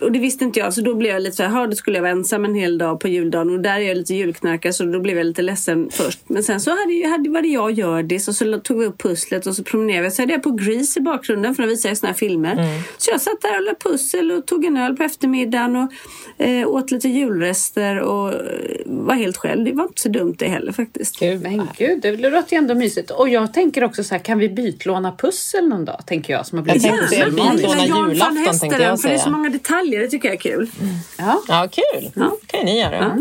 Och 0.00 0.12
det 0.12 0.18
visste 0.18 0.44
inte 0.44 0.60
jag, 0.60 0.74
så 0.74 0.80
då 0.80 0.94
blev 0.94 1.12
jag 1.12 1.22
lite 1.22 1.36
så 1.36 1.42
här, 1.42 1.60
"Ja, 1.60 1.66
då 1.66 1.72
skulle 1.76 1.96
jag 1.98 2.02
vara 2.02 2.12
ensam 2.12 2.44
en 2.44 2.54
hel 2.54 2.78
dag 2.78 3.00
på 3.00 3.08
juldagen 3.08 3.50
och 3.50 3.60
där 3.60 3.74
är 3.76 3.80
jag 3.88 3.96
lite 3.96 4.14
julknarkare 4.14 4.72
så 4.72 4.84
då 4.84 5.00
blev 5.00 5.16
jag 5.16 5.26
lite 5.26 5.42
ledsen 5.42 5.88
först. 5.92 6.18
Men 6.26 6.42
sen 6.42 6.60
så 6.60 6.70
hade, 6.70 6.92
jag- 6.92 7.08
hade, 7.10 7.30
var 7.30 7.42
det 7.42 7.48
jag 7.48 7.64
och 7.64 7.72
Hjördis 7.72 8.28
och 8.28 8.34
så 8.34 8.58
tog 8.58 8.78
vi 8.78 8.86
upp 8.86 9.02
pusslet 9.02 9.46
och 9.46 9.56
så 9.56 9.64
promenerade 9.64 10.02
vi. 10.04 10.10
Så 10.10 10.22
hade 10.22 10.32
jag 10.32 10.42
på 10.42 10.50
Grease 10.50 11.00
i 11.00 11.02
bakgrunden 11.02 11.54
för 11.54 11.62
de 11.62 11.68
visar 11.68 11.88
ju 11.88 11.96
såna 11.96 12.08
här 12.12 12.18
filmer. 12.18 12.54
Så 12.98 13.10
jag 13.10 13.20
satt 13.20 13.40
där 13.42 13.56
och 13.58 13.62
la 13.64 13.74
pussel 13.90 14.30
och 14.32 14.46
tog 14.46 14.64
en 14.64 14.76
öl 14.76 14.96
på 14.96 15.02
eftermiddagen 15.02 15.76
och 15.76 15.92
eh, 16.44 16.68
åt 16.68 16.90
lite 16.90 17.08
julrester 17.08 17.98
och 18.00 18.28
eh, 18.32 18.38
var 18.86 19.14
helt 19.14 19.36
själv. 19.36 19.64
Det 19.64 19.72
var 19.72 19.84
inte 19.84 20.00
så 20.02 20.08
dumt 20.08 20.34
det 20.38 20.48
heller 20.48 20.72
faktiskt. 20.72 21.18
Gud, 21.20 21.42
Men 21.42 21.68
gud, 21.78 22.00
det 22.02 22.16
låter 22.30 22.52
ju 22.52 22.58
ändå 22.58 22.74
mysigt. 22.74 23.10
Och 23.10 23.28
jag 23.28 23.52
tänker 23.54 23.84
också 23.84 24.04
så 24.04 24.14
här, 24.14 24.22
kan 24.22 24.38
vi 24.38 24.48
bytlåna 24.48 25.12
pussel 25.18 25.68
någon 25.68 25.84
dag? 25.84 26.02
Tänker 26.06 26.32
jag 26.32 26.46
som 26.46 26.58
har 26.58 26.62
blivit 26.64 26.82
Jan 26.84 27.60
van 27.66 28.10
julafton, 28.10 28.58
tänkte 28.60 28.82
jag 28.82 29.00
för 29.00 29.08
det 29.08 29.14
är 29.14 29.18
så 29.18 29.22
säga. 29.24 29.36
många 29.36 29.48
detaljer. 29.50 29.83
Det 29.90 30.08
tycker 30.08 30.28
jag 30.28 30.34
är 30.34 30.40
kul. 30.40 30.70
Ja. 31.18 31.42
Ja, 31.48 31.68
kul. 31.72 32.10
Ja. 32.14 32.36
kan 32.46 32.60
ju 32.60 32.66
ni 32.66 32.80
göra. 32.80 33.18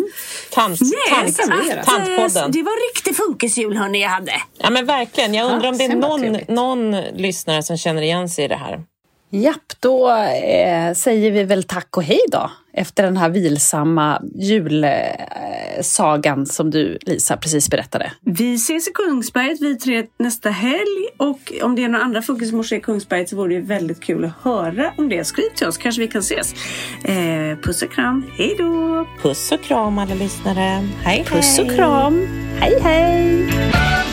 Tant, 0.51 0.79
Nej, 0.81 1.33
tant, 1.33 1.85
tantpodden. 1.85 2.51
det 2.51 2.61
var 2.63 2.93
riktig 2.93 3.15
funkisjul 3.15 3.77
hörni 3.77 4.01
jag 4.01 4.09
hade. 4.09 4.33
Ja, 4.57 4.69
men 4.69 4.85
verkligen. 4.85 5.33
Jag 5.33 5.51
undrar 5.51 5.63
Ja, 5.63 5.69
om 5.71 5.77
det 5.77 5.83
är 5.85 5.95
någon, 5.95 6.37
någon 6.47 7.01
lyssnare 7.01 7.63
som 7.63 7.77
känner 7.77 8.01
igen 8.01 8.29
sig 8.29 8.45
i 8.45 8.47
det 8.47 8.55
här. 8.55 8.83
Japp, 9.29 9.73
då 9.79 10.09
eh, 10.11 10.93
säger 10.93 11.31
vi 11.31 11.43
väl 11.43 11.63
tack 11.63 11.97
och 11.97 12.03
hej 12.03 12.19
då. 12.31 12.51
Efter 12.73 13.03
den 13.03 13.17
här 13.17 13.29
vilsamma 13.29 14.21
julsagan 14.35 16.45
som 16.45 16.71
du, 16.71 16.97
Lisa, 17.01 17.37
precis 17.37 17.69
berättade. 17.69 18.11
Vi 18.21 18.55
ses 18.55 18.87
i 18.87 18.91
Kungsberget 18.91 19.61
vi 19.61 19.75
tre 19.75 20.05
nästa 20.19 20.49
helg 20.49 21.07
och 21.17 21.53
om 21.61 21.75
det 21.75 21.83
är 21.83 21.89
några 21.89 22.05
andra 22.05 22.21
funkismorsor 22.21 22.77
i 22.77 22.81
Kungsberget 22.81 23.29
så 23.29 23.35
vore 23.35 23.55
det 23.55 23.61
väldigt 23.61 24.03
kul 24.03 24.25
att 24.25 24.43
höra 24.43 24.93
om 24.97 25.09
det. 25.09 25.23
Skriv 25.23 25.49
till 25.55 25.67
oss 25.67 25.77
kanske 25.77 26.01
vi 26.01 26.07
kan 26.07 26.21
ses. 26.21 26.53
Eh, 27.03 27.57
puss 27.63 27.81
och 27.81 27.91
kram, 27.91 28.25
hej 28.37 28.55
då! 28.57 29.07
Puss 29.21 29.51
och 29.51 29.61
kram 29.61 29.97
alla 29.97 30.15
lyssnare. 30.15 30.87
Hej, 31.03 31.25
Puss 31.27 31.59
och 31.59 31.65
hej. 31.65 31.75
kram. 31.75 32.27
Hej, 32.59 32.79
hej! 32.81 34.12